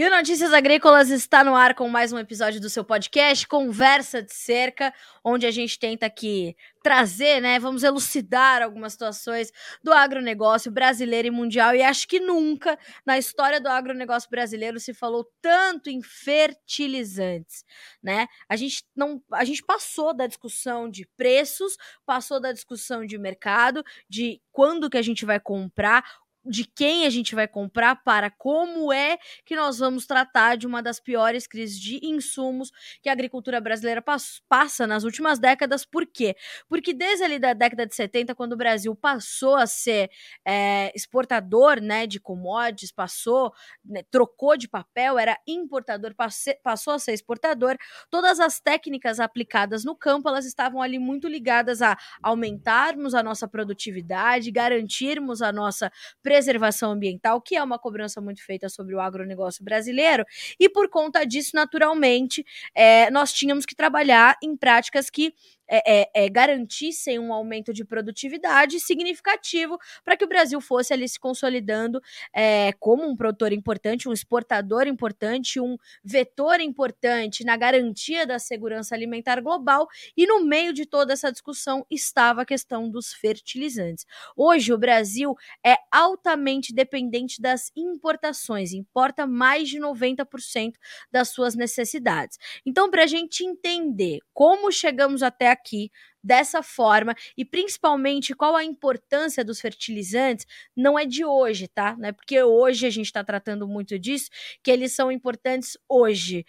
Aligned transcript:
E 0.00 0.04
o 0.06 0.08
Notícias 0.08 0.54
Agrícolas 0.54 1.10
está 1.10 1.44
no 1.44 1.54
ar 1.54 1.74
com 1.74 1.86
mais 1.86 2.10
um 2.10 2.18
episódio 2.18 2.58
do 2.58 2.70
seu 2.70 2.82
podcast, 2.82 3.46
Conversa 3.46 4.22
de 4.22 4.32
Cerca, 4.32 4.94
onde 5.22 5.44
a 5.44 5.50
gente 5.50 5.78
tenta 5.78 6.06
aqui 6.06 6.56
trazer, 6.82 7.38
né, 7.42 7.58
vamos 7.58 7.82
elucidar 7.82 8.62
algumas 8.62 8.92
situações 8.92 9.52
do 9.84 9.92
agronegócio 9.92 10.72
brasileiro 10.72 11.28
e 11.28 11.30
mundial. 11.30 11.74
E 11.74 11.82
acho 11.82 12.08
que 12.08 12.18
nunca 12.18 12.78
na 13.04 13.18
história 13.18 13.60
do 13.60 13.68
agronegócio 13.68 14.30
brasileiro 14.30 14.80
se 14.80 14.94
falou 14.94 15.30
tanto 15.42 15.90
em 15.90 16.00
fertilizantes, 16.00 17.62
né? 18.02 18.26
A 18.48 18.56
gente 18.56 18.82
não, 18.96 19.22
a 19.30 19.44
gente 19.44 19.62
passou 19.62 20.14
da 20.16 20.26
discussão 20.26 20.88
de 20.88 21.06
preços, 21.14 21.76
passou 22.06 22.40
da 22.40 22.52
discussão 22.52 23.04
de 23.04 23.18
mercado, 23.18 23.84
de 24.08 24.40
quando 24.50 24.88
que 24.88 24.96
a 24.96 25.02
gente 25.02 25.26
vai 25.26 25.38
comprar, 25.38 26.02
de 26.44 26.64
quem 26.64 27.06
a 27.06 27.10
gente 27.10 27.34
vai 27.34 27.46
comprar 27.46 27.96
para 27.96 28.30
como 28.30 28.92
é 28.92 29.18
que 29.44 29.54
nós 29.54 29.78
vamos 29.78 30.06
tratar 30.06 30.56
de 30.56 30.66
uma 30.66 30.82
das 30.82 30.98
piores 30.98 31.46
crises 31.46 31.78
de 31.78 32.00
insumos 32.02 32.70
que 33.02 33.08
a 33.08 33.12
agricultura 33.12 33.60
brasileira 33.60 34.02
passa 34.48 34.86
nas 34.86 35.04
últimas 35.04 35.38
décadas. 35.38 35.84
Por 35.84 36.06
quê? 36.06 36.34
Porque 36.68 36.94
desde 36.94 37.24
ali 37.24 37.38
da 37.38 37.52
década 37.52 37.86
de 37.86 37.94
70, 37.94 38.34
quando 38.34 38.54
o 38.54 38.56
Brasil 38.56 38.94
passou 38.94 39.56
a 39.56 39.66
ser 39.66 40.10
é, 40.44 40.90
exportador 40.94 41.80
né, 41.80 42.06
de 42.06 42.18
commodities, 42.18 42.92
passou, 42.92 43.52
né, 43.84 44.02
trocou 44.10 44.56
de 44.56 44.68
papel, 44.68 45.18
era 45.18 45.38
importador, 45.46 46.14
passou 46.62 46.94
a 46.94 46.98
ser 46.98 47.12
exportador, 47.12 47.76
todas 48.10 48.40
as 48.40 48.60
técnicas 48.60 49.20
aplicadas 49.20 49.84
no 49.84 49.94
campo, 49.94 50.28
elas 50.28 50.46
estavam 50.46 50.80
ali 50.80 50.98
muito 50.98 51.28
ligadas 51.28 51.82
a 51.82 51.96
aumentarmos 52.22 53.14
a 53.14 53.22
nossa 53.22 53.46
produtividade, 53.46 54.50
garantirmos 54.50 55.42
a 55.42 55.52
nossa 55.52 55.92
preservação 56.30 56.92
ambiental, 56.92 57.40
que 57.40 57.56
é 57.56 57.62
uma 57.62 57.76
cobrança 57.76 58.20
muito 58.20 58.40
feita 58.44 58.68
sobre 58.68 58.94
o 58.94 59.00
agronegócio 59.00 59.64
brasileiro, 59.64 60.24
e 60.60 60.68
por 60.68 60.88
conta 60.88 61.24
disso, 61.24 61.50
naturalmente, 61.54 62.46
é, 62.72 63.10
nós 63.10 63.32
tínhamos 63.32 63.66
que 63.66 63.74
trabalhar 63.74 64.36
em 64.40 64.56
práticas 64.56 65.10
que 65.10 65.34
é, 65.70 66.00
é, 66.02 66.10
é, 66.24 66.28
garantissem 66.28 67.18
um 67.18 67.32
aumento 67.32 67.72
de 67.72 67.84
produtividade 67.84 68.80
significativo 68.80 69.78
para 70.04 70.16
que 70.16 70.24
o 70.24 70.28
Brasil 70.28 70.60
fosse 70.60 70.92
ali 70.92 71.08
se 71.08 71.20
consolidando 71.20 72.02
é, 72.34 72.72
como 72.72 73.08
um 73.08 73.14
produtor 73.14 73.52
importante, 73.52 74.08
um 74.08 74.12
exportador 74.12 74.88
importante, 74.88 75.60
um 75.60 75.76
vetor 76.02 76.60
importante 76.60 77.44
na 77.44 77.56
garantia 77.56 78.26
da 78.26 78.38
segurança 78.38 78.94
alimentar 78.94 79.40
global. 79.40 79.86
E 80.16 80.26
no 80.26 80.44
meio 80.44 80.72
de 80.72 80.84
toda 80.84 81.12
essa 81.12 81.30
discussão 81.30 81.86
estava 81.88 82.42
a 82.42 82.46
questão 82.46 82.90
dos 82.90 83.12
fertilizantes. 83.12 84.04
Hoje, 84.36 84.72
o 84.72 84.78
Brasil 84.78 85.36
é 85.64 85.76
altamente 85.90 86.74
dependente 86.74 87.40
das 87.40 87.70
importações, 87.76 88.72
importa 88.72 89.26
mais 89.26 89.68
de 89.68 89.78
90% 89.78 90.74
das 91.12 91.28
suas 91.28 91.54
necessidades. 91.54 92.38
Então, 92.66 92.90
para 92.90 93.04
a 93.04 93.06
gente 93.06 93.44
entender 93.44 94.18
como 94.32 94.72
chegamos 94.72 95.22
até 95.22 95.59
aqui, 95.60 95.90
aqui 96.19 96.19
dessa 96.22 96.62
forma 96.62 97.14
e 97.36 97.44
principalmente 97.44 98.34
qual 98.34 98.54
a 98.54 98.64
importância 98.64 99.44
dos 99.44 99.60
fertilizantes 99.60 100.46
não 100.76 100.98
é 100.98 101.04
de 101.06 101.24
hoje, 101.24 101.68
tá? 101.68 101.96
Não 101.96 102.08
é 102.08 102.12
porque 102.12 102.42
hoje 102.42 102.86
a 102.86 102.90
gente 102.90 103.06
está 103.06 103.24
tratando 103.24 103.66
muito 103.66 103.98
disso 103.98 104.30
que 104.62 104.70
eles 104.70 104.92
são 104.92 105.10
importantes 105.10 105.76
hoje. 105.88 106.44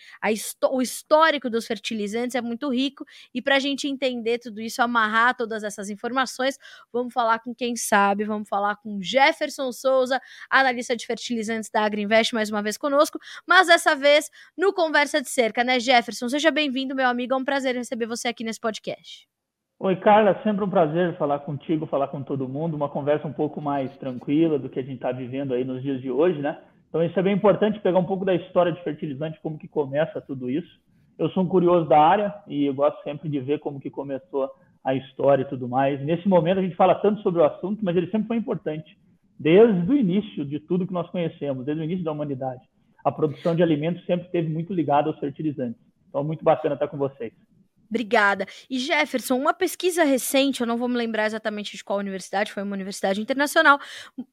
o 0.72 0.82
histórico 0.82 1.50
dos 1.50 1.66
fertilizantes 1.66 2.36
é 2.36 2.42
muito 2.42 2.70
rico 2.70 3.06
e 3.34 3.42
para 3.42 3.56
a 3.56 3.60
gente 3.60 3.88
entender 3.88 4.40
tudo 4.40 4.62
isso, 4.62 4.82
amarrar 4.82 5.36
todas 5.36 5.64
essas 5.64 5.90
informações, 5.90 6.58
vamos 6.92 7.14
falar 7.14 7.40
com 7.40 7.54
quem 7.54 7.76
sabe, 7.76 8.24
vamos 8.24 8.48
falar 8.50 8.76
com 8.78 9.02
Jefferson 9.02 9.72
Souza, 9.72 10.20
analista 10.50 10.96
de 10.96 11.06
fertilizantes 11.06 11.70
da 11.70 11.84
Agriinvest, 11.84 12.34
mais 12.34 12.50
uma 12.50 12.62
vez 12.62 12.78
conosco, 12.78 13.20
mas 13.48 13.68
dessa 13.68 13.96
vez 13.96 14.30
no 14.58 14.74
Conversa 14.74 15.22
de 15.22 15.30
Cerca, 15.30 15.64
né, 15.64 15.80
Jefferson? 15.80 16.30
Seja 16.30 16.52
bem-vindo, 16.52 16.96
meu 16.96 17.08
amigo, 17.08 17.34
é 17.34 17.38
um 17.38 17.46
prazer 17.46 17.76
receber 17.76 18.06
você 18.06 18.28
aqui 18.28 18.44
nesse 18.44 18.60
podcast. 18.60 19.31
Oi, 19.84 19.96
Carla, 19.96 20.40
sempre 20.44 20.64
um 20.64 20.70
prazer 20.70 21.18
falar 21.18 21.40
contigo, 21.40 21.88
falar 21.88 22.08
com 22.10 22.22
todo 22.22 22.48
mundo, 22.48 22.76
uma 22.76 22.88
conversa 22.88 23.28
um 23.28 23.34
pouco 23.34 23.60
mais 23.60 23.92
tranquila 23.98 24.60
do 24.60 24.70
que 24.70 24.78
a 24.78 24.84
gente 24.84 24.98
está 24.98 25.12
vivendo 25.12 25.56
aí 25.56 25.64
nos 25.64 25.82
dias 25.82 26.00
de 26.00 26.12
hoje, 26.12 26.40
né? 26.40 26.60
Então 26.88 27.04
isso 27.04 27.20
é 27.20 27.24
bem 27.24 27.34
importante 27.34 27.80
pegar 27.80 27.98
um 27.98 28.06
pouco 28.06 28.24
da 28.24 28.36
história 28.36 28.72
de 28.72 28.80
fertilizante, 28.84 29.40
como 29.42 29.58
que 29.58 29.68
começa 29.68 30.22
tudo 30.22 30.52
isso. 30.52 30.70
Eu 31.18 31.30
sou 31.30 31.42
um 31.42 31.48
curioso 31.48 31.90
da 31.90 32.00
área 32.00 32.32
e 32.48 32.66
eu 32.66 32.76
gosto 32.76 33.02
sempre 33.02 33.28
de 33.28 33.40
ver 33.40 33.58
como 33.58 33.80
que 33.80 33.90
começou 33.90 34.52
a 34.84 34.94
história 34.94 35.42
e 35.42 35.50
tudo 35.50 35.68
mais. 35.68 36.00
Nesse 36.06 36.30
momento 36.30 36.60
a 36.60 36.62
gente 36.62 36.76
fala 36.76 36.94
tanto 36.94 37.20
sobre 37.24 37.42
o 37.42 37.44
assunto, 37.44 37.84
mas 37.84 37.98
ele 37.98 38.12
sempre 38.12 38.28
foi 38.28 38.38
importante, 38.38 38.96
desde 39.40 39.92
o 39.92 39.98
início 39.98 40.46
de 40.46 40.60
tudo 40.60 40.86
que 40.86 40.94
nós 40.94 41.10
conhecemos, 41.10 41.66
desde 41.66 41.82
o 41.82 41.86
início 41.86 42.06
da 42.06 42.12
humanidade. 42.12 42.62
A 43.04 43.12
produção 43.12 43.56
de 43.56 43.64
alimentos 43.64 44.06
sempre 44.06 44.28
esteve 44.28 44.48
muito 44.48 44.76
ligada 44.76 45.10
aos 45.10 45.18
fertilizantes. 45.18 45.82
Então, 46.08 46.24
muito 46.24 46.44
bacana 46.44 46.76
estar 46.76 46.88
com 46.88 46.98
vocês. 46.98 47.34
Obrigada. 47.92 48.46
E 48.70 48.80
Jefferson, 48.80 49.38
uma 49.38 49.54
pesquisa 49.54 50.06
recente, 50.06 50.62
eu 50.62 50.68
não 50.68 50.78
vou 50.78 50.88
me 50.88 50.96
lembrar 50.96 51.26
exatamente 51.26 51.76
de 51.76 51.84
qual 51.84 52.00
universidade, 52.00 52.54
foi 52.54 52.64
uma 52.64 52.74
universidade 52.74 53.20
internacional, 53.20 53.78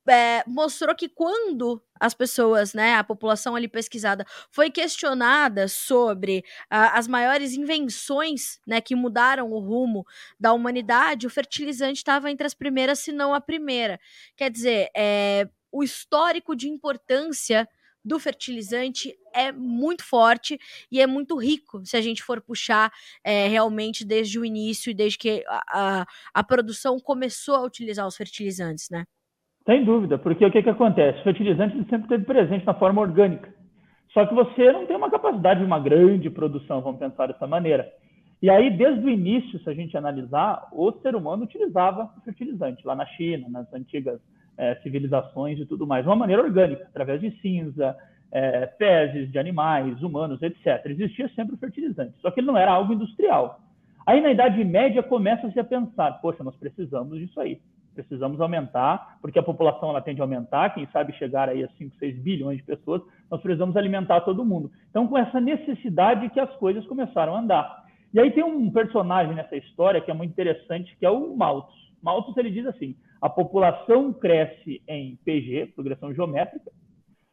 é, 0.08 0.44
mostrou 0.46 0.94
que 0.94 1.08
quando 1.08 1.82
as 2.00 2.14
pessoas, 2.14 2.72
né, 2.72 2.94
a 2.94 3.02
população 3.02 3.56
ali 3.56 3.66
pesquisada, 3.66 4.24
foi 4.48 4.70
questionada 4.70 5.66
sobre 5.66 6.44
as 6.70 7.08
maiores 7.08 7.54
invenções, 7.54 8.60
né, 8.64 8.80
que 8.80 8.94
mudaram 8.94 9.50
o 9.50 9.58
rumo 9.58 10.06
da 10.38 10.52
humanidade, 10.52 11.26
o 11.26 11.30
fertilizante 11.30 11.98
estava 11.98 12.30
entre 12.30 12.46
as 12.46 12.54
primeiras, 12.54 13.00
se 13.00 13.10
não 13.10 13.34
a 13.34 13.40
primeira. 13.40 13.98
Quer 14.36 14.52
dizer, 14.52 14.88
é, 14.96 15.48
o 15.72 15.82
histórico 15.82 16.54
de 16.54 16.68
importância 16.68 17.68
do 18.04 18.18
fertilizante 18.18 19.14
é 19.34 19.52
muito 19.52 20.04
forte 20.04 20.58
e 20.90 21.00
é 21.00 21.06
muito 21.06 21.36
rico 21.36 21.84
se 21.84 21.96
a 21.96 22.00
gente 22.00 22.22
for 22.22 22.40
puxar 22.40 22.90
é, 23.24 23.46
realmente 23.48 24.06
desde 24.06 24.38
o 24.38 24.44
início 24.44 24.90
e 24.90 24.94
desde 24.94 25.18
que 25.18 25.44
a, 25.46 25.62
a, 25.68 26.06
a, 26.34 26.44
produção 26.44 26.98
começou 26.98 27.56
a 27.56 27.64
utilizar 27.64 28.06
os 28.06 28.16
fertilizantes, 28.16 28.88
né? 28.90 29.04
Sem 29.66 29.84
dúvida, 29.84 30.18
porque 30.18 30.44
o 30.44 30.50
que, 30.50 30.62
que 30.62 30.70
acontece? 30.70 31.20
O 31.20 31.24
fertilizante 31.24 31.76
sempre 31.76 32.02
esteve 32.02 32.24
presente 32.24 32.64
na 32.64 32.74
forma 32.74 33.02
orgânica. 33.02 33.52
Só 34.12 34.24
que 34.26 34.34
você 34.34 34.72
não 34.72 34.86
tem 34.86 34.96
uma 34.96 35.10
capacidade 35.10 35.60
de 35.60 35.66
uma 35.66 35.78
grande 35.78 36.30
produção, 36.30 36.80
vamos 36.80 36.98
pensar 36.98 37.26
dessa 37.26 37.46
maneira. 37.46 37.92
E 38.40 38.48
aí, 38.48 38.70
desde 38.70 39.04
o 39.04 39.10
início, 39.10 39.58
se 39.62 39.68
a 39.68 39.74
gente 39.74 39.96
analisar, 39.96 40.68
o 40.72 40.92
ser 41.02 41.14
humano 41.14 41.44
utilizava 41.44 42.08
fertilizante 42.24 42.86
lá 42.86 42.94
na 42.94 43.04
China, 43.04 43.48
nas 43.48 43.72
antigas 43.74 44.20
é, 44.58 44.74
civilizações 44.82 45.58
e 45.58 45.64
tudo 45.64 45.86
mais, 45.86 46.02
de 46.02 46.08
uma 46.08 46.16
maneira 46.16 46.42
orgânica, 46.42 46.84
através 46.84 47.20
de 47.20 47.30
cinza, 47.40 47.96
é, 48.32 48.66
fezes 48.76 49.30
de 49.30 49.38
animais, 49.38 50.02
humanos, 50.02 50.42
etc. 50.42 50.84
Existia 50.86 51.28
sempre 51.30 51.54
o 51.54 51.58
fertilizante, 51.58 52.14
só 52.20 52.30
que 52.30 52.40
ele 52.40 52.48
não 52.48 52.56
era 52.58 52.72
algo 52.72 52.92
industrial. 52.92 53.60
Aí 54.04 54.20
na 54.20 54.32
Idade 54.32 54.62
Média 54.64 55.02
começa-se 55.02 55.58
a 55.60 55.64
pensar, 55.64 56.12
poxa, 56.20 56.42
nós 56.42 56.56
precisamos 56.56 57.18
disso 57.18 57.40
aí, 57.40 57.60
precisamos 57.94 58.40
aumentar, 58.40 59.18
porque 59.20 59.38
a 59.38 59.42
população 59.42 59.90
ela 59.90 60.00
tende 60.00 60.20
a 60.20 60.24
aumentar, 60.24 60.74
quem 60.74 60.86
sabe 60.92 61.12
chegar 61.14 61.48
aí 61.48 61.62
a 61.62 61.68
5, 61.78 61.96
6 61.98 62.18
bilhões 62.18 62.58
de 62.58 62.64
pessoas, 62.64 63.02
nós 63.30 63.40
precisamos 63.40 63.76
alimentar 63.76 64.22
todo 64.22 64.44
mundo. 64.44 64.70
Então 64.90 65.06
com 65.06 65.16
essa 65.16 65.40
necessidade 65.40 66.28
que 66.30 66.40
as 66.40 66.50
coisas 66.56 66.86
começaram 66.86 67.34
a 67.34 67.40
andar. 67.40 67.84
E 68.12 68.18
aí 68.18 68.30
tem 68.30 68.42
um 68.42 68.70
personagem 68.70 69.34
nessa 69.34 69.56
história 69.56 70.00
que 70.00 70.10
é 70.10 70.14
muito 70.14 70.30
interessante, 70.30 70.96
que 70.98 71.04
é 71.04 71.10
o 71.10 71.36
Malthus. 71.36 71.76
Malthus 72.02 72.36
ele 72.36 72.50
diz 72.50 72.66
assim: 72.66 72.96
a 73.20 73.28
população 73.28 74.12
cresce 74.12 74.82
em 74.86 75.16
PG, 75.24 75.72
progressão 75.74 76.14
geométrica, 76.14 76.70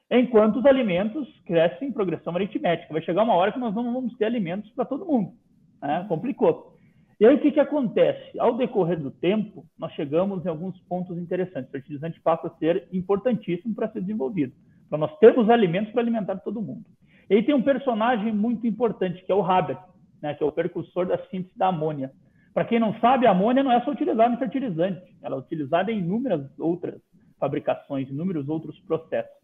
enquanto 0.10 0.58
os 0.58 0.66
alimentos 0.66 1.28
crescem 1.46 1.90
em 1.90 1.92
progressão 1.92 2.36
aritmética. 2.36 2.94
Vai 2.94 3.02
chegar 3.04 3.24
uma 3.24 3.36
hora 3.36 3.52
que 3.52 3.60
nós 3.60 3.74
não 3.74 3.94
vamos 3.94 4.16
ter 4.18 4.26
alimentos 4.26 4.70
para 4.72 4.86
todo 4.86 5.06
mundo. 5.06 5.34
Né? 5.82 6.06
Complicou. 6.08 6.76
E 7.20 7.26
aí 7.26 7.36
o 7.36 7.40
que, 7.40 7.52
que 7.52 7.60
acontece? 7.60 8.38
Ao 8.40 8.58
decorrer 8.58 9.00
do 9.00 9.10
tempo, 9.10 9.66
nós 9.80 9.92
chegamos 9.94 10.46
em 10.46 10.50
alguns 10.50 10.78
pontos 10.82 11.18
interessantes. 11.18 11.70
O 11.70 11.72
fertilizante 11.72 12.20
passa 12.22 12.48
a 12.48 12.56
ser 12.58 12.88
importantíssimo 12.92 13.74
para 13.74 13.90
ser 13.90 14.02
desenvolvido. 14.02 14.54
Para 14.90 14.98
nós 14.98 15.18
termos 15.20 15.50
alimentos 15.50 15.92
para 15.94 16.02
alimentar 16.02 16.36
todo 16.38 16.62
mundo. 16.62 16.84
E 17.30 17.36
aí 17.36 17.44
tem 17.44 17.56
um 17.56 17.62
personagem 17.62 18.34
muito 18.34 18.68
importante, 18.68 19.24
que 19.24 19.32
é 19.32 19.36
o 19.36 19.44
Haber, 19.44 19.78
né? 20.22 20.34
que 20.34 20.44
é 20.44 20.46
o 20.46 20.52
precursor 20.52 21.08
da 21.08 21.18
síntese 21.30 21.58
da 21.58 21.68
amônia. 21.68 22.12
Para 22.56 22.64
quem 22.64 22.80
não 22.80 22.98
sabe, 23.02 23.28
a 23.28 23.32
amônia 23.32 23.62
não 23.62 23.72
é 23.74 23.82
só 23.82 23.92
utilizada 23.92 24.34
em 24.34 24.38
fertilizante, 24.38 25.14
ela 25.22 25.36
é 25.36 25.40
utilizada 25.40 25.92
em 25.92 26.00
inúmeras 26.00 26.42
outras 26.58 27.02
fabricações, 27.38 28.10
inúmeros 28.10 28.48
outros 28.48 28.80
processos. 28.88 29.36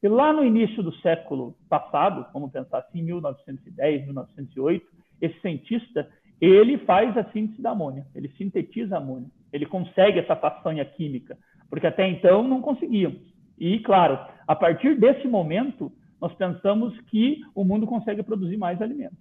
E 0.00 0.06
lá 0.06 0.32
no 0.32 0.44
início 0.44 0.80
do 0.80 0.94
século 0.98 1.56
passado, 1.68 2.24
vamos 2.32 2.52
pensar 2.52 2.78
assim, 2.78 3.02
1910, 3.02 4.04
1908, 4.04 4.86
esse 5.20 5.40
cientista, 5.40 6.08
ele 6.40 6.78
faz 6.78 7.18
a 7.18 7.24
síntese 7.32 7.60
da 7.60 7.72
amônia, 7.72 8.06
ele 8.14 8.28
sintetiza 8.38 8.94
a 8.94 8.98
amônia, 8.98 9.28
ele 9.52 9.66
consegue 9.66 10.20
essa 10.20 10.36
façanha 10.36 10.84
química, 10.84 11.36
porque 11.68 11.88
até 11.88 12.08
então 12.08 12.46
não 12.46 12.62
conseguíamos. 12.62 13.20
E, 13.58 13.80
claro, 13.80 14.16
a 14.46 14.54
partir 14.54 14.94
desse 14.94 15.26
momento, 15.26 15.90
nós 16.20 16.32
pensamos 16.34 16.96
que 17.06 17.40
o 17.52 17.64
mundo 17.64 17.84
consegue 17.84 18.22
produzir 18.22 18.56
mais 18.56 18.80
alimentos. 18.80 19.18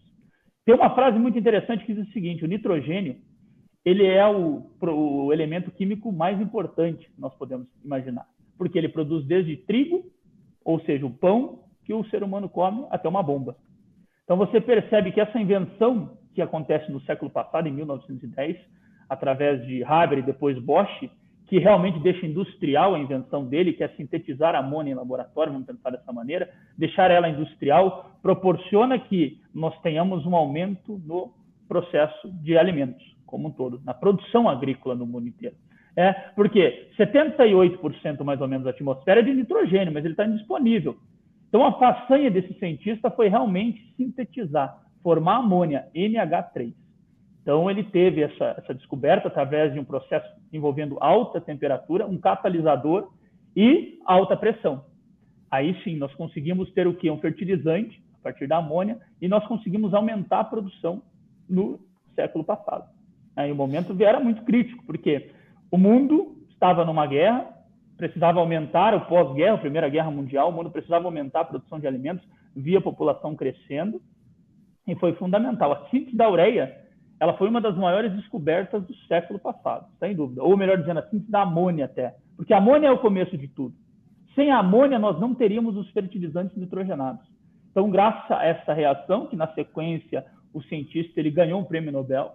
Tem 0.63 0.75
uma 0.75 0.93
frase 0.93 1.17
muito 1.17 1.39
interessante 1.39 1.83
que 1.83 1.95
diz 1.95 2.07
o 2.07 2.11
seguinte: 2.11 2.45
o 2.45 2.47
nitrogênio 2.47 3.15
ele 3.85 4.05
é 4.05 4.27
o, 4.27 4.63
o 4.81 5.33
elemento 5.33 5.71
químico 5.71 6.11
mais 6.11 6.39
importante 6.39 7.09
que 7.09 7.21
nós 7.21 7.33
podemos 7.35 7.67
imaginar, 7.83 8.25
porque 8.57 8.77
ele 8.77 8.89
produz 8.89 9.25
desde 9.25 9.55
trigo, 9.57 10.03
ou 10.63 10.79
seja, 10.81 11.05
o 11.05 11.11
pão, 11.11 11.63
que 11.85 11.93
o 11.93 12.03
ser 12.05 12.23
humano 12.23 12.47
come 12.47 12.85
até 12.91 13.07
uma 13.07 13.23
bomba. 13.23 13.55
Então 14.23 14.37
você 14.37 14.61
percebe 14.61 15.11
que 15.11 15.19
essa 15.19 15.39
invenção 15.39 16.17
que 16.35 16.41
acontece 16.41 16.91
no 16.91 17.01
século 17.01 17.31
passado, 17.31 17.67
em 17.67 17.71
1910, 17.71 18.57
através 19.09 19.65
de 19.65 19.83
Haber 19.83 20.19
e 20.19 20.21
depois 20.21 20.57
Bosch, 20.59 21.09
que 21.47 21.57
realmente 21.57 21.99
deixa 21.99 22.27
industrial 22.27 22.93
a 22.93 22.99
invenção 22.99 23.43
dele, 23.43 23.73
que 23.73 23.83
é 23.83 23.87
sintetizar 23.89 24.53
amônia 24.53 24.91
em 24.91 24.95
laboratório, 24.95 25.51
vamos 25.51 25.67
pensar 25.67 25.89
dessa 25.89 26.13
maneira, 26.13 26.47
deixar 26.77 27.09
ela 27.09 27.27
industrial, 27.27 28.11
proporciona 28.21 28.99
que 28.99 29.41
nós 29.53 29.75
tenhamos 29.81 30.27
um 30.27 30.35
aumento 30.35 31.01
no 31.03 31.33
processo 31.67 32.31
de 32.43 32.55
alimentos, 32.55 33.03
como 33.29 33.47
um 33.47 33.51
todo, 33.51 33.81
na 33.85 33.93
produção 33.93 34.49
agrícola 34.49 34.95
no 34.95 35.05
mundo 35.05 35.27
inteiro. 35.27 35.55
É, 35.95 36.13
porque 36.35 36.89
78% 36.97 38.23
mais 38.23 38.41
ou 38.41 38.47
menos 38.47 38.63
da 38.63 38.71
atmosfera 38.71 39.19
é 39.19 39.23
de 39.23 39.33
nitrogênio, 39.33 39.93
mas 39.93 40.03
ele 40.03 40.13
está 40.13 40.25
indisponível. 40.25 40.97
Então 41.47 41.65
a 41.65 41.73
façanha 41.73 42.31
desse 42.31 42.53
cientista 42.55 43.09
foi 43.11 43.27
realmente 43.27 43.93
sintetizar, 43.95 44.77
formar 45.03 45.37
amônia, 45.37 45.87
NH3. 45.95 46.73
Então, 47.41 47.67
ele 47.67 47.83
teve 47.83 48.21
essa, 48.21 48.55
essa 48.57 48.75
descoberta 48.75 49.27
através 49.27 49.73
de 49.73 49.79
um 49.79 49.83
processo 49.83 50.27
envolvendo 50.53 50.97
alta 50.99 51.41
temperatura, 51.41 52.05
um 52.05 52.17
catalisador 52.17 53.11
e 53.55 53.97
alta 54.05 54.37
pressão. 54.37 54.85
Aí 55.49 55.75
sim, 55.83 55.97
nós 55.97 56.13
conseguimos 56.13 56.71
ter 56.73 56.85
o 56.85 56.93
que? 56.93 57.09
Um 57.09 57.17
fertilizante, 57.17 58.03
a 58.19 58.23
partir 58.23 58.45
da 58.45 58.57
amônia, 58.57 58.99
e 59.19 59.27
nós 59.27 59.43
conseguimos 59.47 59.95
aumentar 59.95 60.41
a 60.41 60.43
produção 60.43 61.01
no 61.49 61.79
século 62.13 62.43
passado. 62.43 62.87
Aí 63.39 63.53
o 63.53 63.55
momento 63.55 63.95
era 64.03 64.19
muito 64.19 64.43
crítico, 64.43 64.83
porque 64.85 65.31
o 65.71 65.77
mundo 65.77 66.35
estava 66.49 66.83
numa 66.83 67.07
guerra, 67.07 67.47
precisava 67.95 68.37
aumentar 68.37 68.93
o 68.93 69.05
pós-guerra, 69.05 69.55
a 69.55 69.59
Primeira 69.59 69.87
Guerra 69.87 70.11
Mundial, 70.11 70.49
o 70.49 70.51
mundo 70.51 70.69
precisava 70.69 71.05
aumentar 71.05 71.39
a 71.39 71.45
produção 71.45 71.79
de 71.79 71.87
alimentos, 71.87 72.27
via 72.53 72.79
a 72.79 72.81
população 72.81 73.37
crescendo, 73.37 74.01
e 74.85 74.93
foi 74.95 75.13
fundamental. 75.13 75.71
A 75.71 75.89
síntese 75.89 76.17
da 76.17 76.29
ureia 76.29 76.83
ela 77.17 77.33
foi 77.37 77.47
uma 77.47 77.61
das 77.61 77.77
maiores 77.77 78.11
descobertas 78.11 78.85
do 78.85 78.93
século 79.07 79.39
passado, 79.39 79.87
sem 79.99 80.13
dúvida. 80.13 80.43
Ou 80.43 80.57
melhor 80.57 80.77
dizendo, 80.77 80.99
assim, 80.99 81.25
da 81.29 81.43
amônia 81.43 81.85
até. 81.85 82.15
Porque 82.35 82.53
a 82.53 82.57
amônia 82.57 82.87
é 82.87 82.91
o 82.91 82.99
começo 82.99 83.37
de 83.37 83.47
tudo. 83.47 83.73
Sem 84.35 84.51
a 84.51 84.59
amônia, 84.59 84.99
nós 84.99 85.17
não 85.17 85.33
teríamos 85.33 85.77
os 85.77 85.89
fertilizantes 85.91 86.57
nitrogenados. 86.57 87.25
Então, 87.71 87.89
graças 87.89 88.29
a 88.31 88.45
essa 88.45 88.73
reação, 88.73 89.27
que 89.27 89.37
na 89.37 89.47
sequência 89.53 90.25
o 90.53 90.61
cientista 90.63 91.21
ele 91.21 91.31
ganhou 91.31 91.61
um 91.61 91.65
prêmio 91.65 91.91
Nobel, 91.91 92.33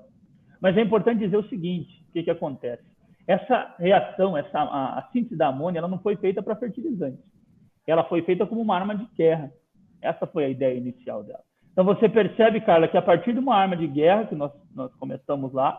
mas 0.65 0.79
é 0.79 0.81
importante 0.81 1.19
dizer 1.19 1.37
o 1.37 1.47
seguinte, 1.51 2.03
o 2.09 2.13
que, 2.15 2.23
que 2.23 2.31
acontece? 2.31 2.83
Essa 3.27 3.75
reação, 3.79 4.35
essa, 4.35 4.61
a, 4.61 4.99
a 4.99 5.03
síntese 5.13 5.37
da 5.37 5.49
amônia, 5.49 5.79
ela 5.79 5.89
não 5.89 5.99
foi 5.99 6.17
feita 6.17 6.43
para 6.43 6.57
fertilizantes. 6.57 7.23
Ela 7.87 8.03
foi 8.05 8.23
feita 8.23 8.47
como 8.47 8.63
uma 8.63 8.75
arma 8.75 8.97
de 8.97 9.07
guerra. 9.15 9.53
Essa 10.01 10.27
foi 10.27 10.47
a 10.47 10.49
ideia 10.49 10.75
inicial 10.75 11.23
dela. 11.23 11.43
Então 11.71 11.85
você 11.85 12.09
percebe, 12.09 12.63
Carla, 12.63 12.89
que 12.89 12.97
a 12.97 13.03
partir 13.03 13.35
de 13.35 13.41
uma 13.41 13.55
arma 13.55 13.77
de 13.77 13.87
guerra, 13.87 14.25
que 14.25 14.35
nós, 14.35 14.53
nós 14.75 14.91
começamos 14.95 15.53
lá, 15.53 15.79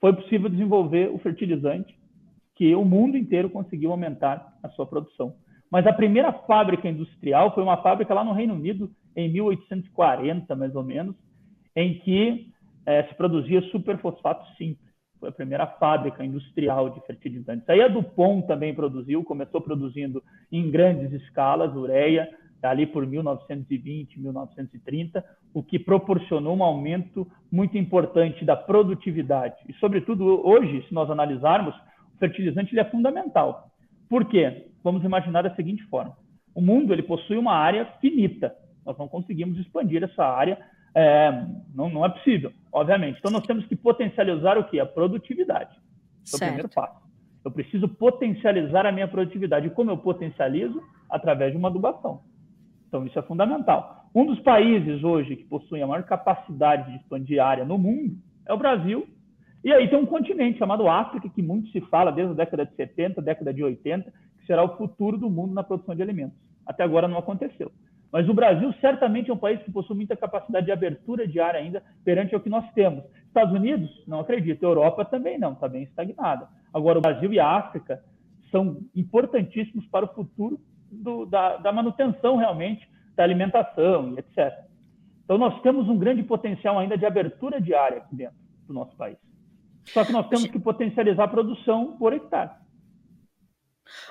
foi 0.00 0.14
possível 0.14 0.48
desenvolver 0.48 1.10
o 1.10 1.18
fertilizante, 1.18 1.94
que 2.54 2.74
o 2.74 2.86
mundo 2.86 3.18
inteiro 3.18 3.50
conseguiu 3.50 3.90
aumentar 3.90 4.50
a 4.62 4.70
sua 4.70 4.86
produção. 4.86 5.34
Mas 5.70 5.86
a 5.86 5.92
primeira 5.92 6.32
fábrica 6.32 6.88
industrial 6.88 7.54
foi 7.54 7.62
uma 7.62 7.82
fábrica 7.82 8.14
lá 8.14 8.24
no 8.24 8.32
Reino 8.32 8.54
Unido, 8.54 8.90
em 9.14 9.30
1840, 9.30 10.56
mais 10.56 10.74
ou 10.74 10.82
menos, 10.82 11.14
em 11.76 11.98
que 11.98 12.55
é, 12.86 13.02
se 13.04 13.14
produzia 13.14 13.60
superfosfato 13.62 14.46
simples. 14.56 14.86
Foi 15.18 15.30
a 15.30 15.32
primeira 15.32 15.66
fábrica 15.66 16.24
industrial 16.24 16.90
de 16.90 17.00
fertilizantes. 17.06 17.68
Aí 17.68 17.82
a 17.82 17.88
Dupont 17.88 18.46
também 18.46 18.74
produziu, 18.74 19.24
começou 19.24 19.60
produzindo 19.60 20.22
em 20.52 20.70
grandes 20.70 21.12
escalas 21.12 21.74
ureia, 21.74 22.28
ali 22.62 22.86
por 22.86 23.06
1920, 23.06 24.20
1930, 24.20 25.24
o 25.54 25.62
que 25.62 25.78
proporcionou 25.78 26.56
um 26.56 26.62
aumento 26.62 27.26
muito 27.50 27.78
importante 27.78 28.44
da 28.44 28.56
produtividade. 28.56 29.56
E, 29.68 29.72
sobretudo, 29.74 30.46
hoje, 30.46 30.84
se 30.86 30.94
nós 30.94 31.10
analisarmos, 31.10 31.74
o 32.14 32.18
fertilizante 32.18 32.72
ele 32.72 32.80
é 32.80 32.90
fundamental. 32.90 33.70
Por 34.08 34.24
quê? 34.26 34.68
Vamos 34.82 35.04
imaginar 35.04 35.42
da 35.42 35.54
seguinte 35.54 35.82
forma. 35.84 36.16
O 36.54 36.60
mundo 36.60 36.92
ele 36.92 37.02
possui 37.02 37.36
uma 37.36 37.54
área 37.54 37.84
finita. 38.00 38.54
Nós 38.84 38.96
não 38.98 39.08
conseguimos 39.08 39.58
expandir 39.58 40.02
essa 40.02 40.24
área. 40.24 40.58
É, 40.98 41.30
não, 41.74 41.90
não 41.90 42.06
é 42.06 42.08
possível, 42.08 42.50
obviamente. 42.72 43.18
Então, 43.18 43.30
nós 43.30 43.44
temos 43.44 43.66
que 43.66 43.76
potencializar 43.76 44.56
o 44.56 44.64
quê? 44.64 44.80
A 44.80 44.86
produtividade. 44.86 45.76
Esse 46.24 46.36
é 46.36 46.36
o 46.36 46.48
primeiro 46.48 46.70
passo. 46.70 47.06
Eu 47.44 47.50
preciso 47.50 47.86
potencializar 47.86 48.86
a 48.86 48.92
minha 48.92 49.06
produtividade. 49.06 49.66
E 49.66 49.70
como 49.70 49.90
eu 49.90 49.98
potencializo? 49.98 50.82
Através 51.10 51.52
de 51.52 51.58
uma 51.58 51.68
adubação. 51.68 52.22
Então, 52.88 53.04
isso 53.04 53.18
é 53.18 53.22
fundamental. 53.22 54.06
Um 54.14 54.24
dos 54.24 54.40
países 54.40 55.04
hoje 55.04 55.36
que 55.36 55.44
possuem 55.44 55.82
a 55.82 55.86
maior 55.86 56.02
capacidade 56.04 56.90
de 56.90 56.96
expandir 56.96 57.44
área 57.44 57.66
no 57.66 57.76
mundo 57.76 58.16
é 58.46 58.54
o 58.54 58.58
Brasil. 58.58 59.06
E 59.62 59.70
aí 59.72 59.90
tem 59.90 59.98
um 59.98 60.06
continente 60.06 60.58
chamado 60.58 60.88
África, 60.88 61.28
que 61.28 61.42
muito 61.42 61.68
se 61.72 61.80
fala 61.82 62.10
desde 62.10 62.32
a 62.32 62.36
década 62.36 62.64
de 62.64 62.74
70, 62.74 63.20
década 63.20 63.52
de 63.52 63.62
80, 63.62 64.10
que 64.40 64.46
será 64.46 64.64
o 64.64 64.78
futuro 64.78 65.18
do 65.18 65.28
mundo 65.28 65.52
na 65.52 65.62
produção 65.62 65.94
de 65.94 66.00
alimentos. 66.00 66.38
Até 66.64 66.84
agora 66.84 67.06
não 67.06 67.18
aconteceu. 67.18 67.70
Mas 68.16 68.30
o 68.30 68.32
Brasil 68.32 68.72
certamente 68.80 69.30
é 69.30 69.34
um 69.34 69.36
país 69.36 69.62
que 69.62 69.70
possui 69.70 69.94
muita 69.94 70.16
capacidade 70.16 70.64
de 70.64 70.72
abertura 70.72 71.28
de 71.28 71.38
área 71.38 71.60
ainda 71.60 71.82
perante 72.02 72.34
o 72.34 72.40
que 72.40 72.48
nós 72.48 72.64
temos. 72.72 73.04
Estados 73.26 73.54
Unidos, 73.54 73.90
não 74.08 74.20
acredito. 74.20 74.62
Europa 74.62 75.04
também 75.04 75.38
não, 75.38 75.52
está 75.52 75.68
bem 75.68 75.82
estagnada. 75.82 76.48
Agora, 76.72 76.98
o 76.98 77.02
Brasil 77.02 77.30
e 77.30 77.38
a 77.38 77.46
África 77.46 78.02
são 78.50 78.78
importantíssimos 78.94 79.84
para 79.88 80.06
o 80.06 80.14
futuro 80.14 80.58
do, 80.90 81.26
da, 81.26 81.58
da 81.58 81.70
manutenção 81.70 82.36
realmente 82.36 82.88
da 83.14 83.22
alimentação 83.22 84.14
e 84.14 84.18
etc. 84.18 84.64
Então, 85.22 85.36
nós 85.36 85.60
temos 85.60 85.86
um 85.86 85.98
grande 85.98 86.22
potencial 86.22 86.78
ainda 86.78 86.96
de 86.96 87.04
abertura 87.04 87.60
de 87.60 87.74
área 87.74 87.98
aqui 87.98 88.16
dentro 88.16 88.38
do 88.66 88.72
nosso 88.72 88.96
país. 88.96 89.18
Só 89.88 90.06
que 90.06 90.12
nós 90.12 90.26
temos 90.28 90.46
que 90.46 90.58
potencializar 90.58 91.24
a 91.24 91.28
produção 91.28 91.98
por 91.98 92.14
hectare. 92.14 92.52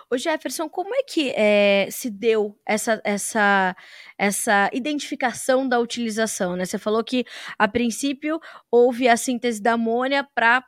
Ô 0.09 0.17
Jefferson, 0.17 0.69
como 0.69 0.93
é 0.93 1.03
que 1.03 1.31
é, 1.35 1.87
se 1.91 2.09
deu 2.09 2.57
essa, 2.65 3.01
essa, 3.03 3.75
essa 4.17 4.69
identificação 4.73 5.67
da 5.67 5.79
utilização? 5.79 6.55
Né? 6.55 6.65
Você 6.65 6.77
falou 6.77 7.03
que, 7.03 7.25
a 7.57 7.67
princípio, 7.67 8.39
houve 8.71 9.07
a 9.07 9.17
síntese 9.17 9.61
da 9.61 9.73
amônia 9.73 10.27
para 10.35 10.63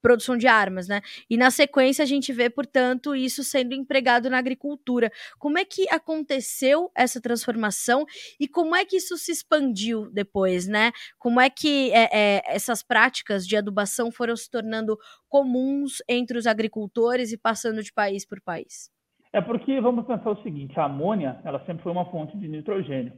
produção 0.00 0.36
de 0.36 0.46
armas, 0.46 0.88
né? 0.88 1.00
E 1.28 1.36
na 1.36 1.50
sequência 1.50 2.02
a 2.02 2.06
gente 2.06 2.32
vê, 2.32 2.48
portanto, 2.48 3.14
isso 3.14 3.42
sendo 3.42 3.74
empregado 3.74 4.30
na 4.30 4.38
agricultura. 4.38 5.10
Como 5.38 5.58
é 5.58 5.64
que 5.64 5.88
aconteceu 5.90 6.90
essa 6.94 7.20
transformação 7.20 8.04
e 8.38 8.48
como 8.48 8.74
é 8.74 8.84
que 8.84 8.96
isso 8.96 9.16
se 9.16 9.32
expandiu 9.32 10.10
depois, 10.10 10.66
né? 10.66 10.92
Como 11.18 11.40
é 11.40 11.50
que 11.50 11.90
é, 11.92 12.08
é, 12.12 12.42
essas 12.46 12.82
práticas 12.82 13.46
de 13.46 13.56
adubação 13.56 14.10
foram 14.10 14.36
se 14.36 14.50
tornando 14.50 14.96
comuns 15.28 16.02
entre 16.08 16.38
os 16.38 16.46
agricultores 16.46 17.32
e 17.32 17.38
passando 17.38 17.82
de 17.82 17.92
país 17.92 18.26
por 18.26 18.40
país? 18.40 18.90
É 19.32 19.40
porque 19.40 19.80
vamos 19.80 20.06
pensar 20.06 20.30
o 20.30 20.42
seguinte: 20.42 20.78
a 20.78 20.84
amônia, 20.84 21.40
ela 21.44 21.64
sempre 21.66 21.82
foi 21.82 21.92
uma 21.92 22.10
fonte 22.10 22.36
de 22.38 22.48
nitrogênio. 22.48 23.12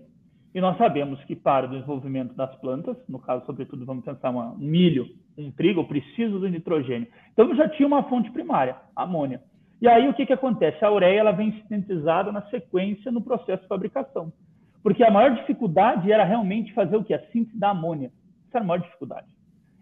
E 0.54 0.60
nós 0.60 0.76
sabemos 0.78 1.22
que 1.24 1.36
para 1.36 1.66
o 1.66 1.70
desenvolvimento 1.70 2.34
das 2.34 2.52
plantas, 2.56 2.96
no 3.08 3.20
caso, 3.20 3.46
sobretudo, 3.46 3.86
vamos 3.86 4.04
pensar 4.04 4.30
um 4.30 4.56
milho, 4.58 5.06
um 5.38 5.50
trigo, 5.52 5.80
eu 5.80 5.84
preciso 5.86 6.40
do 6.40 6.48
nitrogênio. 6.48 7.06
Então, 7.32 7.54
já 7.54 7.68
tinha 7.68 7.86
uma 7.86 8.02
fonte 8.04 8.30
primária, 8.32 8.76
amônia. 8.96 9.40
E 9.80 9.86
aí, 9.86 10.08
o 10.08 10.14
que, 10.14 10.26
que 10.26 10.32
acontece? 10.32 10.84
A 10.84 10.90
ureia 10.90 11.20
ela 11.20 11.30
vem 11.30 11.52
sintetizada 11.52 12.32
na 12.32 12.42
sequência 12.50 13.12
no 13.12 13.22
processo 13.22 13.62
de 13.62 13.68
fabricação. 13.68 14.32
Porque 14.82 15.04
a 15.04 15.10
maior 15.10 15.34
dificuldade 15.36 16.10
era 16.10 16.24
realmente 16.24 16.72
fazer 16.74 16.96
o 16.96 17.04
que? 17.04 17.14
A 17.14 17.26
síntese 17.30 17.58
da 17.58 17.70
amônia. 17.70 18.10
Essa 18.48 18.58
era 18.58 18.64
a 18.64 18.66
maior 18.66 18.82
dificuldade. 18.82 19.28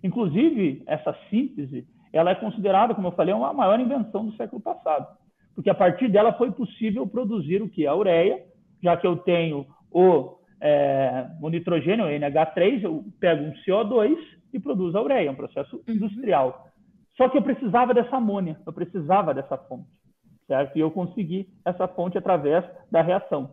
Inclusive, 0.05 0.83
essa 0.87 1.17
síntese, 1.31 1.87
ela 2.13 2.31
é 2.31 2.35
considerada, 2.35 2.95
como 2.95 3.09
eu 3.09 3.13
falei, 3.13 3.33
uma 3.33 3.53
maior 3.53 3.81
invenção 3.81 4.27
do 4.27 4.37
século 4.37 4.61
passado. 4.61 5.07
Porque 5.55 5.71
a 5.71 5.75
partir 5.75 6.09
dela 6.09 6.33
foi 6.35 6.53
possível 6.53 7.07
produzir 7.07 7.63
o 7.63 7.69
que? 7.69 7.87
A 7.87 7.95
ureia, 7.95 8.45
já 8.83 8.97
que 8.97 9.07
eu 9.07 9.17
tenho 9.17 9.67
o 9.91 10.38
é, 10.61 11.27
o 11.41 11.49
nitrogênio, 11.49 12.07
o 12.07 12.09
NH3, 12.09 12.83
eu 12.83 13.05
pego 13.21 13.45
um 13.45 13.53
CO2 13.67 14.17
e 14.53 14.59
produzo 14.59 14.97
a 14.97 15.03
ureia, 15.03 15.31
um 15.31 15.37
processo 15.37 15.77
uhum. 15.77 15.95
industrial. 15.95 16.69
Só 17.17 17.29
que 17.29 17.37
eu 17.37 17.43
precisava 17.43 17.93
dessa 17.93 18.17
amônia, 18.17 18.59
eu 18.67 18.73
precisava 18.73 19.35
dessa 19.35 19.57
fonte, 19.57 19.89
certo? 20.47 20.77
E 20.77 20.81
eu 20.81 20.91
consegui 20.91 21.49
essa 21.65 21.89
fonte 21.89 22.17
através 22.17 22.65
da 22.91 23.03
reação, 23.03 23.51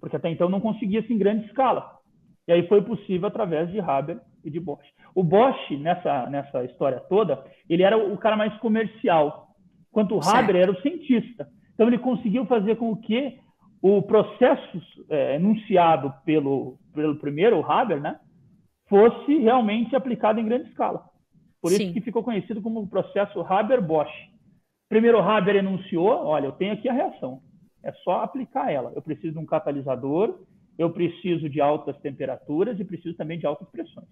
porque 0.00 0.16
até 0.16 0.30
então 0.30 0.48
não 0.48 0.60
conseguia 0.60 1.00
assim, 1.00 1.14
em 1.14 1.18
grande 1.18 1.46
escala. 1.46 1.98
E 2.46 2.52
aí 2.52 2.66
foi 2.68 2.80
possível 2.80 3.28
através 3.28 3.70
de 3.70 3.80
Haber 3.80 4.20
e 4.44 4.50
de 4.50 4.60
Bosch. 4.60 4.86
O 5.14 5.22
Bosch, 5.22 5.70
nessa, 5.78 6.30
nessa 6.30 6.64
história 6.64 7.00
toda, 7.00 7.44
ele 7.68 7.82
era 7.82 7.98
o 7.98 8.16
cara 8.16 8.36
mais 8.36 8.56
comercial, 8.58 9.48
enquanto 9.90 10.12
o 10.12 10.20
Haber 10.20 10.52
certo. 10.52 10.56
era 10.56 10.72
o 10.72 10.80
cientista. 10.80 11.48
Então 11.74 11.88
ele 11.88 11.98
conseguiu 11.98 12.46
fazer 12.46 12.76
com 12.76 12.96
que 12.96 13.38
o 13.80 14.02
processo 14.02 14.80
é, 15.08 15.36
enunciado 15.36 16.12
pelo, 16.24 16.78
pelo 16.94 17.16
primeiro, 17.16 17.58
o 17.58 17.64
Haber, 17.64 18.00
né, 18.00 18.18
fosse 18.88 19.38
realmente 19.38 19.94
aplicado 19.94 20.40
em 20.40 20.44
grande 20.44 20.68
escala. 20.68 21.04
Por 21.60 21.70
Sim. 21.70 21.84
isso 21.84 21.92
que 21.92 22.00
ficou 22.00 22.22
conhecido 22.22 22.62
como 22.62 22.80
o 22.80 22.88
processo 22.88 23.40
Haber-Bosch. 23.40 24.12
Primeiro, 24.88 25.20
Haber 25.20 25.56
enunciou, 25.56 26.26
olha, 26.26 26.46
eu 26.46 26.52
tenho 26.52 26.72
aqui 26.72 26.88
a 26.88 26.92
reação, 26.92 27.40
é 27.84 27.92
só 28.04 28.22
aplicar 28.22 28.72
ela. 28.72 28.92
Eu 28.94 29.02
preciso 29.02 29.34
de 29.34 29.38
um 29.38 29.46
catalisador 29.46 30.38
eu 30.78 30.90
preciso 30.90 31.48
de 31.48 31.60
altas 31.60 31.98
temperaturas 31.98 32.78
e 32.78 32.84
preciso 32.84 33.16
também 33.16 33.38
de 33.38 33.44
altas 33.44 33.68
pressões. 33.68 34.06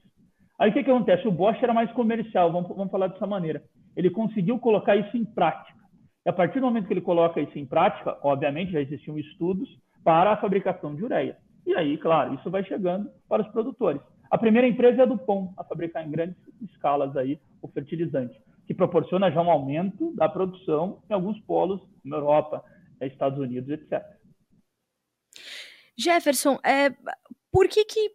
Aí 0.58 0.70
o 0.70 0.72
que, 0.72 0.82
que 0.82 0.90
acontece? 0.90 1.28
O 1.28 1.32
Bosch 1.32 1.62
era 1.62 1.72
mais 1.72 1.90
comercial, 1.92 2.50
vamos, 2.50 2.68
vamos 2.68 2.90
falar 2.90 3.06
dessa 3.06 3.26
maneira. 3.26 3.62
Ele 3.96 4.10
conseguiu 4.10 4.58
colocar 4.58 4.96
isso 4.96 5.16
em 5.16 5.24
prática. 5.24 5.78
E 6.26 6.28
a 6.28 6.32
partir 6.32 6.58
do 6.58 6.66
momento 6.66 6.88
que 6.88 6.92
ele 6.92 7.00
coloca 7.00 7.40
isso 7.40 7.56
em 7.56 7.64
prática, 7.64 8.18
obviamente 8.20 8.72
já 8.72 8.80
existiam 8.80 9.16
estudos 9.16 9.68
para 10.02 10.32
a 10.32 10.36
fabricação 10.36 10.92
de 10.92 11.04
ureia. 11.04 11.38
E 11.64 11.72
aí, 11.72 11.96
claro, 11.96 12.34
isso 12.34 12.50
vai 12.50 12.64
chegando 12.64 13.08
para 13.28 13.42
os 13.42 13.48
produtores. 13.52 14.02
A 14.28 14.36
primeira 14.36 14.66
empresa 14.66 15.02
é 15.02 15.04
a 15.04 15.06
Dupont, 15.06 15.54
a 15.56 15.62
fabricar 15.62 16.04
em 16.04 16.10
grandes 16.10 16.36
escalas 16.62 17.16
aí 17.16 17.38
o 17.62 17.68
fertilizante, 17.68 18.36
que 18.66 18.74
proporciona 18.74 19.30
já 19.30 19.40
um 19.40 19.48
aumento 19.48 20.12
da 20.16 20.28
produção 20.28 21.00
em 21.08 21.14
alguns 21.14 21.38
polos 21.42 21.80
na 22.04 22.16
Europa, 22.16 22.64
Estados 23.00 23.38
Unidos, 23.38 23.70
etc. 23.70 24.04
Jefferson, 25.96 26.58
é, 26.64 26.90
por 27.52 27.68
que, 27.68 27.84
que 27.84 28.10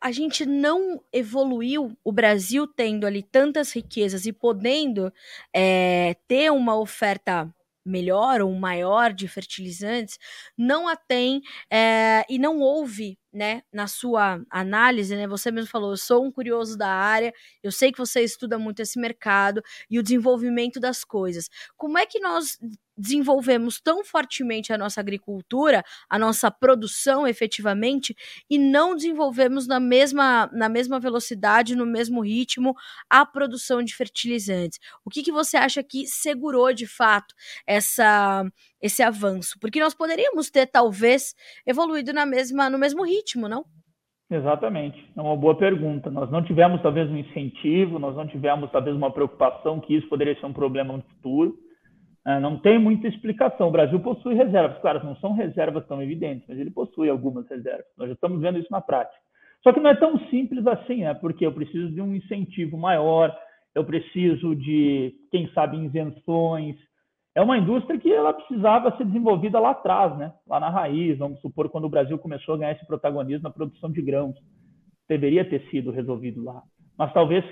a 0.00 0.10
gente 0.12 0.46
não 0.46 1.02
evoluiu, 1.12 1.96
o 2.02 2.12
Brasil 2.12 2.66
tendo 2.66 3.06
ali 3.06 3.22
tantas 3.22 3.72
riquezas 3.72 4.26
e 4.26 4.32
podendo 4.32 5.12
é, 5.54 6.16
ter 6.26 6.50
uma 6.50 6.76
oferta 6.78 7.52
melhor 7.84 8.40
ou 8.42 8.52
maior 8.54 9.12
de 9.12 9.26
fertilizantes, 9.26 10.18
não 10.56 10.86
a 10.88 10.96
tem 10.96 11.40
é, 11.70 12.24
e 12.28 12.38
não 12.38 12.60
houve, 12.60 13.18
né, 13.32 13.62
na 13.72 13.86
sua 13.86 14.42
análise, 14.50 15.16
né, 15.16 15.26
você 15.26 15.50
mesmo 15.50 15.70
falou, 15.70 15.92
eu 15.92 15.96
sou 15.96 16.24
um 16.24 16.30
curioso 16.32 16.76
da 16.76 16.88
área, 16.88 17.32
eu 17.62 17.72
sei 17.72 17.90
que 17.90 17.98
você 17.98 18.22
estuda 18.22 18.58
muito 18.58 18.80
esse 18.80 18.98
mercado 18.98 19.62
e 19.90 19.98
o 19.98 20.02
desenvolvimento 20.02 20.78
das 20.78 21.04
coisas. 21.04 21.48
Como 21.76 21.96
é 21.98 22.06
que 22.06 22.20
nós 22.20 22.58
desenvolvemos 23.00 23.80
tão 23.80 24.04
fortemente 24.04 24.72
a 24.72 24.78
nossa 24.78 25.00
agricultura, 25.00 25.82
a 26.08 26.18
nossa 26.18 26.50
produção 26.50 27.26
efetivamente, 27.26 28.14
e 28.48 28.58
não 28.58 28.94
desenvolvemos 28.94 29.66
na 29.66 29.80
mesma, 29.80 30.48
na 30.52 30.68
mesma 30.68 31.00
velocidade, 31.00 31.74
no 31.74 31.86
mesmo 31.86 32.20
ritmo, 32.20 32.74
a 33.08 33.24
produção 33.24 33.82
de 33.82 33.94
fertilizantes. 33.94 34.78
O 35.04 35.10
que, 35.10 35.22
que 35.22 35.32
você 35.32 35.56
acha 35.56 35.82
que 35.82 36.06
segurou 36.06 36.72
de 36.72 36.86
fato 36.86 37.34
essa, 37.66 38.44
esse 38.80 39.02
avanço? 39.02 39.58
Porque 39.60 39.80
nós 39.80 39.94
poderíamos 39.94 40.50
ter, 40.50 40.66
talvez, 40.66 41.34
evoluído 41.66 42.12
na 42.12 42.26
mesma, 42.26 42.68
no 42.68 42.78
mesmo 42.78 43.04
ritmo, 43.04 43.48
não? 43.48 43.64
Exatamente, 44.30 45.10
é 45.16 45.20
uma 45.20 45.36
boa 45.36 45.56
pergunta. 45.56 46.08
Nós 46.08 46.30
não 46.30 46.44
tivemos 46.44 46.80
talvez 46.82 47.10
um 47.10 47.16
incentivo, 47.16 47.98
nós 47.98 48.14
não 48.14 48.28
tivemos 48.28 48.70
talvez 48.70 48.94
uma 48.94 49.10
preocupação 49.10 49.80
que 49.80 49.96
isso 49.96 50.08
poderia 50.08 50.38
ser 50.38 50.46
um 50.46 50.52
problema 50.52 50.96
no 50.96 51.02
futuro. 51.02 51.58
É, 52.30 52.38
não 52.38 52.58
tem 52.58 52.78
muita 52.78 53.08
explicação. 53.08 53.68
O 53.68 53.72
Brasil 53.72 53.98
possui 54.00 54.34
reservas, 54.34 54.78
claro, 54.80 55.04
não 55.04 55.16
são 55.16 55.32
reservas 55.32 55.86
tão 55.86 56.00
evidentes, 56.02 56.46
mas 56.48 56.58
ele 56.58 56.70
possui 56.70 57.08
algumas 57.08 57.48
reservas. 57.48 57.86
Nós 57.98 58.08
já 58.08 58.14
estamos 58.14 58.40
vendo 58.40 58.58
isso 58.58 58.70
na 58.70 58.80
prática. 58.80 59.18
Só 59.62 59.72
que 59.72 59.80
não 59.80 59.90
é 59.90 59.94
tão 59.96 60.18
simples 60.28 60.66
assim, 60.66 61.02
né? 61.02 61.14
Porque 61.14 61.44
eu 61.44 61.52
preciso 61.52 61.92
de 61.92 62.00
um 62.00 62.14
incentivo 62.14 62.78
maior, 62.78 63.36
eu 63.74 63.84
preciso 63.84 64.54
de, 64.54 65.12
quem 65.30 65.48
sabe, 65.52 65.76
invenções. 65.76 66.76
É 67.34 67.42
uma 67.42 67.58
indústria 67.58 67.98
que 67.98 68.12
ela 68.12 68.32
precisava 68.32 68.96
ser 68.96 69.04
desenvolvida 69.04 69.58
lá 69.58 69.70
atrás, 69.70 70.16
né? 70.16 70.32
Lá 70.46 70.60
na 70.60 70.70
raiz, 70.70 71.18
vamos 71.18 71.40
supor, 71.40 71.68
quando 71.68 71.84
o 71.84 71.90
Brasil 71.90 72.18
começou 72.18 72.54
a 72.54 72.58
ganhar 72.58 72.72
esse 72.72 72.86
protagonismo 72.86 73.44
na 73.44 73.50
produção 73.50 73.90
de 73.90 74.00
grãos. 74.00 74.36
Deveria 75.08 75.44
ter 75.44 75.62
sido 75.70 75.90
resolvido 75.90 76.42
lá. 76.44 76.62
Mas 76.96 77.12
talvez 77.12 77.44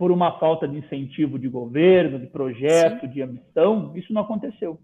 por 0.00 0.10
uma 0.10 0.38
falta 0.38 0.66
de 0.66 0.78
incentivo 0.78 1.38
de 1.38 1.46
governo, 1.46 2.18
de 2.18 2.26
projeto, 2.26 3.02
Sim. 3.02 3.08
de 3.12 3.20
ambição, 3.20 3.94
isso 3.94 4.14
não 4.14 4.22
aconteceu. 4.22 4.80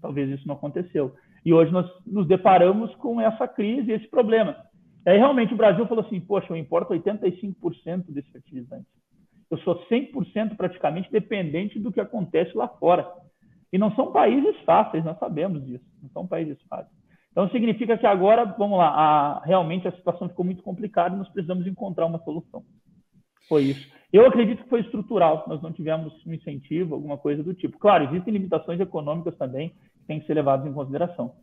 Talvez 0.00 0.30
isso 0.30 0.48
não 0.48 0.54
aconteceu. 0.54 1.14
E 1.44 1.52
hoje 1.52 1.70
nós 1.70 1.86
nos 2.06 2.26
deparamos 2.26 2.94
com 2.94 3.20
essa 3.20 3.46
crise, 3.46 3.92
esse 3.92 4.08
problema. 4.08 4.56
E 5.04 5.10
aí 5.10 5.18
realmente 5.18 5.52
o 5.52 5.56
Brasil 5.58 5.86
falou 5.86 6.02
assim, 6.02 6.18
poxa, 6.18 6.46
eu 6.48 6.56
importo 6.56 6.94
85% 6.94 8.06
desse 8.08 8.30
fertilizante. 8.30 8.86
Eu 9.50 9.58
sou 9.58 9.84
100% 9.84 10.56
praticamente 10.56 11.12
dependente 11.12 11.78
do 11.78 11.92
que 11.92 12.00
acontece 12.00 12.56
lá 12.56 12.66
fora. 12.66 13.06
E 13.70 13.76
não 13.76 13.94
são 13.94 14.12
países 14.12 14.56
fáceis, 14.64 15.04
nós 15.04 15.18
sabemos 15.18 15.62
disso. 15.62 15.84
Não 16.02 16.08
são 16.08 16.26
países 16.26 16.56
fáceis. 16.70 16.96
Então 17.32 17.50
significa 17.50 17.98
que 17.98 18.06
agora, 18.06 18.46
vamos 18.46 18.78
lá, 18.78 18.88
a, 18.88 19.42
realmente 19.44 19.86
a 19.86 19.92
situação 19.92 20.26
ficou 20.30 20.42
muito 20.42 20.62
complicada 20.62 21.14
e 21.14 21.18
nós 21.18 21.28
precisamos 21.28 21.66
encontrar 21.66 22.06
uma 22.06 22.18
solução. 22.20 22.64
Foi 23.52 23.64
isso. 23.64 23.86
Eu 24.10 24.24
acredito 24.24 24.62
que 24.62 24.70
foi 24.70 24.80
estrutural, 24.80 25.44
nós 25.46 25.60
não 25.60 25.70
tivemos 25.70 26.10
um 26.26 26.32
incentivo, 26.32 26.94
alguma 26.94 27.18
coisa 27.18 27.42
do 27.42 27.52
tipo. 27.52 27.76
Claro, 27.78 28.04
existem 28.04 28.32
limitações 28.32 28.80
econômicas 28.80 29.36
também 29.36 29.68
que 29.68 30.06
têm 30.06 30.20
que 30.20 30.26
ser 30.26 30.32
levadas 30.32 30.66
em 30.66 30.72
consideração. 30.72 31.34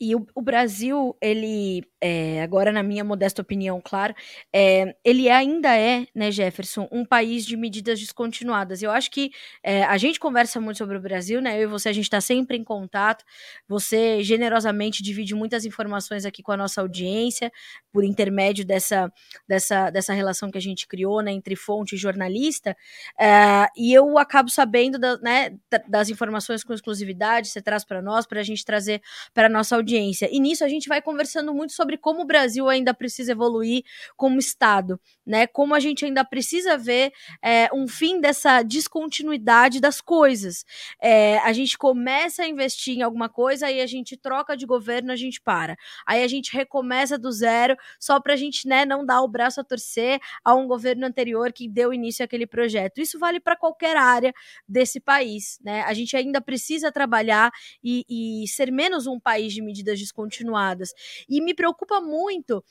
E 0.00 0.14
o, 0.14 0.26
o 0.34 0.42
Brasil, 0.42 1.16
ele, 1.20 1.84
é, 2.00 2.42
agora 2.42 2.72
na 2.72 2.82
minha 2.82 3.04
modesta 3.04 3.42
opinião, 3.42 3.80
claro, 3.82 4.14
é, 4.52 4.94
ele 5.04 5.28
ainda 5.30 5.76
é, 5.76 6.06
né, 6.14 6.30
Jefferson, 6.30 6.88
um 6.90 7.04
país 7.04 7.46
de 7.46 7.56
medidas 7.56 8.00
descontinuadas. 8.00 8.82
Eu 8.82 8.90
acho 8.90 9.10
que 9.10 9.30
é, 9.62 9.84
a 9.84 9.96
gente 9.96 10.18
conversa 10.18 10.60
muito 10.60 10.78
sobre 10.78 10.96
o 10.96 11.00
Brasil, 11.00 11.40
né? 11.40 11.56
Eu 11.58 11.62
e 11.62 11.66
você, 11.66 11.88
a 11.88 11.92
gente 11.92 12.04
está 12.04 12.20
sempre 12.20 12.56
em 12.56 12.64
contato. 12.64 13.24
Você 13.68 14.22
generosamente 14.22 15.02
divide 15.02 15.34
muitas 15.34 15.64
informações 15.64 16.24
aqui 16.24 16.42
com 16.42 16.52
a 16.52 16.56
nossa 16.56 16.80
audiência, 16.80 17.50
por 17.92 18.04
intermédio 18.04 18.64
dessa, 18.64 19.12
dessa, 19.46 19.90
dessa 19.90 20.12
relação 20.12 20.50
que 20.50 20.58
a 20.58 20.60
gente 20.60 20.86
criou, 20.86 21.22
né, 21.22 21.32
entre 21.32 21.54
fonte 21.54 21.94
e 21.94 21.98
jornalista. 21.98 22.76
É, 23.20 23.68
e 23.76 23.92
eu 23.92 24.18
acabo 24.18 24.48
sabendo 24.50 24.98
da, 24.98 25.16
né, 25.18 25.56
das 25.88 26.08
informações 26.08 26.64
com 26.64 26.72
exclusividade, 26.72 27.48
você 27.48 27.62
traz 27.62 27.84
para 27.84 28.02
nós, 28.02 28.26
para 28.26 28.40
a 28.40 28.42
gente 28.42 28.64
trazer 28.64 29.00
para 29.32 29.48
nossa 29.48 29.61
audiência. 29.70 30.28
E 30.30 30.40
nisso 30.40 30.64
a 30.64 30.68
gente 30.68 30.88
vai 30.88 31.00
conversando 31.00 31.54
muito 31.54 31.72
sobre 31.72 31.96
como 31.96 32.22
o 32.22 32.24
Brasil 32.24 32.68
ainda 32.68 32.92
precisa 32.92 33.32
evoluir 33.32 33.82
como 34.16 34.38
Estado, 34.38 35.00
né? 35.26 35.46
Como 35.46 35.74
a 35.74 35.80
gente 35.80 36.04
ainda 36.04 36.24
precisa 36.24 36.76
ver 36.76 37.12
é, 37.42 37.68
um 37.72 37.86
fim 37.86 38.20
dessa 38.20 38.62
descontinuidade 38.62 39.80
das 39.80 40.00
coisas. 40.00 40.64
É, 41.00 41.38
a 41.38 41.52
gente 41.52 41.76
começa 41.78 42.42
a 42.42 42.48
investir 42.48 42.96
em 42.96 43.02
alguma 43.02 43.28
coisa, 43.28 43.66
aí 43.66 43.80
a 43.80 43.86
gente 43.86 44.16
troca 44.16 44.56
de 44.56 44.66
governo, 44.66 45.12
a 45.12 45.16
gente 45.16 45.40
para. 45.40 45.76
Aí 46.06 46.22
a 46.22 46.28
gente 46.28 46.52
recomeça 46.52 47.18
do 47.18 47.30
zero, 47.30 47.76
só 48.00 48.20
para 48.20 48.34
a 48.34 48.36
gente 48.36 48.66
né, 48.66 48.84
não 48.84 49.04
dar 49.04 49.22
o 49.22 49.28
braço 49.28 49.60
a 49.60 49.64
torcer 49.64 50.20
a 50.44 50.54
um 50.54 50.66
governo 50.66 51.06
anterior 51.06 51.52
que 51.52 51.68
deu 51.68 51.92
início 51.92 52.24
àquele 52.24 52.46
projeto. 52.46 53.00
Isso 53.00 53.18
vale 53.18 53.40
para 53.40 53.56
qualquer 53.56 53.96
área 53.96 54.32
desse 54.68 55.00
país, 55.00 55.58
né? 55.62 55.82
A 55.82 55.94
gente 55.94 56.16
ainda 56.16 56.40
precisa 56.40 56.90
trabalhar 56.90 57.50
e, 57.82 58.04
e 58.08 58.48
ser 58.48 58.70
menos 58.70 59.06
um 59.06 59.18
país 59.18 59.41
país 59.42 59.52
de 59.52 59.62
medidas 59.62 59.98
descontinuadas. 59.98 60.92
E 61.28 61.40
me 61.40 61.54
preocupa 61.54 62.00
muito 62.00 62.64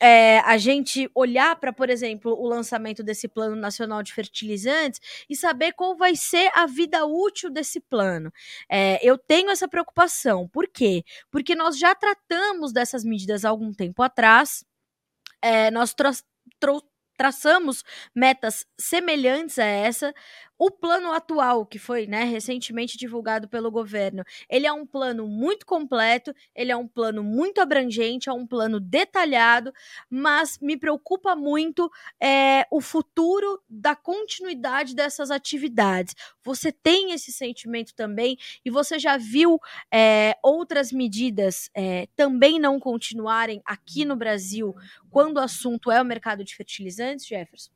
é, 0.00 0.40
a 0.40 0.56
gente 0.58 1.08
olhar 1.14 1.54
para, 1.56 1.72
por 1.72 1.88
exemplo, 1.88 2.32
o 2.32 2.48
lançamento 2.48 3.02
desse 3.02 3.28
Plano 3.28 3.54
Nacional 3.54 4.02
de 4.02 4.12
Fertilizantes 4.12 5.00
e 5.28 5.36
saber 5.36 5.72
qual 5.72 5.96
vai 5.96 6.16
ser 6.16 6.50
a 6.54 6.66
vida 6.66 7.04
útil 7.06 7.50
desse 7.50 7.80
plano. 7.80 8.32
É, 8.68 8.98
eu 9.06 9.16
tenho 9.16 9.50
essa 9.50 9.68
preocupação. 9.68 10.48
Por 10.48 10.68
quê? 10.68 11.04
Porque 11.30 11.54
nós 11.54 11.78
já 11.78 11.94
tratamos 11.94 12.72
dessas 12.72 13.04
medidas 13.04 13.44
há 13.44 13.50
algum 13.50 13.72
tempo 13.72 14.02
atrás. 14.02 14.64
É, 15.42 15.70
nós 15.70 15.94
traçamos 17.16 17.84
metas 18.14 18.66
semelhantes 18.78 19.58
a 19.58 19.64
essa, 19.64 20.14
o 20.58 20.70
plano 20.70 21.12
atual, 21.12 21.66
que 21.66 21.78
foi 21.78 22.06
né, 22.06 22.24
recentemente 22.24 22.96
divulgado 22.96 23.48
pelo 23.48 23.70
governo, 23.70 24.22
ele 24.48 24.66
é 24.66 24.72
um 24.72 24.86
plano 24.86 25.26
muito 25.26 25.66
completo, 25.66 26.34
ele 26.54 26.70
é 26.70 26.76
um 26.76 26.86
plano 26.86 27.22
muito 27.24 27.60
abrangente, 27.60 28.28
é 28.28 28.32
um 28.32 28.46
plano 28.46 28.78
detalhado, 28.78 29.72
mas 30.08 30.58
me 30.60 30.76
preocupa 30.76 31.34
muito 31.34 31.90
é, 32.22 32.66
o 32.70 32.80
futuro 32.80 33.60
da 33.68 33.96
continuidade 33.96 34.94
dessas 34.94 35.30
atividades. 35.30 36.14
Você 36.44 36.70
tem 36.70 37.12
esse 37.12 37.32
sentimento 37.32 37.94
também 37.94 38.38
e 38.64 38.70
você 38.70 38.98
já 38.98 39.16
viu 39.16 39.58
é, 39.92 40.36
outras 40.42 40.92
medidas 40.92 41.68
é, 41.74 42.06
também 42.14 42.60
não 42.60 42.78
continuarem 42.78 43.60
aqui 43.64 44.04
no 44.04 44.14
Brasil 44.14 44.74
quando 45.10 45.36
o 45.36 45.40
assunto 45.40 45.92
é 45.92 46.00
o 46.02 46.04
mercado 46.04 46.42
de 46.44 46.56
fertilizantes, 46.56 47.03
Jefferson? 47.18 47.70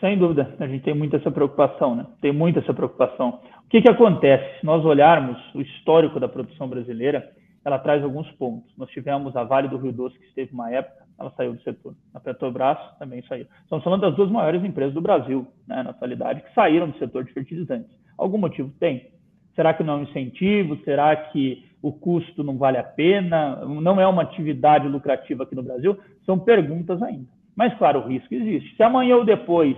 Sem 0.00 0.18
dúvida, 0.18 0.54
a 0.58 0.66
gente 0.66 0.82
tem 0.82 0.94
muita 0.94 1.16
essa 1.18 1.30
preocupação, 1.30 1.94
né? 1.94 2.06
Tem 2.20 2.32
muita 2.32 2.60
essa 2.60 2.72
preocupação. 2.72 3.40
O 3.64 3.68
que, 3.68 3.82
que 3.82 3.90
acontece? 3.90 4.60
Se 4.60 4.66
nós 4.66 4.84
olharmos 4.84 5.38
o 5.54 5.60
histórico 5.60 6.18
da 6.18 6.28
produção 6.28 6.68
brasileira, 6.68 7.30
ela 7.64 7.78
traz 7.78 8.02
alguns 8.02 8.30
pontos. 8.32 8.72
Nós 8.76 8.90
tivemos 8.90 9.36
a 9.36 9.44
Vale 9.44 9.68
do 9.68 9.76
Rio 9.76 9.92
Doce, 9.92 10.18
que 10.18 10.24
esteve 10.26 10.52
uma 10.52 10.72
época, 10.72 11.04
ela 11.18 11.30
saiu 11.36 11.52
do 11.52 11.62
setor. 11.62 11.94
A 12.14 12.20
Petrobras 12.20 12.78
também 12.98 13.22
saiu. 13.28 13.46
Estamos 13.62 13.84
falando 13.84 14.00
das 14.00 14.16
duas 14.16 14.30
maiores 14.30 14.64
empresas 14.64 14.94
do 14.94 15.02
Brasil, 15.02 15.46
né, 15.68 15.82
na 15.82 15.90
atualidade, 15.90 16.40
que 16.40 16.54
saíram 16.54 16.88
do 16.88 16.98
setor 16.98 17.24
de 17.24 17.32
fertilizantes. 17.32 17.90
Algum 18.16 18.38
motivo 18.38 18.72
tem? 18.80 19.10
Será 19.54 19.74
que 19.74 19.82
não 19.82 19.94
é 19.94 19.96
um 19.98 20.02
incentivo? 20.04 20.78
Será 20.84 21.14
que 21.14 21.66
o 21.82 21.92
custo 21.92 22.42
não 22.42 22.56
vale 22.56 22.78
a 22.78 22.82
pena? 22.82 23.56
Não 23.66 24.00
é 24.00 24.06
uma 24.06 24.22
atividade 24.22 24.88
lucrativa 24.88 25.42
aqui 25.42 25.54
no 25.54 25.62
Brasil? 25.62 25.98
São 26.24 26.38
perguntas 26.38 27.02
ainda. 27.02 27.28
Mas, 27.56 27.76
claro, 27.78 28.00
o 28.00 28.08
risco 28.08 28.32
existe. 28.34 28.76
Se 28.76 28.82
amanhã 28.82 29.16
ou 29.16 29.24
depois 29.24 29.76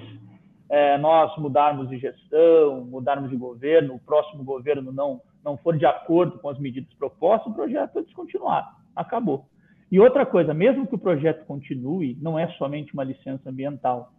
é, 0.69 0.97
nós 0.99 1.37
mudarmos 1.37 1.89
de 1.89 1.99
gestão, 1.99 2.85
mudarmos 2.85 3.31
de 3.31 3.37
governo, 3.37 3.95
o 3.95 4.01
próximo 4.01 4.43
governo 4.43 4.93
não, 4.93 5.21
não 5.45 5.57
for 5.57 5.77
de 5.77 5.85
acordo 5.85 6.39
com 6.39 6.49
as 6.49 6.59
medidas 6.59 6.93
propostas, 6.95 7.53
o 7.53 7.55
projeto 7.55 7.99
é 7.99 8.03
descontinuado. 8.03 8.69
Acabou. 8.97 9.47
E 9.91 10.01
outra 10.01 10.25
coisa, 10.25 10.55
mesmo 10.55 10.87
que 10.87 10.95
o 10.95 10.99
projeto 10.99 11.45
continue, 11.45 12.17
não 12.23 12.39
é 12.39 12.49
somente 12.53 12.95
uma 12.95 13.05
licença 13.05 13.51
ambiental. 13.51 14.11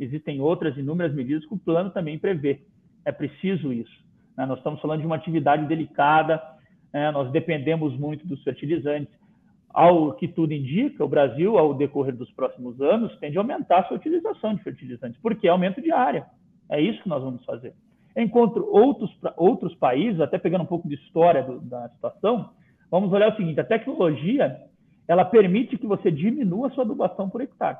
Existem 0.00 0.40
outras 0.40 0.76
inúmeras 0.76 1.14
medidas 1.14 1.46
que 1.46 1.54
o 1.54 1.58
plano 1.58 1.90
também 1.90 2.18
prevê. 2.18 2.62
É 3.04 3.12
preciso 3.12 3.72
isso. 3.72 3.96
Né? 4.36 4.44
Nós 4.46 4.58
estamos 4.58 4.80
falando 4.80 5.02
de 5.02 5.06
uma 5.06 5.14
atividade 5.14 5.66
delicada, 5.66 6.42
né? 6.92 7.12
nós 7.12 7.30
dependemos 7.30 7.96
muito 7.96 8.26
dos 8.26 8.42
fertilizantes. 8.42 9.14
Ao 9.72 10.14
que 10.14 10.26
tudo 10.26 10.52
indica, 10.52 11.04
o 11.04 11.08
Brasil, 11.08 11.56
ao 11.56 11.74
decorrer 11.74 12.16
dos 12.16 12.30
próximos 12.32 12.80
anos, 12.80 13.16
tende 13.18 13.38
a 13.38 13.40
aumentar 13.40 13.80
a 13.80 13.84
sua 13.84 13.96
utilização 13.96 14.54
de 14.54 14.62
fertilizantes, 14.62 15.20
porque 15.22 15.46
é 15.46 15.50
aumento 15.50 15.80
de 15.80 15.92
área. 15.92 16.26
É 16.68 16.80
isso 16.80 17.02
que 17.02 17.08
nós 17.08 17.22
vamos 17.22 17.44
fazer. 17.44 17.72
Enquanto 18.16 18.66
outros, 18.70 19.10
outros 19.36 19.74
países, 19.76 20.20
até 20.20 20.38
pegando 20.38 20.62
um 20.62 20.66
pouco 20.66 20.88
de 20.88 20.96
história 20.96 21.42
do, 21.44 21.60
da 21.60 21.88
situação, 21.90 22.50
vamos 22.90 23.12
olhar 23.12 23.32
o 23.32 23.36
seguinte: 23.36 23.60
a 23.60 23.64
tecnologia 23.64 24.60
ela 25.06 25.24
permite 25.24 25.78
que 25.78 25.86
você 25.86 26.10
diminua 26.10 26.68
a 26.68 26.70
sua 26.70 26.84
adubação 26.84 27.30
por 27.30 27.40
hectare. 27.40 27.78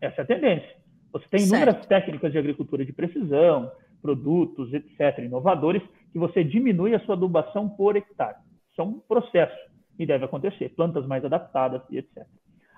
Essa 0.00 0.22
é 0.22 0.24
a 0.24 0.26
tendência. 0.26 0.76
Você 1.12 1.26
tem 1.28 1.42
inúmeras 1.42 1.74
certo. 1.74 1.88
técnicas 1.88 2.32
de 2.32 2.38
agricultura 2.38 2.84
de 2.84 2.92
precisão, 2.92 3.70
produtos, 4.00 4.72
etc., 4.72 5.18
inovadores, 5.18 5.82
que 6.12 6.18
você 6.18 6.42
diminui 6.42 6.94
a 6.94 7.00
sua 7.00 7.14
adubação 7.14 7.68
por 7.68 7.96
hectare. 7.96 8.36
Isso 8.70 8.80
é 8.80 8.84
um 8.84 8.98
processo 9.00 9.71
e 9.98 10.06
deve 10.06 10.24
acontecer. 10.24 10.70
Plantas 10.70 11.06
mais 11.06 11.24
adaptadas 11.24 11.82
e 11.90 11.98
etc. 11.98 12.26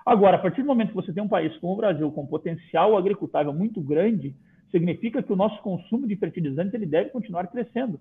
Agora, 0.05 0.37
a 0.37 0.39
partir 0.39 0.61
do 0.61 0.67
momento 0.67 0.89
que 0.89 0.95
você 0.95 1.11
tem 1.11 1.23
um 1.23 1.27
país 1.27 1.55
como 1.57 1.73
o 1.73 1.77
Brasil 1.77 2.11
com 2.11 2.21
um 2.21 2.27
potencial 2.27 2.95
agricultável 2.95 3.51
muito 3.51 3.81
grande, 3.81 4.35
significa 4.71 5.23
que 5.23 5.33
o 5.33 5.35
nosso 5.35 5.59
consumo 5.61 6.07
de 6.07 6.15
fertilizantes 6.15 6.73
ele 6.73 6.85
deve 6.85 7.09
continuar 7.09 7.47
crescendo, 7.47 7.99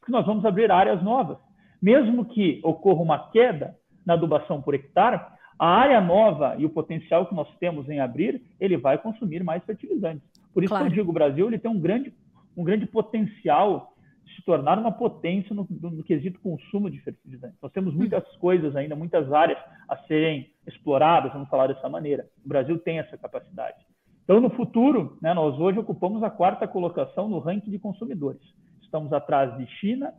porque 0.00 0.10
nós 0.10 0.26
vamos 0.26 0.44
abrir 0.44 0.70
áreas 0.70 1.02
novas. 1.02 1.38
Mesmo 1.80 2.24
que 2.24 2.60
ocorra 2.64 3.02
uma 3.02 3.30
queda 3.30 3.76
na 4.04 4.14
adubação 4.14 4.60
por 4.60 4.74
hectare, 4.74 5.20
a 5.58 5.66
área 5.66 6.00
nova 6.00 6.56
e 6.58 6.66
o 6.66 6.70
potencial 6.70 7.26
que 7.26 7.34
nós 7.34 7.48
temos 7.58 7.88
em 7.88 8.00
abrir, 8.00 8.42
ele 8.60 8.76
vai 8.76 8.98
consumir 8.98 9.42
mais 9.42 9.64
fertilizantes. 9.64 10.22
Por 10.52 10.62
isso 10.62 10.70
claro. 10.70 10.86
que 10.86 10.92
eu 10.92 10.94
digo, 10.96 11.10
o 11.10 11.14
Brasil 11.14 11.46
ele 11.46 11.58
tem 11.58 11.70
um 11.70 11.80
grande, 11.80 12.12
um 12.56 12.64
grande 12.64 12.86
potencial 12.86 13.94
se 14.36 14.42
tornar 14.44 14.78
uma 14.78 14.92
potência 14.92 15.54
no, 15.54 15.66
no, 15.68 15.90
no 15.90 16.04
quesito 16.04 16.38
consumo 16.40 16.90
de 16.90 17.00
fertilizantes. 17.00 17.58
Nós 17.60 17.72
temos 17.72 17.94
muitas 17.94 18.22
hum. 18.22 18.38
coisas 18.38 18.76
ainda, 18.76 18.94
muitas 18.94 19.32
áreas 19.32 19.58
a 19.88 19.96
serem 20.06 20.50
exploradas, 20.66 21.32
vamos 21.32 21.48
falar 21.48 21.68
dessa 21.68 21.88
maneira. 21.88 22.26
O 22.44 22.48
Brasil 22.48 22.78
tem 22.78 22.98
essa 22.98 23.16
capacidade. 23.16 23.76
Então, 24.24 24.40
no 24.40 24.50
futuro, 24.50 25.16
né, 25.22 25.32
nós 25.32 25.58
hoje 25.58 25.78
ocupamos 25.78 26.22
a 26.22 26.30
quarta 26.30 26.66
colocação 26.66 27.28
no 27.28 27.38
ranking 27.38 27.70
de 27.70 27.78
consumidores. 27.78 28.42
Estamos 28.82 29.12
atrás 29.12 29.56
de 29.56 29.66
China, 29.78 30.12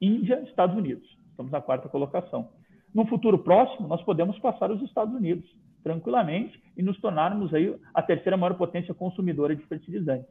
Índia, 0.00 0.40
Estados 0.42 0.76
Unidos. 0.76 1.04
Estamos 1.30 1.50
na 1.50 1.60
quarta 1.60 1.88
colocação. 1.88 2.48
No 2.94 3.06
futuro 3.06 3.38
próximo, 3.38 3.88
nós 3.88 4.02
podemos 4.02 4.38
passar 4.38 4.70
os 4.70 4.80
Estados 4.82 5.14
Unidos 5.14 5.44
tranquilamente 5.82 6.60
e 6.76 6.82
nos 6.82 7.00
tornarmos 7.00 7.52
aí 7.54 7.74
a 7.94 8.02
terceira 8.02 8.36
maior 8.36 8.54
potência 8.54 8.94
consumidora 8.94 9.54
de 9.54 9.62
fertilizantes. 9.66 10.28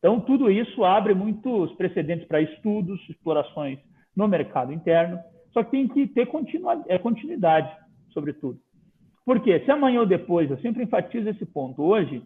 Então, 0.00 0.18
tudo 0.18 0.50
isso 0.50 0.82
abre 0.82 1.14
muitos 1.14 1.72
precedentes 1.74 2.26
para 2.26 2.40
estudos, 2.40 2.98
explorações 3.08 3.78
no 4.16 4.26
mercado 4.26 4.72
interno, 4.72 5.18
só 5.52 5.62
que 5.62 5.70
tem 5.72 5.86
que 5.86 6.06
ter 6.06 6.26
é, 6.88 6.98
continuidade, 6.98 7.70
sobretudo. 8.12 8.58
Porque 9.26 9.60
se 9.60 9.70
amanhã 9.70 10.00
ou 10.00 10.06
depois, 10.06 10.50
eu 10.50 10.58
sempre 10.58 10.82
enfatizo 10.82 11.28
esse 11.28 11.44
ponto, 11.44 11.82
hoje, 11.82 12.22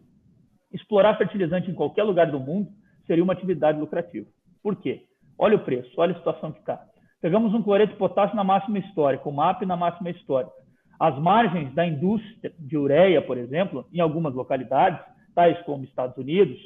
explorar 0.73 1.19
fertilizante 1.19 1.71
em 1.71 1.75
qualquer 1.75 2.04
lugar 2.04 2.31
do 2.31 2.38
mundo 2.38 2.69
seria 3.07 3.25
uma 3.25 3.33
atividade 3.33 3.78
lucrativa. 3.78 4.26
Por 4.62 4.76
quê? 4.76 5.02
Olha 5.37 5.57
o 5.57 5.64
preço, 5.64 5.90
olha 5.97 6.12
a 6.12 6.19
situação 6.19 6.52
que 6.52 6.61
está. 6.61 6.81
Pegamos 7.21 7.52
um 7.52 7.62
cloreto 7.62 7.93
de 7.93 7.99
potássio 7.99 8.37
na 8.37 8.45
máxima 8.45 8.79
histórica, 8.79 9.29
o 9.29 9.33
MAP 9.33 9.62
na 9.62 9.77
máxima 9.77 10.11
histórica. 10.11 10.53
As 10.98 11.18
margens 11.18 11.75
da 11.75 11.85
indústria 11.85 12.53
de 12.59 12.77
ureia, 12.77 13.20
por 13.20 13.37
exemplo, 13.37 13.85
em 13.92 14.01
algumas 14.01 14.33
localidades, 14.33 15.01
tais 15.35 15.61
como 15.62 15.85
Estados 15.85 16.16
Unidos, 16.16 16.57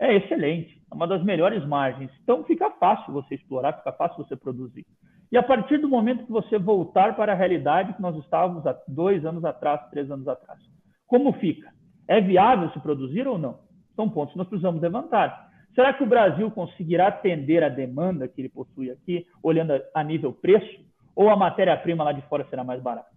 é 0.00 0.14
excelente, 0.16 0.80
é 0.90 0.94
uma 0.94 1.06
das 1.06 1.22
melhores 1.24 1.64
margens. 1.66 2.10
Então 2.22 2.44
fica 2.44 2.70
fácil 2.72 3.12
você 3.12 3.34
explorar, 3.34 3.72
fica 3.74 3.92
fácil 3.92 4.24
você 4.24 4.36
produzir. 4.36 4.86
E 5.30 5.36
a 5.36 5.42
partir 5.42 5.78
do 5.78 5.88
momento 5.88 6.24
que 6.24 6.32
você 6.32 6.58
voltar 6.58 7.14
para 7.16 7.32
a 7.32 7.34
realidade 7.34 7.92
que 7.92 8.00
nós 8.00 8.16
estávamos 8.16 8.66
há 8.66 8.76
dois 8.86 9.24
anos 9.26 9.44
atrás, 9.44 9.80
três 9.90 10.10
anos 10.10 10.26
atrás, 10.26 10.58
como 11.06 11.32
fica? 11.34 11.70
É 12.06 12.20
viável 12.20 12.70
se 12.70 12.80
produzir 12.80 13.26
ou 13.26 13.38
não? 13.38 13.58
São 13.94 14.08
pontos 14.08 14.32
que 14.32 14.38
nós 14.38 14.48
precisamos 14.48 14.80
levantar. 14.80 15.48
Será 15.74 15.92
que 15.92 16.02
o 16.02 16.06
Brasil 16.08 16.50
conseguirá 16.50 17.08
atender 17.08 17.62
a 17.62 17.68
demanda 17.68 18.26
que 18.26 18.40
ele 18.40 18.48
possui 18.48 18.90
aqui, 18.90 19.26
olhando 19.42 19.72
a 19.94 20.02
nível 20.02 20.32
preço? 20.32 20.80
Ou 21.14 21.28
a 21.28 21.36
matéria-prima 21.36 22.04
lá 22.04 22.12
de 22.12 22.22
fora 22.22 22.46
será 22.48 22.64
mais 22.64 22.80
barata? 22.80 23.08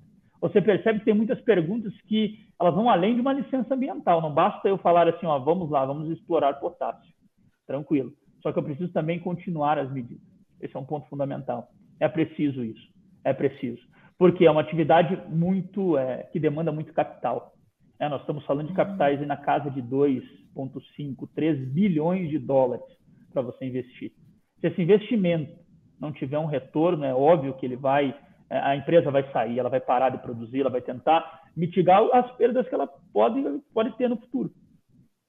Você 0.41 0.59
percebe 0.59 0.99
que 0.99 1.05
tem 1.05 1.13
muitas 1.13 1.39
perguntas 1.41 1.93
que 2.07 2.39
elas 2.59 2.73
vão 2.73 2.89
além 2.89 3.13
de 3.13 3.21
uma 3.21 3.31
licença 3.31 3.75
ambiental. 3.75 4.21
Não 4.21 4.33
basta 4.33 4.67
eu 4.67 4.77
falar 4.79 5.07
assim, 5.07 5.27
ó, 5.27 5.37
vamos 5.37 5.69
lá, 5.69 5.85
vamos 5.85 6.09
explorar 6.09 6.55
potássio. 6.55 7.13
Tranquilo. 7.67 8.11
Só 8.41 8.51
que 8.51 8.57
eu 8.57 8.63
preciso 8.63 8.91
também 8.91 9.19
continuar 9.19 9.77
as 9.77 9.91
medidas. 9.91 10.23
Esse 10.59 10.75
é 10.75 10.79
um 10.79 10.85
ponto 10.85 11.07
fundamental. 11.07 11.69
É 11.99 12.07
preciso 12.07 12.63
isso. 12.63 12.91
É 13.23 13.33
preciso. 13.33 13.81
Porque 14.17 14.45
é 14.45 14.51
uma 14.51 14.61
atividade 14.61 15.15
muito 15.29 15.95
é, 15.97 16.23
que 16.31 16.39
demanda 16.39 16.71
muito 16.71 16.91
capital. 16.91 17.53
É, 17.99 18.09
nós 18.09 18.21
estamos 18.21 18.43
falando 18.45 18.67
de 18.67 18.73
capitais 18.73 19.25
na 19.27 19.37
casa 19.37 19.69
de 19.69 19.81
2,5, 19.81 21.29
3 21.35 21.71
bilhões 21.71 22.29
de 22.29 22.39
dólares 22.39 22.85
para 23.31 23.43
você 23.43 23.65
investir. 23.65 24.11
Se 24.59 24.67
esse 24.67 24.81
investimento 24.81 25.55
não 25.99 26.11
tiver 26.11 26.39
um 26.39 26.47
retorno, 26.47 27.05
é 27.05 27.13
óbvio 27.13 27.53
que 27.53 27.65
ele 27.65 27.75
vai, 27.75 28.15
a 28.51 28.75
empresa 28.75 29.09
vai 29.09 29.23
sair, 29.31 29.59
ela 29.59 29.69
vai 29.69 29.79
parar 29.79 30.09
de 30.09 30.17
produzir, 30.17 30.61
ela 30.61 30.69
vai 30.69 30.81
tentar 30.81 31.41
mitigar 31.55 32.03
as 32.13 32.29
perdas 32.33 32.67
que 32.67 32.75
ela 32.75 32.87
pode, 33.13 33.41
pode 33.73 33.95
ter 33.97 34.09
no 34.09 34.17
futuro. 34.17 34.51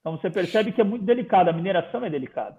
Então 0.01 0.19
você 0.19 0.29
percebe 0.29 0.73
que 0.73 0.81
é 0.81 0.85
muito 0.85 1.05
delicado, 1.05 1.49
a 1.49 1.53
mineração 1.53 2.05
é 2.05 2.11
delicada. 2.11 2.59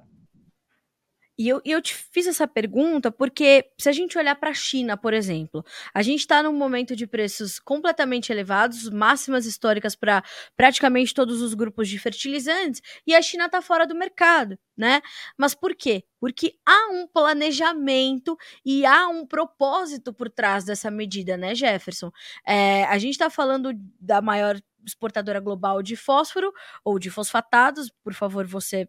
E 1.37 1.47
eu, 1.47 1.61
eu 1.65 1.81
te 1.81 1.95
fiz 1.95 2.27
essa 2.27 2.47
pergunta 2.47 3.11
porque, 3.11 3.65
se 3.79 3.89
a 3.89 3.91
gente 3.91 4.17
olhar 4.17 4.35
para 4.35 4.51
a 4.51 4.53
China, 4.53 4.95
por 4.95 5.13
exemplo, 5.13 5.65
a 5.93 6.03
gente 6.03 6.19
está 6.19 6.43
num 6.43 6.53
momento 6.53 6.95
de 6.95 7.07
preços 7.07 7.59
completamente 7.59 8.31
elevados, 8.31 8.89
máximas 8.89 9.45
históricas 9.45 9.95
para 9.95 10.23
praticamente 10.55 11.13
todos 11.13 11.41
os 11.41 11.53
grupos 11.53 11.89
de 11.89 11.97
fertilizantes, 11.97 12.81
e 13.07 13.15
a 13.15 13.21
China 13.21 13.45
está 13.47 13.61
fora 13.61 13.87
do 13.87 13.95
mercado, 13.95 14.57
né? 14.77 15.01
Mas 15.37 15.55
por 15.55 15.75
quê? 15.75 16.03
Porque 16.19 16.53
há 16.65 16.89
um 16.91 17.07
planejamento 17.07 18.37
e 18.63 18.85
há 18.85 19.07
um 19.07 19.25
propósito 19.25 20.13
por 20.13 20.29
trás 20.29 20.63
dessa 20.63 20.91
medida, 20.91 21.35
né, 21.35 21.55
Jefferson? 21.55 22.11
É, 22.45 22.83
a 22.85 22.97
gente 22.97 23.13
está 23.13 23.29
falando 23.29 23.71
da 23.99 24.21
maior 24.21 24.59
exportadora 24.85 25.39
global 25.39 25.81
de 25.81 25.95
fósforo 25.95 26.51
ou 26.83 26.99
de 26.99 27.09
fosfatados. 27.09 27.91
Por 28.03 28.13
favor, 28.13 28.45
você, 28.45 28.87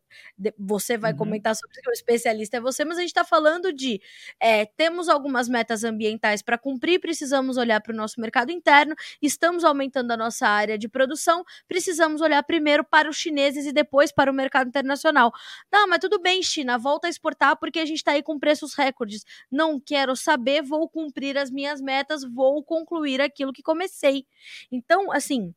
você 0.59 0.97
vai 0.97 1.13
uhum. 1.13 1.19
comentar 1.19 1.55
sobre 1.55 1.79
isso, 1.79 1.91
o 1.91 1.93
especialista 1.93 2.57
é 2.57 2.61
você, 2.61 2.85
mas 2.85 2.99
a 2.99 3.01
gente 3.01 3.11
está 3.11 3.25
falando 3.25 3.73
de 3.73 4.01
é, 4.41 4.65
temos 4.65 5.09
algumas 5.09 5.49
metas 5.49 5.85
ambientais 5.85 6.43
para 6.43 6.59
cumprir, 6.59 7.01
precisamos 7.01 7.57
olhar 7.57 7.81
para 7.81 7.93
o 7.93 7.97
nosso 7.97 8.21
mercado 8.21 8.51
interno, 8.51 8.95
estamos 9.21 9.65
aumentando 9.65 10.11
a 10.13 10.17
nossa 10.17 10.47
área 10.47 10.79
de 10.79 10.89
produção, 10.89 11.45
precisamos 11.69 12.21
olhar 12.21 12.43
primeiro 12.43 12.85
para 12.85 13.09
os 13.09 13.17
chineses 13.17 13.67
e 13.67 13.73
depois 13.73 14.13
para 14.13 14.31
o 14.31 14.35
mercado 14.35 14.69
internacional. 14.69 15.33
Não, 15.73 15.89
mas 15.89 15.99
tudo 15.99 16.21
bem, 16.21 16.43
China, 16.43 16.79
volta 16.79 17.07
a 17.07 17.11
exportar 17.11 17.57
porque 17.59 17.79
a 17.79 17.85
gente 17.85 17.99
está 17.99 18.13
aí 18.13 18.23
com 18.23 18.39
preços 18.39 18.75
recordes. 18.75 19.25
Não 19.51 19.81
quero 19.81 20.17
saber, 20.17 20.63
vou 20.63 20.89
cumprir 20.89 21.37
as 21.39 21.51
minhas 21.51 21.81
metas, 21.81 22.25
vou 22.25 22.63
concluir 22.63 23.21
aquilo 23.21 23.53
que 23.53 23.63
comecei. 23.63 24.27
Então, 24.71 25.11
assim, 25.13 25.55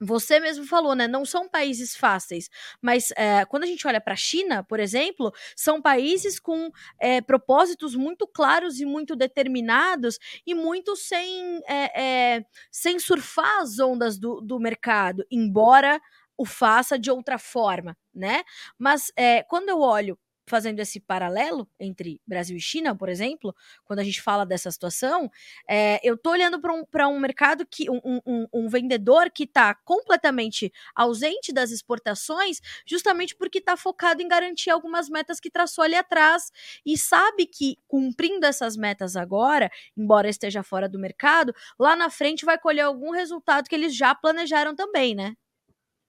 você 0.00 0.40
mesmo 0.40 0.64
falou, 0.66 0.94
né? 0.94 1.08
Não 1.08 1.24
são 1.24 1.48
países 1.48 1.96
fáceis, 1.96 2.48
mas 2.80 3.10
é, 3.16 3.44
quando 3.44 3.64
a 3.64 3.66
gente 3.66 3.86
olha 3.86 4.00
para 4.00 4.14
a 4.14 4.16
China, 4.16 4.62
por 4.64 4.80
exemplo, 4.80 5.32
são 5.56 5.80
países 5.82 6.38
com 6.38 6.70
é, 7.00 7.20
propósitos 7.20 7.94
muito 7.94 8.26
claros 8.26 8.80
e 8.80 8.86
muito 8.86 9.16
determinados 9.16 10.18
e 10.46 10.54
muito 10.54 10.96
sem, 10.96 11.60
é, 11.68 12.44
sem 12.70 12.98
surfar 12.98 13.60
as 13.60 13.78
ondas 13.78 14.18
do, 14.18 14.40
do 14.40 14.58
mercado, 14.60 15.24
embora 15.30 16.00
o 16.36 16.44
faça 16.44 16.98
de 16.98 17.10
outra 17.10 17.36
forma, 17.36 17.96
né? 18.14 18.44
Mas 18.78 19.10
quando 19.48 19.70
eu 19.70 19.80
olho 19.80 20.16
fazendo 20.48 20.80
esse 20.80 21.00
paralelo 21.00 21.68
entre 21.78 22.20
Brasil 22.26 22.56
e 22.56 22.60
China, 22.60 22.94
por 22.96 23.08
exemplo, 23.08 23.54
quando 23.84 24.00
a 24.00 24.04
gente 24.04 24.20
fala 24.20 24.44
dessa 24.44 24.70
situação, 24.70 25.30
é, 25.68 26.00
eu 26.02 26.14
estou 26.14 26.32
olhando 26.32 26.60
para 26.60 26.72
um, 26.74 26.84
um 27.14 27.20
mercado 27.20 27.66
que 27.66 27.90
um, 27.90 28.20
um, 28.26 28.46
um 28.52 28.68
vendedor 28.68 29.30
que 29.30 29.44
está 29.44 29.74
completamente 29.74 30.72
ausente 30.94 31.52
das 31.52 31.70
exportações, 31.70 32.60
justamente 32.86 33.36
porque 33.36 33.58
está 33.58 33.76
focado 33.76 34.22
em 34.22 34.28
garantir 34.28 34.70
algumas 34.70 35.08
metas 35.08 35.40
que 35.40 35.50
traçou 35.50 35.84
ali 35.84 35.94
atrás 35.94 36.50
e 36.84 36.96
sabe 36.96 37.46
que 37.46 37.76
cumprindo 37.86 38.46
essas 38.46 38.76
metas 38.76 39.16
agora, 39.16 39.70
embora 39.96 40.28
esteja 40.28 40.62
fora 40.62 40.88
do 40.88 40.98
mercado, 40.98 41.54
lá 41.78 41.94
na 41.94 42.10
frente 42.10 42.44
vai 42.44 42.58
colher 42.58 42.82
algum 42.82 43.10
resultado 43.10 43.68
que 43.68 43.74
eles 43.74 43.94
já 43.94 44.14
planejaram 44.14 44.74
também, 44.74 45.14
né? 45.14 45.34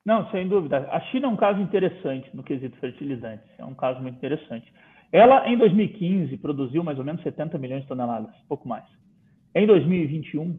Não, 0.06 0.30
sem 0.32 0.48
dúvida. 0.48 0.88
A 0.92 1.00
China 1.02 1.28
é 1.28 1.30
um 1.30 1.36
caso 1.36 1.62
interessante 1.62 2.30
no 2.34 2.44
quesito 2.44 2.78
fertilizantes. 2.78 3.48
É 3.58 3.66
um 3.66 3.76
caso 3.76 4.02
muito 4.02 4.16
interessante. 4.16 4.72
Ela, 5.12 5.50
em 5.50 5.58
2015, 5.58 6.38
produziu 6.38 6.84
mais 6.84 6.98
ou 7.00 7.06
menos 7.06 7.22
70 7.24 7.58
milhões 7.58 7.82
de 7.82 7.88
toneladas, 7.88 8.34
pouco 8.48 8.68
mais. 8.68 8.86
Em 9.56 9.66
2021, 9.66 10.58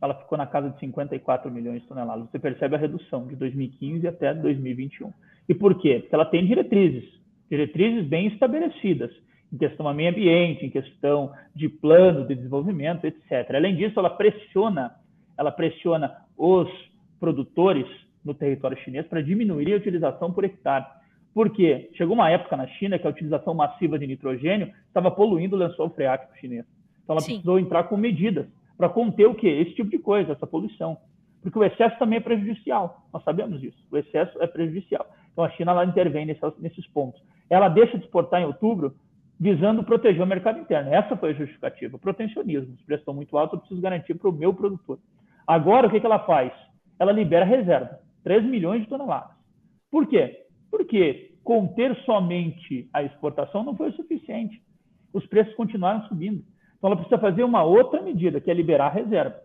ela 0.00 0.14
ficou 0.14 0.38
na 0.38 0.46
casa 0.46 0.70
de 0.70 0.78
54 0.78 1.50
milhões 1.50 1.82
de 1.82 1.88
toneladas. 1.88 2.30
Você 2.30 2.38
percebe 2.38 2.76
a 2.76 2.78
redução 2.78 3.26
de 3.26 3.34
2015 3.36 4.06
até 4.06 4.32
2021. 4.32 5.12
E 5.48 5.54
por 5.54 5.80
quê? 5.80 5.98
Porque 6.00 6.14
ela 6.14 6.26
tem 6.26 6.46
diretrizes, 6.46 7.04
diretrizes 7.50 8.06
bem 8.06 8.28
estabelecidas, 8.28 9.10
em 9.52 9.58
questão 9.58 9.86
do 9.86 9.94
meio 9.94 10.10
ambiente, 10.10 10.64
em 10.64 10.70
questão 10.70 11.32
de 11.54 11.68
plano 11.68 12.26
de 12.26 12.34
desenvolvimento, 12.36 13.04
etc. 13.04 13.54
Além 13.54 13.74
disso, 13.74 13.98
ela 13.98 14.10
pressiona, 14.10 14.94
ela 15.36 15.50
pressiona 15.50 16.14
os 16.36 16.68
produtores 17.18 17.86
no 18.28 18.34
território 18.34 18.78
chinês 18.78 19.06
para 19.06 19.22
diminuir 19.22 19.72
a 19.72 19.76
utilização 19.76 20.32
por 20.32 20.44
hectare. 20.44 20.86
Por 21.34 21.50
quê? 21.50 21.90
Chegou 21.94 22.14
uma 22.14 22.30
época 22.30 22.56
na 22.56 22.66
China 22.66 22.98
que 22.98 23.06
a 23.06 23.10
utilização 23.10 23.54
massiva 23.54 23.98
de 23.98 24.06
nitrogênio 24.06 24.72
estava 24.86 25.10
poluindo 25.10 25.56
o 25.56 25.58
lençol 25.58 25.90
freático 25.90 26.36
chinês. 26.38 26.64
Então 27.02 27.14
ela 27.14 27.20
Sim. 27.20 27.32
precisou 27.32 27.58
entrar 27.58 27.84
com 27.84 27.96
medidas 27.96 28.46
para 28.76 28.88
conter 28.88 29.26
o 29.26 29.34
quê? 29.34 29.48
Esse 29.48 29.74
tipo 29.74 29.90
de 29.90 29.98
coisa, 29.98 30.32
essa 30.32 30.46
poluição. 30.46 30.96
Porque 31.42 31.58
o 31.58 31.64
excesso 31.64 31.98
também 31.98 32.18
é 32.18 32.20
prejudicial. 32.20 33.06
Nós 33.12 33.22
sabemos 33.24 33.60
disso. 33.60 33.78
O 33.90 33.96
excesso 33.96 34.40
é 34.42 34.46
prejudicial. 34.46 35.06
Então 35.32 35.44
a 35.44 35.50
China 35.50 35.72
ela 35.72 35.84
intervém 35.84 36.26
nesses, 36.26 36.42
nesses 36.58 36.86
pontos. 36.88 37.22
Ela 37.48 37.68
deixa 37.68 37.96
de 37.96 38.04
exportar 38.04 38.40
em 38.42 38.44
outubro 38.44 38.94
visando 39.38 39.84
proteger 39.84 40.22
o 40.22 40.26
mercado 40.26 40.58
interno. 40.58 40.92
Essa 40.92 41.16
foi 41.16 41.30
a 41.30 41.34
justificativa. 41.34 41.98
Protecionismo. 41.98 42.74
Os 42.74 42.82
preços 42.82 43.02
estão 43.02 43.14
muito 43.14 43.38
altos, 43.38 43.54
eu 43.54 43.60
preciso 43.60 43.80
garantir 43.80 44.14
para 44.14 44.28
o 44.28 44.32
meu 44.32 44.52
produtor. 44.52 44.98
Agora, 45.46 45.86
o 45.86 45.90
que, 45.90 46.00
que 46.00 46.06
ela 46.06 46.18
faz? 46.18 46.52
Ela 46.98 47.12
libera 47.12 47.44
reserva. 47.44 48.00
3 48.24 48.44
milhões 48.44 48.82
de 48.82 48.88
toneladas. 48.88 49.36
Por 49.90 50.06
quê? 50.06 50.44
Porque 50.70 51.34
conter 51.42 51.96
somente 52.04 52.88
a 52.92 53.02
exportação 53.02 53.64
não 53.64 53.74
foi 53.74 53.88
o 53.88 53.94
suficiente. 53.94 54.62
Os 55.12 55.26
preços 55.26 55.54
continuaram 55.54 56.06
subindo. 56.08 56.44
Então, 56.76 56.88
ela 56.88 56.96
precisa 56.96 57.18
fazer 57.18 57.42
uma 57.42 57.62
outra 57.62 58.02
medida, 58.02 58.40
que 58.40 58.50
é 58.50 58.54
liberar 58.54 58.86
a 58.86 58.94
reserva. 58.94 59.40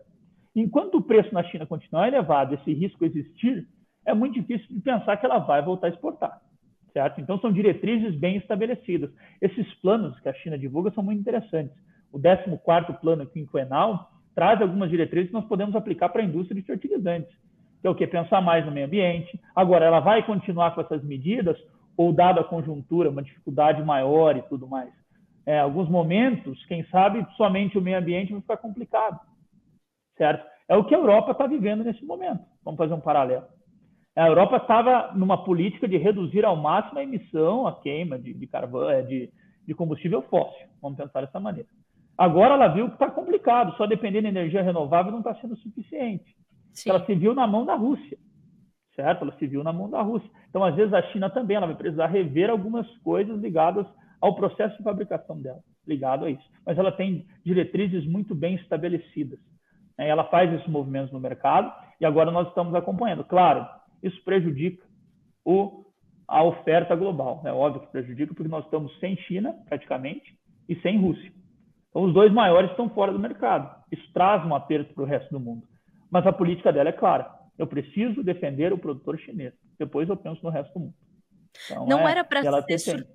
Enquanto 0.54 0.96
o 0.96 1.02
preço 1.02 1.32
na 1.34 1.42
China 1.44 1.66
continuar 1.66 2.06
elevado, 2.06 2.54
esse 2.54 2.72
risco 2.72 3.04
existir, 3.04 3.66
é 4.06 4.14
muito 4.14 4.34
difícil 4.34 4.66
de 4.68 4.80
pensar 4.80 5.16
que 5.16 5.26
ela 5.26 5.38
vai 5.38 5.62
voltar 5.62 5.88
a 5.88 5.90
exportar. 5.90 6.40
Certo? 6.92 7.20
Então, 7.20 7.40
são 7.40 7.52
diretrizes 7.52 8.14
bem 8.14 8.36
estabelecidas. 8.36 9.10
Esses 9.40 9.66
planos 9.80 10.18
que 10.20 10.28
a 10.28 10.34
China 10.34 10.56
divulga 10.56 10.92
são 10.92 11.02
muito 11.02 11.20
interessantes. 11.20 11.74
O 12.12 12.18
14º 12.20 13.00
plano 13.00 13.26
quinquenal 13.26 14.12
traz 14.34 14.60
algumas 14.60 14.90
diretrizes 14.90 15.30
que 15.30 15.34
nós 15.34 15.46
podemos 15.46 15.74
aplicar 15.74 16.10
para 16.10 16.22
a 16.22 16.24
indústria 16.24 16.60
de 16.60 16.66
fertilizantes 16.66 17.34
que 17.84 17.88
é 17.88 17.90
o 17.90 17.94
que? 17.94 18.06
Pensar 18.06 18.40
mais 18.40 18.64
no 18.64 18.72
meio 18.72 18.86
ambiente. 18.86 19.38
Agora, 19.54 19.84
ela 19.84 20.00
vai 20.00 20.24
continuar 20.24 20.74
com 20.74 20.80
essas 20.80 21.04
medidas, 21.04 21.54
ou 21.98 22.14
dada 22.14 22.40
a 22.40 22.44
conjuntura, 22.44 23.10
uma 23.10 23.22
dificuldade 23.22 23.84
maior 23.84 24.34
e 24.38 24.42
tudo 24.44 24.66
mais? 24.66 24.88
É, 25.44 25.60
alguns 25.60 25.86
momentos, 25.90 26.64
quem 26.64 26.82
sabe, 26.86 27.26
somente 27.36 27.76
o 27.76 27.82
meio 27.82 27.98
ambiente 27.98 28.32
vai 28.32 28.40
ficar 28.40 28.56
complicado, 28.56 29.20
certo? 30.16 30.46
É 30.66 30.74
o 30.74 30.84
que 30.84 30.94
a 30.94 30.98
Europa 30.98 31.32
está 31.32 31.46
vivendo 31.46 31.84
nesse 31.84 32.02
momento. 32.06 32.40
Vamos 32.64 32.78
fazer 32.78 32.94
um 32.94 33.00
paralelo. 33.00 33.44
A 34.16 34.28
Europa 34.28 34.56
estava 34.56 35.12
numa 35.14 35.44
política 35.44 35.86
de 35.86 35.98
reduzir 35.98 36.42
ao 36.42 36.56
máximo 36.56 36.98
a 36.98 37.02
emissão, 37.02 37.66
a 37.66 37.78
queima 37.82 38.18
de, 38.18 38.32
de 38.32 38.46
carvão, 38.46 38.88
é, 38.88 39.02
de, 39.02 39.30
de 39.66 39.74
combustível 39.74 40.22
fóssil. 40.22 40.68
Vamos 40.80 40.96
pensar 40.96 41.20
dessa 41.20 41.38
maneira. 41.38 41.68
Agora 42.16 42.54
ela 42.54 42.68
viu 42.68 42.86
que 42.86 42.94
está 42.94 43.10
complicado, 43.10 43.76
só 43.76 43.86
depender 43.86 44.22
de 44.22 44.28
energia 44.28 44.62
renovável 44.62 45.12
não 45.12 45.18
está 45.18 45.34
sendo 45.34 45.54
suficiente. 45.56 46.34
Sim. 46.74 46.90
Ela 46.90 47.04
se 47.06 47.14
viu 47.14 47.34
na 47.34 47.46
mão 47.46 47.64
da 47.64 47.74
Rússia, 47.74 48.18
certo? 48.94 49.22
Ela 49.22 49.36
se 49.38 49.46
viu 49.46 49.62
na 49.62 49.72
mão 49.72 49.88
da 49.88 50.02
Rússia. 50.02 50.28
Então, 50.50 50.62
às 50.64 50.74
vezes, 50.74 50.92
a 50.92 51.02
China 51.12 51.30
também 51.30 51.56
ela 51.56 51.66
vai 51.66 51.76
precisar 51.76 52.06
rever 52.06 52.50
algumas 52.50 52.86
coisas 52.98 53.40
ligadas 53.40 53.86
ao 54.20 54.34
processo 54.34 54.76
de 54.76 54.82
fabricação 54.82 55.40
dela, 55.40 55.60
ligado 55.86 56.24
a 56.24 56.30
isso. 56.30 56.44
Mas 56.66 56.76
ela 56.76 56.90
tem 56.90 57.26
diretrizes 57.44 58.04
muito 58.06 58.34
bem 58.34 58.56
estabelecidas. 58.56 59.38
Né? 59.96 60.08
Ela 60.08 60.24
faz 60.24 60.52
esses 60.52 60.66
movimentos 60.66 61.12
no 61.12 61.20
mercado 61.20 61.72
e 62.00 62.04
agora 62.04 62.30
nós 62.30 62.48
estamos 62.48 62.74
acompanhando. 62.74 63.24
Claro, 63.24 63.66
isso 64.02 64.22
prejudica 64.24 64.84
o, 65.44 65.84
a 66.26 66.42
oferta 66.42 66.96
global. 66.96 67.42
É 67.44 67.52
óbvio 67.52 67.82
que 67.82 67.92
prejudica 67.92 68.34
porque 68.34 68.50
nós 68.50 68.64
estamos 68.64 68.98
sem 68.98 69.16
China, 69.16 69.54
praticamente, 69.68 70.36
e 70.68 70.74
sem 70.76 70.98
Rússia. 70.98 71.32
Então, 71.90 72.02
os 72.02 72.14
dois 72.14 72.32
maiores 72.32 72.70
estão 72.70 72.88
fora 72.88 73.12
do 73.12 73.18
mercado. 73.18 73.72
Isso 73.92 74.10
traz 74.12 74.44
um 74.44 74.54
aperto 74.54 74.92
para 74.94 75.04
o 75.04 75.06
resto 75.06 75.30
do 75.30 75.38
mundo. 75.38 75.62
Mas 76.14 76.24
a 76.28 76.32
política 76.32 76.72
dela 76.72 76.90
é 76.90 76.92
clara. 76.92 77.28
Eu 77.58 77.66
preciso 77.66 78.22
defender 78.22 78.72
o 78.72 78.78
produtor 78.78 79.18
chinês. 79.18 79.52
Depois 79.76 80.08
eu 80.08 80.16
penso 80.16 80.40
no 80.44 80.48
resto 80.48 80.72
do 80.72 80.78
mundo. 80.78 80.94
Então, 81.66 81.86
não 81.88 82.08
é, 82.08 82.12
era 82.12 82.22
para 82.22 82.62
ser 82.62 82.78
sur... 82.78 83.06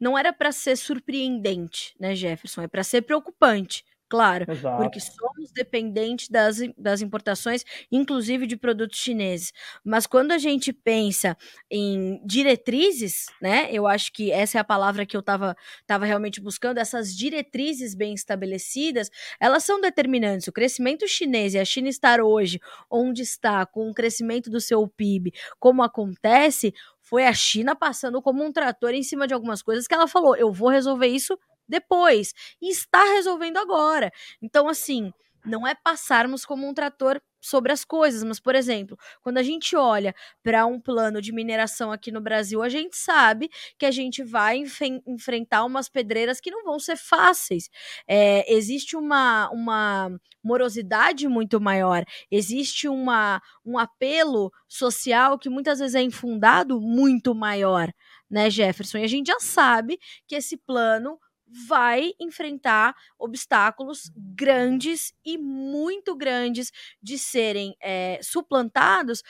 não 0.00 0.16
era 0.16 0.32
para 0.32 0.50
ser 0.50 0.74
surpreendente, 0.76 1.94
né, 2.00 2.14
Jefferson? 2.14 2.62
É 2.62 2.66
para 2.66 2.82
ser 2.82 3.02
preocupante. 3.02 3.84
Claro, 4.08 4.50
Exato. 4.50 4.82
porque 4.82 5.00
somos 5.00 5.52
dependentes 5.52 6.28
das, 6.28 6.58
das 6.76 7.02
importações, 7.02 7.62
inclusive 7.92 8.46
de 8.46 8.56
produtos 8.56 8.98
chineses. 8.98 9.52
Mas 9.84 10.06
quando 10.06 10.32
a 10.32 10.38
gente 10.38 10.72
pensa 10.72 11.36
em 11.70 12.20
diretrizes, 12.24 13.26
né? 13.40 13.68
Eu 13.70 13.86
acho 13.86 14.12
que 14.12 14.32
essa 14.32 14.56
é 14.58 14.60
a 14.60 14.64
palavra 14.64 15.04
que 15.04 15.16
eu 15.16 15.20
estava 15.20 15.54
tava 15.86 16.06
realmente 16.06 16.40
buscando, 16.40 16.78
essas 16.78 17.14
diretrizes 17.14 17.94
bem 17.94 18.14
estabelecidas, 18.14 19.10
elas 19.40 19.64
são 19.64 19.80
determinantes. 19.80 20.48
O 20.48 20.52
crescimento 20.52 21.06
chinês 21.06 21.54
e 21.54 21.58
a 21.58 21.64
China 21.64 21.88
estar 21.88 22.20
hoje 22.20 22.58
onde 22.90 23.22
está, 23.22 23.66
com 23.66 23.90
o 23.90 23.94
crescimento 23.94 24.50
do 24.50 24.60
seu 24.60 24.86
PIB, 24.88 25.32
como 25.58 25.82
acontece, 25.82 26.72
foi 27.02 27.26
a 27.26 27.32
China 27.32 27.74
passando 27.74 28.20
como 28.22 28.44
um 28.44 28.52
trator 28.52 28.94
em 28.94 29.02
cima 29.02 29.26
de 29.26 29.34
algumas 29.34 29.62
coisas 29.62 29.86
que 29.86 29.94
ela 29.94 30.06
falou: 30.06 30.36
eu 30.36 30.52
vou 30.52 30.68
resolver 30.68 31.08
isso 31.08 31.38
depois. 31.68 32.32
E 32.60 32.70
está 32.70 33.02
resolvendo 33.14 33.58
agora. 33.58 34.10
Então, 34.42 34.68
assim, 34.68 35.12
não 35.44 35.66
é 35.66 35.74
passarmos 35.74 36.44
como 36.44 36.68
um 36.68 36.74
trator 36.74 37.20
sobre 37.40 37.72
as 37.72 37.84
coisas, 37.84 38.22
mas, 38.24 38.40
por 38.40 38.54
exemplo, 38.54 38.98
quando 39.22 39.38
a 39.38 39.42
gente 39.42 39.76
olha 39.76 40.14
para 40.42 40.66
um 40.66 40.80
plano 40.80 41.22
de 41.22 41.32
mineração 41.32 41.92
aqui 41.92 42.10
no 42.10 42.20
Brasil, 42.20 42.62
a 42.62 42.68
gente 42.68 42.96
sabe 42.96 43.48
que 43.78 43.86
a 43.86 43.90
gente 43.90 44.22
vai 44.22 44.58
enf 44.58 44.80
enfrentar 45.06 45.64
umas 45.64 45.88
pedreiras 45.88 46.40
que 46.40 46.50
não 46.50 46.64
vão 46.64 46.78
ser 46.78 46.96
fáceis. 46.96 47.70
É, 48.08 48.52
existe 48.52 48.96
uma, 48.96 49.48
uma 49.50 50.10
morosidade 50.42 51.28
muito 51.28 51.60
maior, 51.60 52.04
existe 52.30 52.88
uma, 52.88 53.40
um 53.64 53.78
apelo 53.78 54.52
social 54.66 55.38
que 55.38 55.48
muitas 55.48 55.78
vezes 55.78 55.94
é 55.94 56.02
infundado 56.02 56.80
muito 56.80 57.34
maior, 57.34 57.88
né, 58.28 58.50
Jefferson? 58.50 58.98
E 58.98 59.04
a 59.04 59.08
gente 59.08 59.28
já 59.28 59.38
sabe 59.40 59.98
que 60.26 60.34
esse 60.34 60.56
plano 60.56 61.18
vai 61.50 62.12
enfrentar 62.20 62.94
obstáculos 63.18 64.10
grandes 64.16 65.12
e 65.24 65.38
muito 65.38 66.14
grandes 66.14 66.72
de 67.02 67.18
serem 67.18 67.76
é, 67.80 68.20
suplantados, 68.22 69.22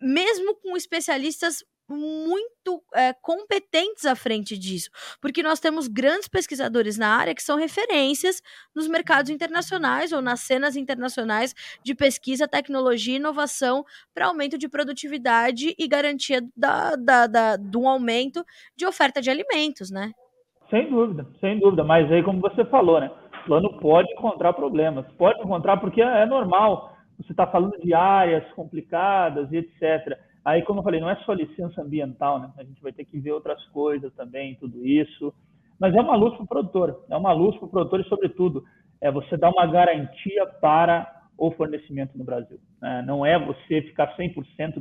mesmo 0.00 0.54
com 0.56 0.76
especialistas 0.76 1.64
muito 1.88 2.84
é, 2.94 3.14
competentes 3.14 4.04
à 4.04 4.14
frente 4.14 4.58
disso, 4.58 4.90
porque 5.20 5.42
nós 5.42 5.58
temos 5.58 5.88
grandes 5.88 6.28
pesquisadores 6.28 6.98
na 6.98 7.16
área 7.16 7.34
que 7.34 7.42
são 7.42 7.56
referências 7.56 8.42
nos 8.74 8.86
mercados 8.86 9.30
internacionais 9.30 10.12
ou 10.12 10.20
nas 10.20 10.40
cenas 10.40 10.76
internacionais 10.76 11.54
de 11.82 11.94
pesquisa, 11.94 12.46
tecnologia 12.46 13.14
e 13.14 13.16
inovação 13.16 13.86
para 14.12 14.26
aumento 14.26 14.58
de 14.58 14.68
produtividade 14.68 15.74
e 15.78 15.88
garantia 15.88 16.46
da, 16.54 16.94
da, 16.94 17.26
da, 17.26 17.56
do 17.56 17.86
aumento 17.86 18.44
de 18.76 18.84
oferta 18.84 19.22
de 19.22 19.30
alimentos, 19.30 19.90
né? 19.90 20.12
Sem 20.70 20.90
dúvida, 20.90 21.26
sem 21.40 21.58
dúvida. 21.58 21.82
Mas 21.82 22.10
aí, 22.12 22.22
como 22.22 22.40
você 22.40 22.64
falou, 22.66 23.00
né? 23.00 23.10
O 23.42 23.46
plano 23.46 23.78
pode 23.80 24.10
encontrar 24.12 24.52
problemas. 24.52 25.06
Pode 25.16 25.40
encontrar 25.40 25.78
porque 25.78 26.02
é 26.02 26.26
normal. 26.26 26.94
Você 27.18 27.32
está 27.32 27.46
falando 27.46 27.78
de 27.78 27.94
áreas 27.94 28.44
complicadas 28.52 29.50
e 29.50 29.56
etc. 29.56 30.18
Aí, 30.44 30.62
como 30.62 30.80
eu 30.80 30.84
falei, 30.84 31.00
não 31.00 31.10
é 31.10 31.16
só 31.24 31.32
licença 31.32 31.82
ambiental, 31.82 32.38
né? 32.38 32.50
A 32.58 32.64
gente 32.64 32.82
vai 32.82 32.92
ter 32.92 33.04
que 33.04 33.18
ver 33.18 33.32
outras 33.32 33.64
coisas 33.66 34.14
também, 34.14 34.56
tudo 34.56 34.86
isso. 34.86 35.32
Mas 35.80 35.94
é 35.94 36.00
uma 36.00 36.16
luz 36.16 36.34
para 36.34 36.44
o 36.44 36.48
produtor. 36.48 37.04
É 37.10 37.16
uma 37.16 37.32
luz 37.32 37.56
para 37.56 37.66
o 37.66 37.70
produtor 37.70 38.00
e, 38.00 38.08
sobretudo, 38.08 38.62
é 39.00 39.10
você 39.10 39.36
dar 39.36 39.50
uma 39.50 39.66
garantia 39.66 40.46
para 40.60 41.10
o 41.38 41.50
fornecimento 41.52 42.18
no 42.18 42.24
Brasil. 42.24 42.58
Né? 42.80 43.02
Não 43.06 43.24
é 43.24 43.38
você 43.38 43.80
ficar 43.82 44.14
100% 44.16 44.76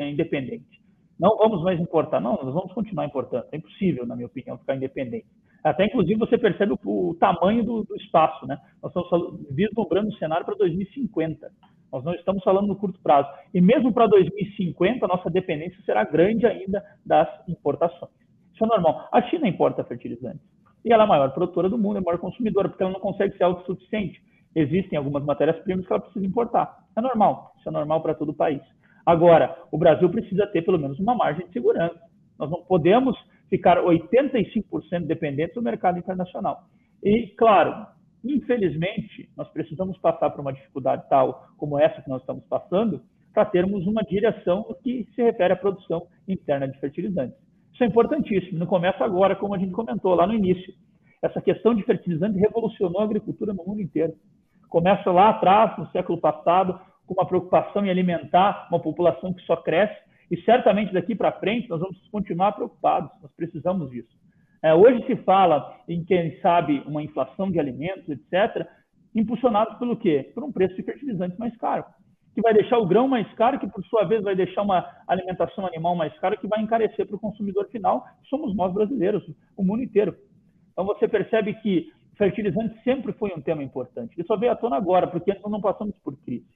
independente 0.00 0.87
não 1.18 1.36
vamos 1.36 1.62
mais 1.62 1.80
importar. 1.80 2.20
Não, 2.20 2.32
nós 2.42 2.54
vamos 2.54 2.72
continuar 2.72 3.06
importando. 3.06 3.46
É 3.50 3.56
impossível, 3.56 4.06
na 4.06 4.14
minha 4.14 4.26
opinião, 4.26 4.56
ficar 4.58 4.76
independente. 4.76 5.26
Até, 5.64 5.86
inclusive, 5.86 6.18
você 6.18 6.38
percebe 6.38 6.72
o, 6.72 7.10
o 7.10 7.14
tamanho 7.14 7.64
do, 7.64 7.84
do, 7.84 7.96
espaço. 7.96 8.46
Né? 8.46 8.56
Nós 8.82 8.94
estamos 8.94 9.40
vislumbrando 9.50 10.08
o 10.08 10.18
cenário 10.18 10.46
para 10.46 10.54
2050. 10.54 11.50
Nós 11.92 12.04
não 12.04 12.14
estamos 12.14 12.44
falando 12.44 12.68
no 12.68 12.76
curto 12.76 13.00
prazo. 13.02 13.28
E 13.52 13.60
mesmo 13.60 13.92
para 13.92 14.06
2050, 14.06 15.04
a 15.04 15.08
nossa 15.08 15.28
dependência 15.28 15.82
será 15.84 16.04
grande 16.04 16.46
ainda 16.46 16.84
das 17.04 17.28
importações. 17.48 18.12
Isso 18.54 18.64
é 18.64 18.66
normal. 18.66 19.08
A 19.12 19.20
China 19.22 19.48
importa 19.48 19.82
fertilizantes. 19.84 20.46
E 20.84 20.92
ela 20.92 21.02
é 21.02 21.06
a 21.06 21.08
maior 21.08 21.32
produtora 21.32 21.68
do 21.68 21.78
mundo, 21.78 21.96
é 21.96 21.98
a 21.98 22.02
maior 22.02 22.18
consumidora, 22.18 22.68
porque 22.68 22.82
ela 22.82 22.92
não 22.92 23.00
consegue 23.00 23.36
ser 23.36 23.44
autossuficiente. 23.44 24.22
Existem 24.54 24.96
algumas 24.96 25.24
matérias-primas 25.24 25.86
que 25.86 25.92
ela 25.92 26.00
precisa 26.00 26.24
importar. 26.24 26.78
É 26.96 27.00
normal. 27.00 27.52
Isso 27.58 27.68
é 27.68 27.72
normal 27.72 28.00
para 28.02 28.14
todo 28.14 28.30
o 28.30 28.34
país. 28.34 28.62
Agora, 29.08 29.56
o 29.72 29.78
Brasil 29.78 30.10
precisa 30.10 30.46
ter 30.46 30.62
pelo 30.62 30.78
menos 30.78 30.98
uma 30.98 31.14
margem 31.14 31.46
de 31.46 31.52
segurança. 31.52 31.98
Nós 32.38 32.50
não 32.50 32.62
podemos 32.62 33.16
ficar 33.48 33.78
85% 33.78 35.06
dependentes 35.06 35.54
do 35.54 35.62
mercado 35.62 35.98
internacional. 35.98 36.64
E, 37.02 37.28
claro, 37.28 37.86
Infelizmente, 38.24 39.28
nós 39.36 39.48
precisamos 39.48 39.96
passar 39.98 40.30
por 40.30 40.40
uma 40.40 40.52
dificuldade 40.52 41.04
tal 41.08 41.48
como 41.56 41.78
essa 41.78 42.02
que 42.02 42.08
nós 42.08 42.20
estamos 42.20 42.44
passando 42.44 43.00
para 43.32 43.44
termos 43.44 43.86
uma 43.86 44.02
direção 44.02 44.64
que 44.82 45.06
se 45.14 45.22
refere 45.22 45.52
à 45.52 45.56
produção 45.56 46.06
interna 46.26 46.66
de 46.66 46.78
fertilizantes. 46.80 47.36
Isso 47.72 47.84
é 47.84 47.86
importantíssimo. 47.86 48.58
Não 48.58 48.66
começa 48.66 49.04
agora, 49.04 49.36
como 49.36 49.54
a 49.54 49.58
gente 49.58 49.70
comentou 49.70 50.14
lá 50.14 50.26
no 50.26 50.34
início. 50.34 50.74
Essa 51.22 51.40
questão 51.40 51.74
de 51.74 51.84
fertilizante 51.84 52.38
revolucionou 52.38 53.00
a 53.00 53.04
agricultura 53.04 53.52
no 53.52 53.64
mundo 53.64 53.80
inteiro. 53.80 54.14
Começa 54.68 55.10
lá 55.12 55.30
atrás, 55.30 55.78
no 55.78 55.88
século 55.90 56.18
passado, 56.18 56.78
com 57.08 57.14
uma 57.14 57.26
preocupação 57.26 57.84
em 57.84 57.90
alimentar 57.90 58.68
uma 58.70 58.78
população 58.78 59.32
que 59.32 59.42
só 59.42 59.56
cresce, 59.56 59.96
e 60.30 60.36
certamente 60.42 60.92
daqui 60.92 61.14
para 61.14 61.32
frente 61.32 61.68
nós 61.68 61.80
vamos 61.80 61.96
continuar 62.12 62.52
preocupados, 62.52 63.10
nós 63.22 63.32
precisamos 63.34 63.90
disso. 63.90 64.14
É, 64.62 64.74
hoje 64.74 65.04
se 65.06 65.16
fala 65.24 65.74
em, 65.88 66.04
quem 66.04 66.38
sabe, 66.40 66.82
uma 66.86 67.02
inflação 67.02 67.50
de 67.50 67.58
alimentos, 67.58 68.08
etc., 68.08 68.66
impulsionados 69.14 69.78
pelo 69.78 69.96
quê? 69.96 70.30
Por 70.34 70.44
um 70.44 70.52
preço 70.52 70.76
de 70.76 70.82
fertilizantes 70.82 71.38
mais 71.38 71.56
caro, 71.56 71.84
que 72.34 72.42
vai 72.42 72.52
deixar 72.52 72.78
o 72.78 72.86
grão 72.86 73.08
mais 73.08 73.32
caro, 73.34 73.58
que 73.58 73.66
por 73.66 73.82
sua 73.86 74.04
vez 74.04 74.22
vai 74.22 74.36
deixar 74.36 74.62
uma 74.62 74.84
alimentação 75.06 75.66
animal 75.66 75.96
mais 75.96 76.16
cara, 76.18 76.36
que 76.36 76.46
vai 76.46 76.60
encarecer 76.60 77.06
para 77.06 77.16
o 77.16 77.20
consumidor 77.20 77.68
final, 77.70 78.04
somos 78.28 78.54
nós 78.54 78.72
brasileiros, 78.74 79.24
o 79.56 79.64
mundo 79.64 79.82
inteiro. 79.82 80.14
Então 80.72 80.84
você 80.84 81.08
percebe 81.08 81.54
que 81.54 81.90
fertilizante 82.18 82.78
sempre 82.82 83.12
foi 83.12 83.32
um 83.34 83.40
tema 83.40 83.62
importante. 83.62 84.12
Isso 84.18 84.26
só 84.26 84.36
veio 84.36 84.52
à 84.52 84.56
tona 84.56 84.76
agora, 84.76 85.06
porque 85.06 85.32
nós 85.32 85.50
não 85.50 85.60
passamos 85.60 85.96
por 86.04 86.16
crise. 86.18 86.46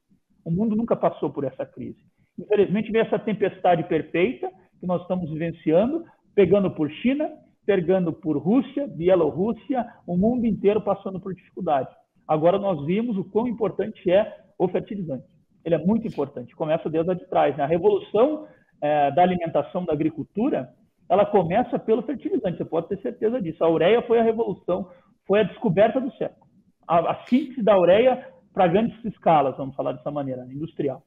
O 0.44 0.50
mundo 0.50 0.76
nunca 0.76 0.96
passou 0.96 1.30
por 1.30 1.44
essa 1.44 1.64
crise. 1.64 1.98
Infelizmente, 2.38 2.90
veio 2.90 3.04
essa 3.04 3.18
tempestade 3.18 3.84
perfeita 3.84 4.50
que 4.80 4.86
nós 4.86 5.02
estamos 5.02 5.30
vivenciando, 5.30 6.04
pegando 6.34 6.70
por 6.70 6.90
China, 6.90 7.30
pegando 7.64 8.12
por 8.12 8.36
Rússia, 8.36 8.86
Bielorrússia, 8.88 9.86
o 10.06 10.16
mundo 10.16 10.46
inteiro 10.46 10.80
passando 10.80 11.20
por 11.20 11.34
dificuldade. 11.34 11.88
Agora 12.26 12.58
nós 12.58 12.84
vimos 12.84 13.16
o 13.16 13.24
quão 13.24 13.46
importante 13.46 14.10
é 14.10 14.36
o 14.58 14.68
fertilizante. 14.68 15.24
Ele 15.64 15.74
é 15.74 15.78
muito 15.78 16.06
importante. 16.06 16.56
Começa 16.56 16.90
desde 16.90 17.14
de 17.14 17.26
trás. 17.26 17.56
Né? 17.56 17.62
A 17.62 17.66
revolução 17.66 18.46
é, 18.80 19.10
da 19.12 19.22
alimentação, 19.22 19.84
da 19.84 19.92
agricultura, 19.92 20.70
ela 21.08 21.26
começa 21.26 21.78
pelo 21.78 22.02
fertilizante. 22.02 22.58
Você 22.58 22.64
pode 22.64 22.88
ter 22.88 23.00
certeza 23.00 23.40
disso. 23.40 23.62
A 23.62 23.70
ureia 23.70 24.02
foi 24.02 24.18
a 24.18 24.22
revolução, 24.22 24.90
foi 25.26 25.40
a 25.40 25.44
descoberta 25.44 26.00
do 26.00 26.10
século. 26.12 26.46
A, 26.86 27.12
a 27.12 27.24
síntese 27.26 27.62
da 27.62 27.78
ureia 27.78 28.26
para 28.52 28.68
grandes 28.68 29.04
escalas, 29.04 29.56
vamos 29.56 29.74
falar 29.74 29.92
dessa 29.92 30.10
maneira, 30.10 30.44
né? 30.44 30.52
industrial. 30.52 31.04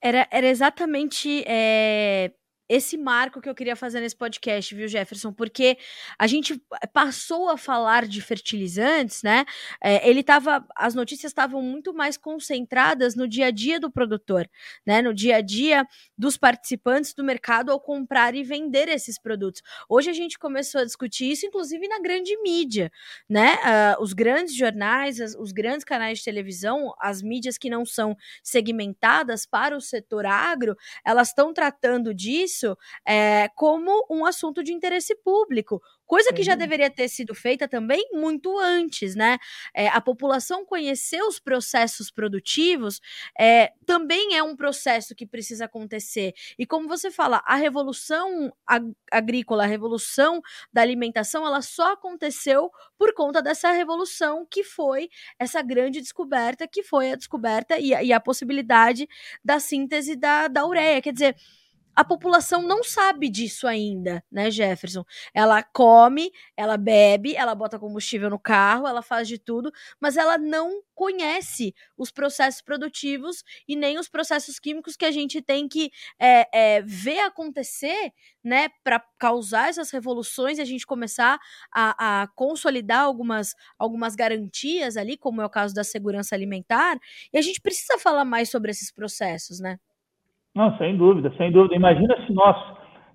Era, 0.00 0.26
era 0.30 0.46
exatamente 0.46 1.44
é, 1.46 2.32
esse 2.68 2.98
marco 2.98 3.40
que 3.40 3.48
eu 3.48 3.54
queria 3.54 3.74
fazer 3.74 4.00
nesse 4.00 4.14
podcast, 4.14 4.74
viu, 4.74 4.86
Jefferson? 4.86 5.32
Porque 5.32 5.78
a 6.18 6.26
gente 6.26 6.60
passou 6.92 7.48
a 7.48 7.56
falar 7.56 8.06
de 8.06 8.20
fertilizantes, 8.20 9.22
né? 9.22 9.46
É, 9.82 10.06
ele 10.08 10.22
tava, 10.22 10.66
as 10.76 10.94
notícias 10.94 11.30
estavam 11.30 11.62
muito 11.62 11.94
mais 11.94 12.18
concentradas 12.18 13.16
no 13.16 13.26
dia 13.26 13.46
a 13.46 13.50
dia 13.50 13.80
do 13.80 13.90
produtor, 13.90 14.48
né? 14.86 15.00
No 15.00 15.14
dia 15.14 15.36
a 15.36 15.40
dia 15.40 15.86
dos 16.16 16.36
participantes 16.36 17.14
do 17.14 17.24
mercado 17.24 17.72
ao 17.72 17.80
comprar 17.80 18.34
e 18.34 18.42
vender 18.42 18.88
esses 18.88 19.18
produtos. 19.18 19.62
Hoje 19.88 20.10
a 20.10 20.12
gente 20.14 20.38
começou 20.38 20.82
a 20.82 20.84
discutir 20.84 21.30
isso, 21.30 21.46
inclusive 21.46 21.88
na 21.88 22.00
grande 22.00 22.36
mídia, 22.42 22.92
né? 23.28 23.54
Uh, 23.54 24.02
os 24.02 24.12
grandes 24.12 24.54
jornais, 24.54 25.20
as, 25.20 25.34
os 25.34 25.52
grandes 25.52 25.84
canais 25.84 26.18
de 26.18 26.24
televisão, 26.24 26.92
as 27.00 27.22
mídias 27.22 27.56
que 27.56 27.70
não 27.70 27.86
são 27.86 28.14
segmentadas 28.42 29.46
para 29.46 29.74
o 29.74 29.80
setor 29.80 30.26
agro, 30.26 30.76
elas 31.04 31.28
estão 31.28 31.54
tratando 31.54 32.12
disso 32.14 32.57
isso 32.58 32.76
é, 33.06 33.48
como 33.54 34.04
um 34.10 34.26
assunto 34.26 34.62
de 34.62 34.72
interesse 34.72 35.14
público, 35.14 35.80
coisa 36.06 36.32
que 36.32 36.42
já 36.42 36.54
deveria 36.54 36.90
ter 36.90 37.08
sido 37.08 37.34
feita 37.34 37.68
também 37.68 38.02
muito 38.12 38.58
antes, 38.58 39.14
né? 39.14 39.38
É, 39.74 39.88
a 39.88 40.00
população 40.00 40.64
conhecer 40.64 41.22
os 41.22 41.38
processos 41.38 42.10
produtivos 42.10 43.00
é, 43.38 43.72
também 43.86 44.36
é 44.36 44.42
um 44.42 44.56
processo 44.56 45.14
que 45.14 45.26
precisa 45.26 45.66
acontecer. 45.66 46.32
E 46.58 46.66
como 46.66 46.88
você 46.88 47.10
fala, 47.10 47.42
a 47.46 47.54
revolução 47.56 48.52
ag 48.66 48.92
agrícola, 49.12 49.64
a 49.64 49.66
revolução 49.66 50.40
da 50.72 50.82
alimentação, 50.82 51.46
ela 51.46 51.62
só 51.62 51.92
aconteceu 51.92 52.70
por 52.98 53.12
conta 53.14 53.42
dessa 53.42 53.70
revolução 53.70 54.46
que 54.50 54.64
foi 54.64 55.08
essa 55.38 55.62
grande 55.62 56.00
descoberta, 56.00 56.66
que 56.66 56.82
foi 56.82 57.12
a 57.12 57.16
descoberta 57.16 57.78
e 57.78 57.94
a, 57.94 58.02
e 58.02 58.12
a 58.12 58.20
possibilidade 58.20 59.06
da 59.44 59.60
síntese 59.60 60.16
da, 60.16 60.48
da 60.48 60.66
ureia. 60.66 61.02
Quer 61.02 61.12
dizer, 61.12 61.36
a 61.98 62.04
população 62.04 62.62
não 62.62 62.84
sabe 62.84 63.28
disso 63.28 63.66
ainda, 63.66 64.22
né, 64.30 64.52
Jefferson? 64.52 65.04
Ela 65.34 65.64
come, 65.64 66.30
ela 66.56 66.76
bebe, 66.76 67.34
ela 67.34 67.56
bota 67.56 67.76
combustível 67.76 68.30
no 68.30 68.38
carro, 68.38 68.86
ela 68.86 69.02
faz 69.02 69.26
de 69.26 69.36
tudo, 69.36 69.72
mas 70.00 70.16
ela 70.16 70.38
não 70.38 70.80
conhece 70.94 71.74
os 71.96 72.12
processos 72.12 72.62
produtivos 72.62 73.42
e 73.66 73.74
nem 73.74 73.98
os 73.98 74.08
processos 74.08 74.60
químicos 74.60 74.96
que 74.96 75.04
a 75.04 75.10
gente 75.10 75.42
tem 75.42 75.66
que 75.66 75.90
é, 76.20 76.46
é, 76.76 76.82
ver 76.82 77.18
acontecer, 77.18 78.12
né, 78.44 78.68
para 78.84 79.02
causar 79.18 79.68
essas 79.68 79.90
revoluções 79.90 80.58
e 80.58 80.62
a 80.62 80.64
gente 80.64 80.86
começar 80.86 81.36
a, 81.74 82.22
a 82.22 82.28
consolidar 82.28 83.00
algumas, 83.00 83.56
algumas 83.76 84.14
garantias 84.14 84.96
ali, 84.96 85.16
como 85.16 85.42
é 85.42 85.46
o 85.46 85.50
caso 85.50 85.74
da 85.74 85.82
segurança 85.82 86.32
alimentar. 86.36 86.96
E 87.32 87.38
a 87.38 87.42
gente 87.42 87.60
precisa 87.60 87.98
falar 87.98 88.24
mais 88.24 88.50
sobre 88.50 88.70
esses 88.70 88.92
processos, 88.92 89.58
né? 89.58 89.80
Não, 90.54 90.76
sem 90.76 90.96
dúvida, 90.96 91.32
sem 91.36 91.52
dúvida. 91.52 91.74
Imagina 91.74 92.16
se 92.26 92.32
nós 92.32 92.56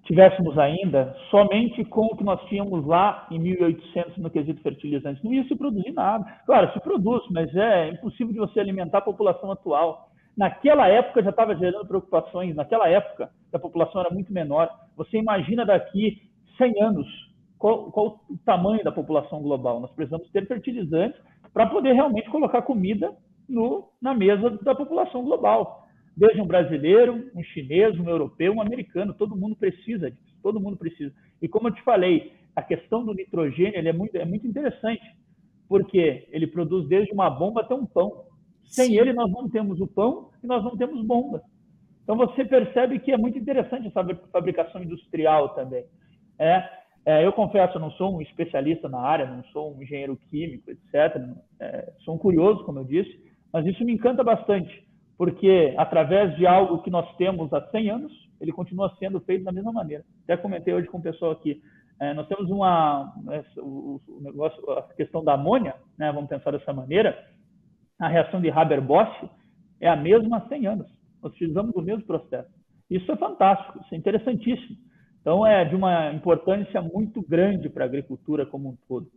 tivéssemos 0.04 0.58
ainda 0.58 1.16
somente 1.30 1.84
com 1.86 2.06
o 2.06 2.16
que 2.16 2.24
nós 2.24 2.42
tínhamos 2.48 2.86
lá 2.86 3.28
em 3.32 3.40
1800 3.40 4.18
no 4.18 4.30
quesito 4.30 4.62
fertilizantes. 4.62 5.24
Não 5.24 5.34
ia 5.34 5.44
se 5.46 5.56
produzir 5.56 5.92
nada. 5.92 6.26
Claro, 6.46 6.72
se 6.74 6.80
produz, 6.80 7.24
mas 7.32 7.54
é 7.56 7.90
impossível 7.90 8.34
de 8.34 8.40
você 8.40 8.60
alimentar 8.60 9.00
a 9.00 9.02
população 9.02 9.52
atual. 9.52 10.10
Naquela 10.38 10.88
época 10.88 11.24
já 11.24 11.30
estava 11.30 11.56
gerando 11.56 11.88
preocupações, 11.88 12.56
naquela 12.56 12.90
época 12.90 13.30
a 13.54 13.60
população 13.60 14.02
era 14.02 14.10
muito 14.10 14.34
menor. 14.34 14.70
Você 14.98 15.18
imagina 15.18 15.66
daqui 15.66 16.22
100 16.58 16.82
anos 16.82 17.08
qual, 17.58 17.92
qual 17.92 18.20
o 18.30 18.38
tamanho 18.46 18.84
da 18.84 18.92
população 18.92 19.42
global. 19.42 19.80
Nós 19.80 19.92
precisamos 19.92 20.30
ter 20.32 20.46
fertilizantes 20.48 21.20
para 21.54 21.68
poder 21.68 21.94
realmente 21.94 22.30
colocar 22.30 22.64
comida 22.64 23.14
no, 23.48 23.90
na 24.02 24.14
mesa 24.14 24.50
da 24.64 24.74
população 24.74 25.24
global. 25.24 25.83
Veja 26.16 26.42
um 26.42 26.48
brasileiro, 26.48 27.32
um 27.36 27.44
chinês, 27.44 28.00
um 28.00 28.08
europeu, 28.08 28.54
um 28.54 28.62
americano, 28.62 29.14
todo 29.14 29.36
mundo 29.36 29.56
precisa 29.56 30.12
disso, 30.12 30.38
todo 30.44 30.60
mundo 30.60 30.78
precisa. 30.78 31.12
E 31.42 31.48
como 31.48 31.68
eu 31.68 31.74
te 31.74 31.82
falei, 31.82 32.34
a 32.56 32.62
questão 32.62 33.04
do 33.04 33.14
nitrogênio 33.14 33.76
é, 33.76 33.92
muito, 33.92 34.16
é 34.16 34.26
muito 34.26 34.46
interessante, 34.46 35.02
porque 35.68 36.28
ele 36.32 36.46
produz 36.46 36.88
desde 36.88 37.12
uma 37.12 37.30
bomba 37.30 37.62
até 37.62 37.74
um 37.74 37.86
pão. 37.86 38.26
Sem 38.64 38.90
Sim. 38.90 39.00
ele, 39.00 39.14
nós 39.14 39.32
não 39.32 39.50
temos 39.50 39.80
o 39.82 39.88
pão 39.88 40.30
e 40.44 40.48
nós 40.48 40.64
não 40.64 40.78
temos 40.78 41.04
bomba. 41.06 41.42
Então, 42.04 42.16
você 42.16 42.46
percebe 42.46 43.00
que 43.00 43.12
é 43.12 43.18
muito 43.18 43.40
interessante 43.40 43.88
essa 43.88 44.04
fabricação 44.32 44.84
industrial 44.84 45.50
também. 45.50 45.86
É, 46.38 46.70
é, 47.06 47.26
eu 47.26 47.34
confesso, 47.34 47.78
eu 47.78 47.82
não 47.82 47.92
sou 47.92 48.16
um 48.16 48.22
especialista 48.22 48.88
na 48.88 49.00
área, 49.00 49.26
não 49.26 49.44
sou 49.46 49.76
um 49.76 49.82
engenheiro 49.82 50.18
químico, 50.30 50.70
etc. 50.70 51.22
É, 51.60 51.94
sou 52.00 52.16
um 52.16 52.18
curioso, 52.18 52.64
como 52.66 52.80
eu 52.80 52.84
disse, 52.84 53.20
mas 53.52 53.66
isso 53.66 53.84
me 53.84 53.94
encanta 53.94 54.24
bastante 54.24 54.86
porque 55.18 55.74
através 55.78 56.36
de 56.36 56.46
algo 56.46 56.82
que 56.82 56.90
nós 56.90 57.16
temos 57.16 57.52
há 57.54 57.62
100 57.70 57.90
anos, 57.90 58.14
ele 58.40 58.52
continua 58.52 58.94
sendo 59.00 59.20
feito 59.22 59.44
da 59.44 59.52
mesma 59.52 59.72
maneira. 59.72 60.04
Até 60.24 60.36
comentei 60.36 60.74
hoje 60.74 60.88
com 60.88 60.98
o 60.98 61.02
pessoal 61.02 61.32
aqui. 61.32 61.62
É, 62.00 62.14
nós 62.14 62.28
temos 62.28 62.50
uma 62.50 63.14
é, 63.32 63.44
o, 63.58 64.02
o, 64.08 64.22
negócio, 64.22 64.72
a 64.72 64.82
questão 64.94 65.24
da 65.24 65.34
amônia, 65.34 65.76
né, 65.98 66.12
vamos 66.12 66.30
pensar 66.30 66.52
dessa 66.52 66.74
maneira. 66.74 67.18
A 68.00 68.08
reação 68.08 68.42
de 68.42 68.50
Haber-Bosch 68.50 69.30
é 69.80 69.88
a 69.88 69.96
mesma 69.96 70.38
há 70.38 70.48
100 70.48 70.68
anos. 70.68 70.88
Nós 71.22 71.32
utilizamos 71.34 71.76
o 71.76 71.82
mesmo 71.82 72.04
processo. 72.04 72.50
Isso 72.90 73.12
é 73.12 73.16
fantástico, 73.16 73.80
isso 73.80 73.96
é 73.96 73.98
interessantíssimo. 73.98 74.78
Então, 75.22 75.48
é 75.48 75.64
de 75.64 75.74
uma 75.74 76.12
importância 76.12 76.82
muito 76.82 77.22
grande 77.22 77.70
para 77.70 77.86
a 77.86 77.88
agricultura 77.88 78.46
como 78.46 78.70
um 78.70 78.78
todo. 78.88 79.08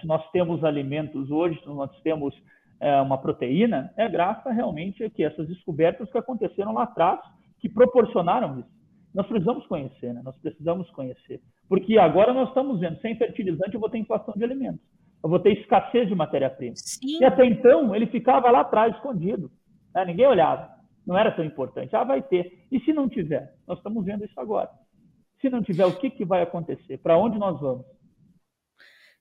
Se 0.00 0.06
nós 0.06 0.22
temos 0.30 0.62
alimentos 0.62 1.30
hoje, 1.30 1.58
nós 1.66 1.90
temos 2.02 2.34
é, 2.80 3.00
uma 3.00 3.18
proteína, 3.18 3.92
é 3.96 4.08
graças 4.08 4.54
realmente 4.54 5.02
a 5.04 5.10
que 5.10 5.24
essas 5.24 5.48
descobertas 5.48 6.10
que 6.10 6.18
aconteceram 6.18 6.72
lá 6.72 6.84
atrás, 6.84 7.20
que 7.60 7.68
proporcionaram 7.68 8.60
isso. 8.60 8.74
Nós 9.14 9.26
precisamos 9.26 9.64
conhecer, 9.66 10.12
né? 10.12 10.20
Nós 10.24 10.36
precisamos 10.38 10.90
conhecer. 10.90 11.40
Porque 11.68 11.96
agora 11.98 12.34
nós 12.34 12.48
estamos 12.48 12.80
vendo, 12.80 13.00
sem 13.00 13.16
fertilizante 13.16 13.74
eu 13.74 13.80
vou 13.80 13.88
ter 13.88 13.98
inflação 13.98 14.34
de 14.36 14.42
alimentos. 14.42 14.80
Eu 15.22 15.30
vou 15.30 15.38
ter 15.38 15.52
escassez 15.52 16.08
de 16.08 16.14
matéria-prima. 16.14 16.74
E 17.02 17.24
até 17.24 17.46
então 17.46 17.94
ele 17.94 18.06
ficava 18.08 18.50
lá 18.50 18.60
atrás, 18.60 18.94
escondido. 18.94 19.50
Né? 19.94 20.04
Ninguém 20.04 20.26
olhava. 20.26 20.68
Não 21.06 21.16
era 21.16 21.30
tão 21.30 21.44
importante. 21.44 21.94
Ah, 21.94 22.04
vai 22.04 22.22
ter. 22.22 22.66
E 22.70 22.80
se 22.80 22.92
não 22.92 23.08
tiver? 23.08 23.54
Nós 23.66 23.78
estamos 23.78 24.04
vendo 24.04 24.24
isso 24.24 24.38
agora. 24.38 24.68
Se 25.40 25.48
não 25.48 25.62
tiver, 25.62 25.86
o 25.86 25.96
que, 25.96 26.10
que 26.10 26.24
vai 26.24 26.42
acontecer? 26.42 26.98
Para 26.98 27.16
onde 27.16 27.38
nós 27.38 27.60
vamos? 27.60 27.86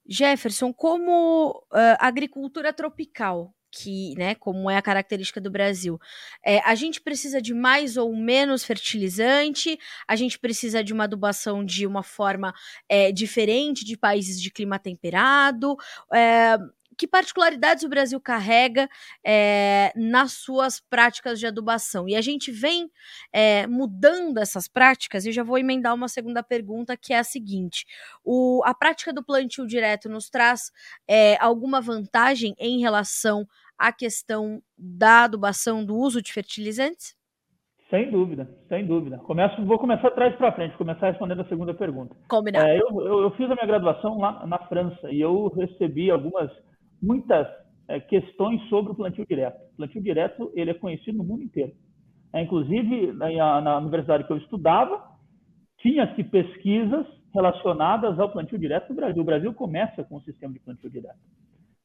Jefferson, 0.08 0.74
como 0.74 1.52
uh, 1.72 1.98
agricultura 2.00 2.74
tropical, 2.74 3.54
que, 3.74 4.14
né, 4.16 4.36
como 4.36 4.70
é 4.70 4.78
a 4.78 4.82
característica 4.82 5.42
do 5.42 5.50
Brasil, 5.50 6.00
é, 6.46 6.60
a 6.60 6.76
gente 6.76 7.02
precisa 7.02 7.42
de 7.42 7.54
mais 7.54 7.98
ou 7.98 8.16
menos 8.16 8.64
fertilizante, 8.64 9.80
a 10.08 10.16
gente 10.16 10.38
precisa 10.38 10.84
de 10.84 10.94
uma 10.94 11.06
adubação 11.06 11.66
de 11.66 11.88
uma 11.88 12.04
forma 12.04 12.54
é, 12.88 13.12
diferente 13.12 13.84
de 13.84 13.98
países 13.98 14.40
de 14.40 14.52
clima 14.52 14.78
temperado. 14.78 15.76
É, 16.14 16.58
que 16.98 17.08
particularidades 17.08 17.84
o 17.84 17.90
Brasil 17.90 18.20
carrega 18.20 18.90
é, 19.26 19.92
nas 19.96 20.34
suas 20.34 20.80
práticas 20.80 21.40
de 21.40 21.48
adubação. 21.48 22.08
E 22.08 22.16
a 22.16 22.22
gente 22.22 22.52
vem 22.52 22.90
é, 23.32 23.66
mudando 23.68 24.38
essas 24.38 24.68
práticas, 24.68 25.26
e 25.26 25.32
já 25.32 25.44
vou 25.44 25.58
emendar 25.58 25.94
uma 25.94 26.08
segunda 26.08 26.44
pergunta, 26.44 26.98
que 26.98 27.14
é 27.14 27.20
a 27.20 27.24
seguinte: 27.24 27.86
o, 28.24 28.62
a 28.66 28.74
prática 28.74 29.14
do 29.14 29.24
plantio 29.24 29.66
direto 29.66 30.10
nos 30.10 30.30
traz 30.30 30.72
é, 31.08 31.38
alguma 31.40 31.82
vantagem 31.82 32.56
em 32.58 32.80
relação 32.80 33.46
à 33.78 33.92
questão 33.92 34.62
da 34.78 35.24
adubação, 35.24 35.84
do 35.84 35.96
uso 35.96 36.22
de 36.22 36.32
fertilizantes? 36.32 37.16
Sem 37.94 38.10
dúvida, 38.10 38.50
sem 38.70 38.88
dúvida. 38.88 39.20
Começo, 39.20 39.64
vou 39.66 39.78
começar 39.78 40.08
atrás 40.08 40.36
para 40.36 40.52
frente, 40.54 40.76
começar 40.78 41.12
respondendo 41.12 41.42
a 41.42 41.48
segunda 41.48 41.76
pergunta. 41.76 42.16
Combinado. 42.28 42.66
É, 42.66 42.76
eu, 42.76 42.88
eu, 43.02 43.22
eu, 43.22 43.32
fiz 43.36 43.46
a 43.52 43.54
minha 43.54 43.68
graduação 43.68 44.18
lá 44.18 44.44
na 44.48 44.58
França 44.68 45.12
e 45.12 45.22
eu 45.22 45.48
recebi 45.50 46.10
algumas, 46.10 46.50
muitas 47.04 47.48
é, 47.88 48.00
questões 48.00 48.62
sobre 48.70 48.94
o 48.94 48.96
plantio 48.96 49.26
direto. 49.28 49.62
O 49.74 49.78
plantio 49.78 50.02
direto 50.02 50.52
ele 50.56 50.72
é 50.72 50.74
conhecido 50.74 51.18
no 51.18 51.24
mundo 51.24 51.44
inteiro. 51.44 51.74
É, 52.32 52.42
inclusive, 52.42 53.12
na, 53.14 53.62
na 53.62 53.78
universidade 53.78 54.24
que 54.24 54.32
eu 54.32 54.38
estudava, 54.38 55.04
tinha-se 55.80 56.24
pesquisas 56.24 57.06
relacionadas 57.34 58.20
ao 58.20 58.32
plantio 58.32 58.58
direto 58.58 58.90
no 58.90 58.96
Brasil. 58.96 59.22
O 59.22 59.26
Brasil 59.26 59.54
começa 59.54 60.04
com 60.04 60.16
o 60.16 60.22
sistema 60.22 60.54
de 60.54 60.60
plantio 60.60 60.90
direto. 60.90 61.20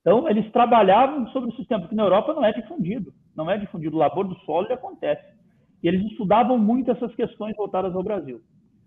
Então, 0.01 0.29
eles 0.29 0.51
trabalhavam 0.53 1.27
sobre 1.29 1.51
o 1.51 1.57
sistema, 1.57 1.81
porque 1.83 1.97
na 1.97 2.05
Europa 2.05 2.33
não 2.33 2.45
é 2.45 2.53
difundido. 2.53 3.13
Não 3.37 3.51
é 3.51 3.59
difundido. 3.59 3.97
O 3.97 3.99
labor 3.99 4.27
do 4.27 4.37
solo 4.41 4.67
ele 4.67 4.75
acontece. 4.75 5.23
E 5.83 5.89
eles 5.89 6.03
estudavam 6.11 6.59
muito 6.59 6.91
essas 6.91 7.15
questões 7.15 7.57
voltadas 7.57 7.95
ao 7.95 8.03
Brasil. 8.03 8.41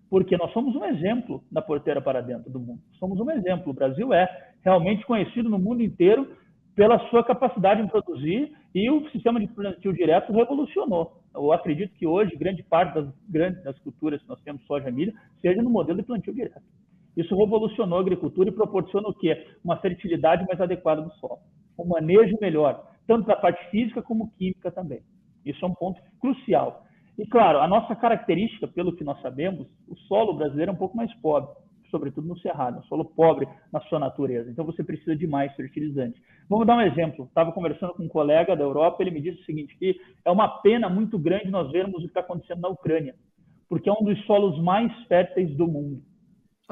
Porque 0.08 0.36
nós 0.36 0.52
somos 0.52 0.74
um 0.74 0.84
exemplo 0.84 1.42
da 1.50 1.62
porteira 1.62 2.00
para 2.00 2.20
dentro 2.20 2.50
do 2.50 2.58
mundo. 2.58 2.80
Somos 2.98 3.20
um 3.20 3.30
exemplo. 3.30 3.70
O 3.70 3.74
Brasil 3.74 4.12
é 4.12 4.51
realmente 4.64 5.04
conhecido 5.06 5.48
no 5.48 5.58
mundo 5.58 5.82
inteiro 5.82 6.28
pela 6.74 6.98
sua 7.10 7.22
capacidade 7.22 7.82
em 7.82 7.86
produzir 7.86 8.52
e 8.74 8.90
o 8.90 9.08
sistema 9.10 9.38
de 9.38 9.46
plantio 9.48 9.92
direto 9.92 10.32
revolucionou. 10.32 11.20
Eu 11.34 11.52
acredito 11.52 11.94
que 11.94 12.06
hoje 12.06 12.36
grande 12.36 12.62
parte 12.62 12.94
das 12.94 13.08
grandes 13.28 13.62
das 13.62 13.78
culturas 13.80 14.22
que 14.22 14.28
nós 14.28 14.40
temos 14.42 14.64
soja 14.66 14.88
e 14.88 14.92
milho 14.92 15.12
seja 15.40 15.62
no 15.62 15.70
modelo 15.70 15.98
de 15.98 16.06
plantio 16.06 16.34
direto. 16.34 16.62
Isso 17.16 17.36
revolucionou 17.36 17.98
a 17.98 18.00
agricultura 18.00 18.48
e 18.48 18.52
proporciona 18.52 19.08
o 19.08 19.14
quê? 19.14 19.46
Uma 19.62 19.76
fertilidade 19.76 20.46
mais 20.46 20.60
adequada 20.60 21.02
do 21.02 21.12
solo, 21.14 21.40
um 21.78 21.84
manejo 21.84 22.38
melhor, 22.40 22.86
tanto 23.06 23.26
da 23.26 23.36
parte 23.36 23.70
física 23.70 24.02
como 24.02 24.30
química 24.38 24.70
também. 24.70 25.02
Isso 25.44 25.62
é 25.64 25.68
um 25.68 25.74
ponto 25.74 26.00
crucial. 26.20 26.84
E, 27.18 27.26
claro, 27.26 27.58
a 27.60 27.68
nossa 27.68 27.94
característica, 27.94 28.66
pelo 28.66 28.96
que 28.96 29.04
nós 29.04 29.20
sabemos, 29.20 29.66
o 29.86 29.94
solo 30.08 30.32
brasileiro 30.32 30.70
é 30.70 30.74
um 30.74 30.78
pouco 30.78 30.96
mais 30.96 31.12
pobre, 31.20 31.50
sobretudo 31.92 32.26
no 32.26 32.38
cerrado, 32.40 32.80
um 32.80 32.82
solo 32.84 33.04
pobre 33.04 33.46
na 33.70 33.80
sua 33.82 34.00
natureza. 34.00 34.50
Então, 34.50 34.64
você 34.64 34.82
precisa 34.82 35.14
de 35.14 35.26
mais 35.26 35.54
fertilizante. 35.54 36.20
Vamos 36.48 36.66
dar 36.66 36.76
um 36.76 36.80
exemplo. 36.80 37.26
Estava 37.26 37.52
conversando 37.52 37.92
com 37.92 38.02
um 38.02 38.08
colega 38.08 38.56
da 38.56 38.64
Europa, 38.64 39.02
ele 39.02 39.12
me 39.12 39.20
disse 39.20 39.42
o 39.42 39.44
seguinte, 39.44 39.76
que 39.78 40.00
é 40.24 40.30
uma 40.30 40.48
pena 40.48 40.88
muito 40.88 41.18
grande 41.18 41.50
nós 41.50 41.70
vermos 41.70 41.98
o 41.98 42.00
que 42.00 42.06
está 42.06 42.20
acontecendo 42.20 42.62
na 42.62 42.68
Ucrânia, 42.68 43.14
porque 43.68 43.88
é 43.88 43.92
um 43.92 44.02
dos 44.02 44.18
solos 44.24 44.60
mais 44.60 44.90
férteis 45.06 45.54
do 45.56 45.68
mundo, 45.68 46.02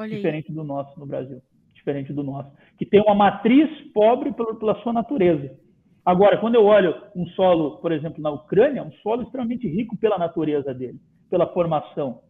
diferente 0.09 0.51
do 0.51 0.63
nosso 0.63 0.99
no 0.99 1.05
Brasil, 1.05 1.41
diferente 1.73 2.11
do 2.11 2.23
nosso, 2.23 2.51
que 2.77 2.85
tem 2.85 3.01
uma 3.01 3.15
matriz 3.15 3.69
pobre 3.93 4.33
pela 4.33 4.75
sua 4.81 4.91
natureza. 4.91 5.55
Agora, 6.03 6.39
quando 6.39 6.55
eu 6.55 6.65
olho 6.65 6.95
um 7.15 7.27
solo, 7.27 7.77
por 7.77 7.91
exemplo, 7.91 8.21
na 8.21 8.31
Ucrânia, 8.31 8.83
um 8.83 8.91
solo 9.03 9.21
extremamente 9.21 9.67
rico 9.67 9.95
pela 9.97 10.17
natureza 10.17 10.73
dele, 10.73 10.99
pela 11.29 11.45
formação. 11.53 12.21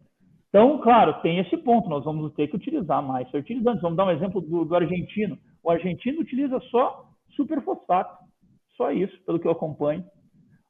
Então, 0.52 0.78
claro, 0.82 1.14
tem 1.22 1.38
esse 1.38 1.56
ponto, 1.56 1.88
nós 1.88 2.04
vamos 2.04 2.30
ter 2.34 2.46
que 2.46 2.56
utilizar 2.56 3.02
mais 3.02 3.26
fertilizantes. 3.30 3.80
Vamos 3.80 3.96
dar 3.96 4.04
um 4.04 4.10
exemplo 4.10 4.38
do, 4.38 4.66
do 4.66 4.76
argentino. 4.76 5.38
O 5.64 5.70
argentino 5.70 6.20
utiliza 6.20 6.60
só 6.70 7.06
superfosfato, 7.30 8.22
só 8.76 8.92
isso, 8.92 9.18
pelo 9.24 9.40
que 9.40 9.46
eu 9.46 9.52
acompanho. 9.52 10.04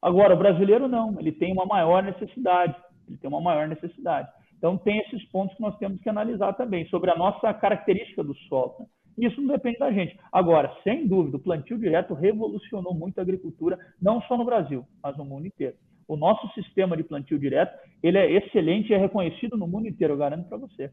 Agora, 0.01 0.35
o 0.35 0.37
brasileiro 0.37 0.87
não, 0.87 1.19
ele 1.19 1.33
tem 1.33 1.51
uma 1.51 1.65
maior 1.65 2.01
necessidade, 2.01 2.73
ele 3.09 3.17
tem 3.17 3.29
uma 3.29 3.41
maior 3.41 3.67
necessidade. 3.67 4.29
Então, 4.57 4.77
tem 4.77 4.99
esses 4.99 5.21
pontos 5.29 5.53
que 5.57 5.61
nós 5.61 5.77
temos 5.77 5.99
que 5.99 6.07
analisar 6.07 6.53
também, 6.53 6.85
sobre 6.87 7.11
a 7.11 7.17
nossa 7.17 7.53
característica 7.53 8.23
do 8.23 8.33
solo. 8.47 8.75
Né? 8.79 8.85
Isso 9.17 9.41
não 9.41 9.49
depende 9.49 9.79
da 9.79 9.91
gente. 9.91 10.17
Agora, 10.31 10.73
sem 10.85 11.05
dúvida, 11.05 11.35
o 11.35 11.41
plantio 11.41 11.77
direto 11.77 12.13
revolucionou 12.13 12.93
muito 12.93 13.19
a 13.19 13.21
agricultura, 13.21 13.77
não 14.01 14.21
só 14.21 14.37
no 14.37 14.45
Brasil, 14.45 14.85
mas 15.03 15.17
no 15.17 15.25
mundo 15.25 15.45
inteiro. 15.45 15.75
O 16.13 16.15
nosso 16.15 16.47
sistema 16.53 16.95
de 16.95 17.03
plantio 17.03 17.39
direto, 17.39 17.75
ele 18.03 18.19
é 18.19 18.31
excelente 18.33 18.91
e 18.91 18.93
é 18.93 18.97
reconhecido 18.99 19.57
no 19.57 19.65
mundo 19.65 19.87
inteiro, 19.87 20.13
eu 20.13 20.17
garanto 20.17 20.47
para 20.47 20.59
você. 20.59 20.91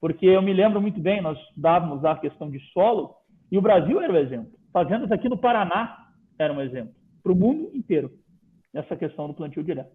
Porque 0.00 0.26
eu 0.26 0.42
me 0.42 0.52
lembro 0.52 0.82
muito 0.82 0.98
bem, 0.98 1.22
nós 1.22 1.38
estudávamos 1.38 2.04
a 2.04 2.16
questão 2.16 2.50
de 2.50 2.58
solo, 2.72 3.14
e 3.52 3.56
o 3.56 3.62
Brasil 3.62 4.00
era 4.00 4.12
o 4.12 4.16
exemplo. 4.16 4.50
Fazendas 4.72 5.12
aqui 5.12 5.28
no 5.28 5.38
Paraná 5.38 6.08
eram 6.36 6.56
um 6.56 6.60
exemplo. 6.60 6.92
Para 7.22 7.30
o 7.30 7.36
mundo 7.36 7.70
inteiro, 7.76 8.10
essa 8.74 8.96
questão 8.96 9.28
do 9.28 9.34
plantio 9.34 9.62
direto. 9.62 9.92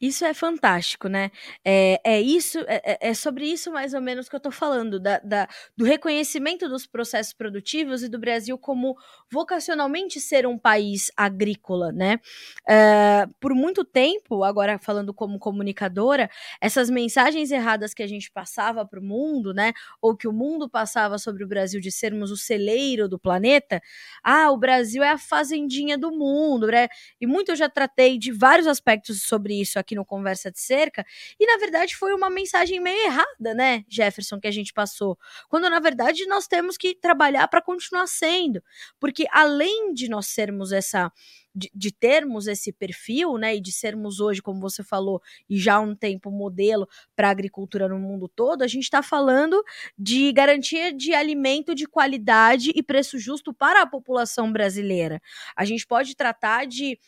Isso 0.00 0.24
é 0.24 0.32
fantástico, 0.32 1.08
né? 1.08 1.30
É, 1.64 2.00
é 2.04 2.20
isso, 2.20 2.58
é, 2.68 2.80
é, 2.84 2.98
é 3.10 3.14
sobre 3.14 3.44
isso 3.46 3.72
mais 3.72 3.94
ou 3.94 4.00
menos 4.00 4.28
que 4.28 4.36
eu 4.36 4.38
tô 4.40 4.50
falando, 4.50 5.00
da, 5.00 5.18
da, 5.18 5.48
do 5.76 5.84
reconhecimento 5.84 6.68
dos 6.68 6.86
processos 6.86 7.32
produtivos 7.32 8.04
e 8.04 8.08
do 8.08 8.16
Brasil 8.18 8.56
como 8.56 8.96
vocacionalmente 9.30 10.20
ser 10.20 10.46
um 10.46 10.56
país 10.56 11.10
agrícola, 11.16 11.90
né? 11.90 12.20
É, 12.68 13.26
por 13.40 13.52
muito 13.54 13.84
tempo, 13.84 14.44
agora 14.44 14.78
falando 14.78 15.12
como 15.12 15.36
comunicadora, 15.38 16.30
essas 16.60 16.88
mensagens 16.88 17.50
erradas 17.50 17.92
que 17.92 18.02
a 18.02 18.06
gente 18.06 18.30
passava 18.30 18.86
para 18.86 19.00
o 19.00 19.02
mundo, 19.02 19.52
né? 19.52 19.72
Ou 20.00 20.16
que 20.16 20.28
o 20.28 20.32
mundo 20.32 20.68
passava 20.70 21.18
sobre 21.18 21.42
o 21.42 21.48
Brasil 21.48 21.80
de 21.80 21.90
sermos 21.90 22.30
o 22.30 22.36
celeiro 22.36 23.08
do 23.08 23.18
planeta, 23.18 23.82
ah, 24.22 24.50
o 24.50 24.56
Brasil 24.56 25.02
é 25.02 25.10
a 25.10 25.18
fazendinha 25.18 25.98
do 25.98 26.10
mundo, 26.12 26.68
né? 26.68 26.88
E 27.20 27.26
muito 27.26 27.50
eu 27.50 27.56
já 27.56 27.68
tratei 27.68 28.18
de 28.18 28.30
vários 28.32 28.66
aspectos 28.66 29.22
sobre 29.22 29.60
isso 29.60 29.78
aqui 29.78 29.87
no 29.94 30.04
Conversa 30.04 30.50
de 30.50 30.60
Cerca, 30.60 31.04
e 31.38 31.46
na 31.46 31.58
verdade 31.58 31.96
foi 31.96 32.14
uma 32.14 32.30
mensagem 32.30 32.80
meio 32.80 33.06
errada, 33.06 33.54
né, 33.54 33.84
Jefferson, 33.88 34.40
que 34.40 34.48
a 34.48 34.52
gente 34.52 34.72
passou. 34.72 35.18
Quando 35.48 35.68
na 35.68 35.80
verdade 35.80 36.26
nós 36.26 36.46
temos 36.46 36.76
que 36.76 36.94
trabalhar 36.94 37.48
para 37.48 37.62
continuar 37.62 38.06
sendo, 38.06 38.62
porque 39.00 39.26
além 39.30 39.92
de 39.94 40.08
nós 40.08 40.26
sermos 40.28 40.72
essa 40.72 41.12
de, 41.58 41.70
de, 41.74 41.90
termos 41.90 42.46
esse 42.46 42.72
perfil, 42.72 43.36
né, 43.36 43.56
e 43.56 43.60
de 43.60 43.72
sermos 43.72 44.20
hoje, 44.20 44.40
como 44.40 44.60
você 44.60 44.84
falou, 44.84 45.20
e 45.50 45.58
já 45.58 45.74
há 45.74 45.80
um 45.80 45.94
tempo 45.94 46.30
modelo 46.30 46.88
para 47.16 47.28
a 47.28 47.30
agricultura 47.30 47.88
no 47.88 47.98
mundo 47.98 48.28
todo, 48.28 48.62
a 48.62 48.66
gente 48.68 48.84
está 48.84 49.02
falando 49.02 49.60
de 49.98 50.30
garantia 50.32 50.92
de 50.92 51.12
alimento 51.14 51.74
de 51.74 51.86
qualidade 51.86 52.70
e 52.74 52.82
preço 52.82 53.18
justo 53.18 53.52
para 53.52 53.82
a 53.82 53.86
população 53.86 54.52
brasileira. 54.52 55.20
A 55.56 55.64
gente 55.64 55.86
pode 55.86 56.14
tratar 56.14 56.66
de 56.66 56.98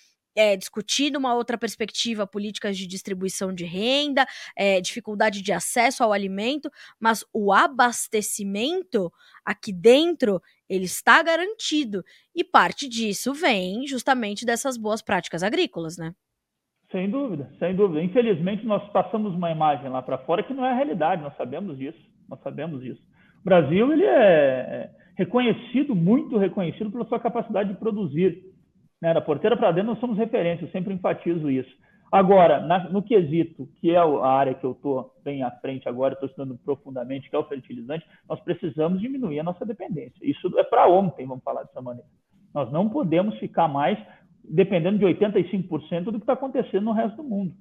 é, 0.40 0.56
discutir 0.56 1.12
numa 1.12 1.34
outra 1.34 1.58
perspectiva 1.58 2.26
políticas 2.26 2.76
de 2.78 2.86
distribuição 2.86 3.52
de 3.52 3.64
renda, 3.64 4.24
é, 4.56 4.80
dificuldade 4.80 5.42
de 5.42 5.52
acesso 5.52 6.02
ao 6.02 6.14
alimento, 6.14 6.70
mas 6.98 7.24
o 7.32 7.52
abastecimento 7.52 9.12
aqui 9.44 9.70
dentro 9.70 10.40
ele 10.68 10.84
está 10.84 11.22
garantido 11.22 12.02
e 12.34 12.42
parte 12.42 12.88
disso 12.88 13.34
vem 13.34 13.86
justamente 13.86 14.46
dessas 14.46 14.78
boas 14.78 15.02
práticas 15.02 15.42
agrícolas, 15.42 15.98
né? 15.98 16.14
Sem 16.90 17.10
dúvida, 17.10 17.52
sem 17.58 17.76
dúvida. 17.76 18.02
Infelizmente 18.02 18.64
nós 18.64 18.82
passamos 18.92 19.34
uma 19.34 19.50
imagem 19.50 19.90
lá 19.90 20.00
para 20.00 20.18
fora 20.18 20.42
que 20.42 20.54
não 20.54 20.64
é 20.64 20.70
a 20.70 20.74
realidade. 20.74 21.22
Nós 21.22 21.36
sabemos 21.36 21.76
disso, 21.76 22.00
nós 22.28 22.40
sabemos 22.42 22.80
disso. 22.80 23.02
O 23.42 23.44
Brasil 23.44 23.92
ele 23.92 24.04
é, 24.04 24.10
é 24.10 24.90
reconhecido, 25.16 25.94
muito 25.94 26.38
reconhecido 26.38 26.90
pela 26.90 27.04
sua 27.04 27.20
capacidade 27.20 27.72
de 27.72 27.78
produzir 27.78 28.49
né? 29.00 29.14
Da 29.14 29.20
porteira 29.20 29.56
para 29.56 29.72
dentro, 29.72 29.90
nós 29.90 30.00
somos 30.00 30.18
referência, 30.18 30.64
eu 30.64 30.70
sempre 30.70 30.92
enfatizo 30.92 31.50
isso. 31.50 31.70
Agora, 32.12 32.60
na, 32.60 32.88
no 32.90 33.02
quesito, 33.02 33.68
que 33.76 33.92
é 33.92 33.96
a 33.96 34.28
área 34.28 34.54
que 34.54 34.66
eu 34.66 34.72
estou 34.72 35.14
bem 35.22 35.44
à 35.44 35.50
frente 35.50 35.88
agora, 35.88 36.14
estou 36.14 36.28
estudando 36.28 36.58
profundamente, 36.64 37.30
que 37.30 37.36
é 37.36 37.38
o 37.38 37.44
fertilizante, 37.44 38.04
nós 38.28 38.40
precisamos 38.40 39.00
diminuir 39.00 39.38
a 39.38 39.44
nossa 39.44 39.64
dependência. 39.64 40.18
Isso 40.20 40.52
é 40.58 40.64
para 40.64 40.88
ontem, 40.88 41.26
vamos 41.26 41.44
falar 41.44 41.62
dessa 41.62 41.80
maneira. 41.80 42.08
Nós 42.52 42.70
não 42.72 42.88
podemos 42.88 43.38
ficar 43.38 43.68
mais 43.68 43.96
dependendo 44.42 44.98
de 44.98 45.04
85% 45.04 46.04
do 46.04 46.12
que 46.12 46.18
está 46.18 46.32
acontecendo 46.32 46.84
no 46.84 46.92
resto 46.92 47.18
do 47.18 47.22
mundo. 47.22 47.54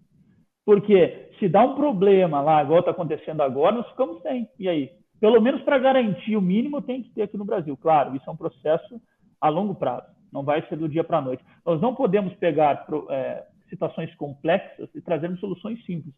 Porque 0.66 1.30
se 1.38 1.48
dá 1.48 1.64
um 1.64 1.76
problema 1.76 2.42
lá, 2.42 2.64
igual 2.64 2.80
está 2.80 2.90
acontecendo 2.90 3.42
agora, 3.42 3.76
nós 3.76 3.90
ficamos 3.90 4.20
sem. 4.24 4.50
E 4.58 4.68
aí? 4.68 4.90
Pelo 5.20 5.40
menos 5.42 5.62
para 5.62 5.78
garantir 5.78 6.36
o 6.36 6.42
mínimo, 6.42 6.82
tem 6.82 7.04
que 7.04 7.10
ter 7.12 7.24
aqui 7.24 7.38
no 7.38 7.46
Brasil. 7.46 7.78
Claro, 7.78 8.16
isso 8.16 8.28
é 8.28 8.34
um 8.34 8.38
processo 8.38 9.00
a 9.40 9.50
longo 9.50 9.76
prazo 9.76 10.19
não 10.32 10.44
vai 10.44 10.66
ser 10.68 10.78
do 10.78 10.88
dia 10.88 11.04
para 11.04 11.18
a 11.18 11.22
noite. 11.22 11.44
Nós 11.66 11.82
não 11.82 11.96
podemos 11.96 12.34
pegar 12.36 12.86
é, 13.10 13.44
situações 13.70 14.14
complexas 14.16 14.90
e 14.94 15.02
trazermos 15.02 15.40
soluções 15.40 15.84
simples. 15.86 16.14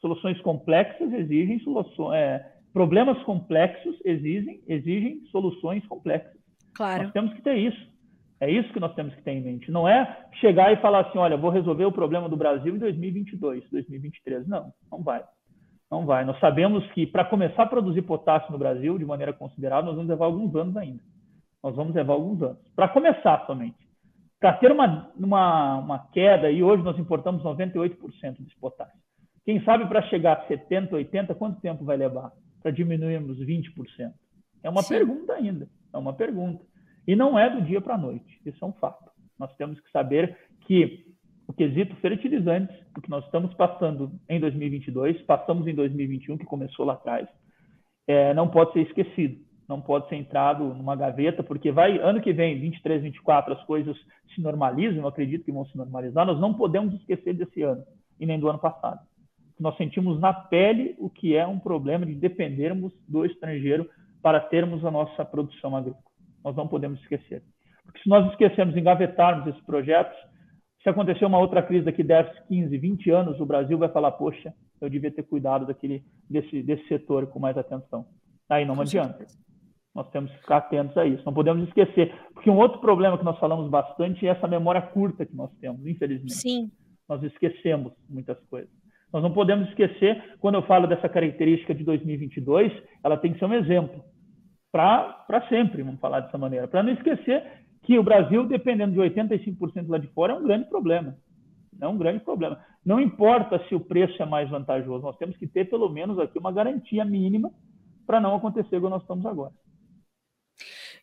Soluções 0.00 0.40
complexas 0.40 1.12
exigem 1.12 1.58
soluções, 1.60 2.14
é, 2.16 2.52
problemas 2.72 3.22
complexos 3.22 3.96
exigem, 4.04 4.60
exigem 4.66 5.22
soluções 5.30 5.86
complexas. 5.86 6.36
Claro. 6.74 7.04
Nós 7.04 7.12
temos 7.12 7.32
que 7.34 7.42
ter 7.42 7.56
isso. 7.56 7.94
É 8.40 8.50
isso 8.50 8.72
que 8.72 8.80
nós 8.80 8.94
temos 8.94 9.14
que 9.14 9.22
ter 9.22 9.30
em 9.30 9.40
mente. 9.40 9.70
Não 9.70 9.88
é 9.88 10.26
chegar 10.40 10.72
e 10.72 10.80
falar 10.82 11.06
assim, 11.06 11.18
olha, 11.18 11.36
vou 11.36 11.50
resolver 11.50 11.84
o 11.84 11.92
problema 11.92 12.28
do 12.28 12.36
Brasil 12.36 12.74
em 12.74 12.78
2022, 12.78 13.64
2023. 13.70 14.46
Não, 14.46 14.72
não 14.90 15.02
vai. 15.02 15.22
Não 15.90 16.04
vai. 16.04 16.24
Nós 16.24 16.38
sabemos 16.40 16.84
que 16.92 17.06
para 17.06 17.24
começar 17.24 17.62
a 17.62 17.66
produzir 17.66 18.02
potássio 18.02 18.50
no 18.50 18.58
Brasil 18.58 18.98
de 18.98 19.04
maneira 19.04 19.32
considerável, 19.32 19.86
nós 19.86 19.94
vamos 19.94 20.10
levar 20.10 20.26
alguns 20.26 20.54
anos 20.56 20.76
ainda 20.76 21.00
Nós 21.64 21.74
vamos 21.74 21.94
levar 21.94 22.12
alguns 22.12 22.42
anos. 22.42 22.58
Para 22.76 22.88
começar 22.88 23.46
somente. 23.46 23.88
Para 24.38 24.52
ter 24.58 24.70
uma, 24.70 25.10
uma, 25.16 25.78
uma 25.78 25.98
queda, 26.12 26.50
e 26.50 26.62
hoje 26.62 26.82
nós 26.82 26.98
importamos 26.98 27.42
98% 27.42 28.44
de 28.44 28.54
potássio. 28.56 29.00
Quem 29.46 29.64
sabe 29.64 29.86
para 29.86 30.02
chegar 30.02 30.36
a 30.36 30.46
70%, 30.46 30.90
80%, 30.90 31.34
quanto 31.34 31.62
tempo 31.62 31.82
vai 31.82 31.96
levar? 31.96 32.32
Para 32.62 32.70
diminuirmos 32.70 33.38
20%? 33.38 34.12
É 34.62 34.68
uma 34.68 34.82
Sim. 34.82 34.94
pergunta 34.94 35.32
ainda. 35.32 35.66
É 35.90 35.96
uma 35.96 36.12
pergunta. 36.12 36.62
E 37.08 37.16
não 37.16 37.38
é 37.38 37.48
do 37.48 37.62
dia 37.62 37.80
para 37.80 37.94
a 37.94 37.98
noite. 37.98 38.38
Isso 38.44 38.62
é 38.62 38.68
um 38.68 38.72
fato. 38.74 39.10
Nós 39.38 39.54
temos 39.56 39.80
que 39.80 39.90
saber 39.90 40.36
que 40.66 41.06
o 41.48 41.52
quesito 41.54 41.96
fertilizantes, 41.96 42.76
o 42.94 43.00
que 43.00 43.08
nós 43.08 43.24
estamos 43.24 43.54
passando 43.54 44.12
em 44.28 44.38
2022, 44.38 45.22
passamos 45.22 45.66
em 45.66 45.74
2021, 45.74 46.36
que 46.36 46.44
começou 46.44 46.84
lá 46.84 46.92
atrás, 46.92 47.26
é, 48.06 48.34
não 48.34 48.48
pode 48.48 48.74
ser 48.74 48.80
esquecido, 48.80 49.42
não 49.68 49.80
pode 49.80 50.08
ser 50.08 50.16
entrado 50.16 50.62
numa 50.74 50.94
gaveta, 50.94 51.42
porque 51.42 51.72
vai 51.72 51.98
ano 51.98 52.20
que 52.20 52.32
vem, 52.32 52.58
23, 52.60 53.02
24, 53.02 53.54
as 53.54 53.64
coisas 53.64 53.96
se 54.34 54.40
normalizam, 54.40 54.98
eu 54.98 55.08
acredito 55.08 55.44
que 55.44 55.52
vão 55.52 55.64
se 55.66 55.76
normalizar, 55.76 56.26
nós 56.26 56.40
não 56.40 56.52
podemos 56.52 56.94
esquecer 56.94 57.34
desse 57.34 57.62
ano 57.62 57.82
e 58.18 58.26
nem 58.26 58.38
do 58.38 58.48
ano 58.48 58.58
passado. 58.58 59.00
Nós 59.58 59.76
sentimos 59.76 60.20
na 60.20 60.32
pele 60.32 60.94
o 60.98 61.08
que 61.08 61.36
é 61.36 61.46
um 61.46 61.58
problema 61.58 62.04
de 62.04 62.14
dependermos 62.14 62.92
do 63.08 63.24
estrangeiro 63.24 63.88
para 64.20 64.40
termos 64.40 64.84
a 64.84 64.90
nossa 64.90 65.24
produção 65.24 65.76
agrícola. 65.76 66.04
Nós 66.42 66.56
não 66.56 66.66
podemos 66.66 67.00
esquecer. 67.00 67.42
Porque 67.84 68.00
se 68.02 68.08
nós 68.08 68.28
esquecermos, 68.30 68.76
engavetarmos 68.76 69.46
esses 69.46 69.62
projetos, 69.64 70.16
se 70.82 70.88
acontecer 70.88 71.24
uma 71.24 71.38
outra 71.38 71.62
crise 71.62 71.84
daqui 71.84 72.02
10, 72.02 72.46
15, 72.48 72.76
20 72.76 73.10
anos, 73.10 73.40
o 73.40 73.46
Brasil 73.46 73.78
vai 73.78 73.88
falar, 73.88 74.12
poxa, 74.12 74.52
eu 74.80 74.90
devia 74.90 75.10
ter 75.10 75.22
cuidado 75.22 75.66
daquele, 75.66 76.04
desse, 76.28 76.62
desse 76.62 76.86
setor 76.88 77.26
com 77.28 77.38
mais 77.38 77.56
atenção. 77.56 78.04
Aí 78.48 78.64
não 78.64 78.74
com 78.74 78.82
adianta. 78.82 79.18
Certeza. 79.18 79.38
Nós 79.94 80.10
temos 80.10 80.30
que 80.32 80.38
ficar 80.38 80.56
atentos 80.56 80.96
a 80.96 81.06
isso. 81.06 81.22
Não 81.24 81.32
podemos 81.32 81.66
esquecer. 81.68 82.12
Porque 82.32 82.50
um 82.50 82.58
outro 82.58 82.80
problema 82.80 83.16
que 83.16 83.24
nós 83.24 83.38
falamos 83.38 83.70
bastante 83.70 84.26
é 84.26 84.30
essa 84.30 84.48
memória 84.48 84.82
curta 84.82 85.24
que 85.24 85.36
nós 85.36 85.50
temos, 85.60 85.86
infelizmente. 85.86 86.34
Sim. 86.34 86.70
Nós 87.08 87.22
esquecemos 87.22 87.92
muitas 88.08 88.38
coisas. 88.50 88.70
Nós 89.12 89.22
não 89.22 89.32
podemos 89.32 89.68
esquecer, 89.68 90.36
quando 90.40 90.56
eu 90.56 90.62
falo 90.62 90.88
dessa 90.88 91.08
característica 91.08 91.72
de 91.72 91.84
2022, 91.84 92.72
ela 93.04 93.16
tem 93.16 93.32
que 93.32 93.38
ser 93.38 93.44
um 93.44 93.54
exemplo 93.54 94.02
para 94.72 95.46
sempre, 95.48 95.84
vamos 95.84 96.00
falar 96.00 96.18
dessa 96.18 96.36
maneira, 96.36 96.66
para 96.66 96.82
não 96.82 96.92
esquecer 96.92 97.44
que 97.84 97.96
o 97.96 98.02
Brasil, 98.02 98.44
dependendo 98.48 98.92
de 98.92 98.98
85% 98.98 99.88
lá 99.88 99.98
de 99.98 100.08
fora, 100.08 100.32
é 100.32 100.36
um 100.36 100.42
grande 100.42 100.68
problema. 100.68 101.16
É 101.80 101.86
um 101.86 101.96
grande 101.96 102.24
problema. 102.24 102.58
Não 102.84 103.00
importa 103.00 103.62
se 103.68 103.74
o 103.74 103.80
preço 103.80 104.20
é 104.20 104.26
mais 104.26 104.50
vantajoso, 104.50 105.04
nós 105.04 105.16
temos 105.16 105.36
que 105.36 105.46
ter 105.46 105.70
pelo 105.70 105.88
menos 105.88 106.18
aqui 106.18 106.38
uma 106.38 106.50
garantia 106.50 107.04
mínima 107.04 107.52
para 108.04 108.20
não 108.20 108.34
acontecer 108.34 108.80
como 108.80 108.90
nós 108.90 109.02
estamos 109.02 109.24
agora. 109.26 109.52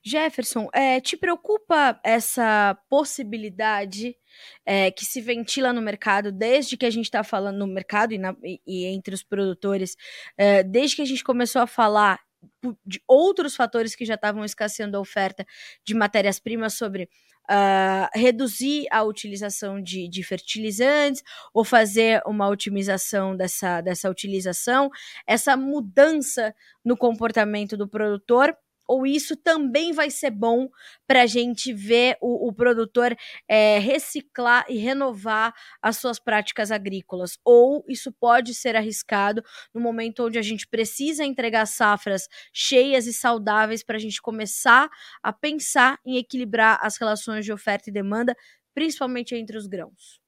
Jefferson, 0.04 0.68
é, 0.74 0.99
te 0.99 1.16
preocupa 1.16 1.99
essa 2.04 2.78
possibilidade 2.89 4.16
é, 4.66 4.89
que 4.91 5.06
se 5.06 5.22
ventila 5.22 5.72
no 5.72 5.82
mercado 5.82 6.32
desde 6.32 6.76
que 6.76 6.86
a 6.86 6.89
gente 6.89 7.06
está 7.06 7.24
falando 7.24 7.58
no 7.58 7.68
mercado 7.68 8.14
e, 8.14 8.18
na, 8.18 8.36
e, 8.43 8.86
entre 8.86 9.14
os 9.14 9.24
produtores, 9.24 9.95
é, 10.38 10.64
desde 10.64 10.95
que 10.95 11.02
a 11.02 11.06
gente 11.06 11.24
começou 11.24 11.62
a 11.62 11.68
falar 11.68 12.20
de 12.86 13.02
outros 13.08 13.56
fatores 13.56 13.95
que 13.95 14.06
já 14.06 14.16
estavam 14.16 14.43
escasseando 14.43 14.97
a 14.97 14.99
oferta 14.99 15.45
de 15.86 15.93
matérias-primas 15.93 16.74
sobre 16.74 17.08
uh, 17.49 18.10
reduzir 18.14 18.88
a 18.91 19.04
utilização 19.04 19.82
de, 19.82 20.08
de, 20.08 20.24
fertilizantes 20.24 21.24
ou 21.54 21.64
fazer 21.64 22.22
uma 22.26 22.47
otimização 22.47 23.36
dessa, 23.36 23.82
dessa 23.82 24.10
utilização, 24.10 24.89
essa 25.28 25.56
mudança 25.56 26.56
no 26.84 26.97
comportamento 26.97 27.78
do 27.78 27.88
produtor 27.88 28.56
ou 28.92 29.08
isso 29.08 29.38
também 29.38 29.94
vai 29.94 30.10
ser 30.10 30.32
bom 30.32 30.68
para 31.08 31.22
a 31.22 31.26
gente 31.26 31.72
ver 31.72 32.18
o, 32.20 32.50
o 32.50 32.54
produtor 32.54 33.16
é, 33.48 33.80
reciclar 33.80 34.66
e 34.68 34.78
renovar 34.78 35.54
as 35.82 35.96
suas 35.96 36.20
práticas 36.20 36.72
agrícolas? 36.72 37.39
Ou 37.46 37.86
isso 37.88 38.12
pode 38.12 38.54
ser 38.54 38.76
arriscado 38.76 39.42
no 39.74 39.80
momento 39.80 40.26
onde 40.26 40.38
a 40.38 40.42
gente 40.42 40.68
precisa 40.68 41.24
entregar 41.24 41.66
safras 41.68 42.28
cheias 42.52 43.08
e 43.08 43.14
saudáveis 43.14 43.82
para 43.82 43.96
a 43.96 44.00
gente 44.00 44.22
começar 44.22 44.89
a 45.24 45.32
pensar 45.32 45.98
em 46.06 46.18
equilibrar 46.18 46.78
as 46.82 46.98
relações 46.98 47.46
de 47.46 47.54
oferta 47.54 47.89
e 47.89 47.94
demanda, 47.94 48.36
principalmente 48.74 49.34
entre 49.36 49.58
os 49.58 49.68
grãos? 49.68 50.21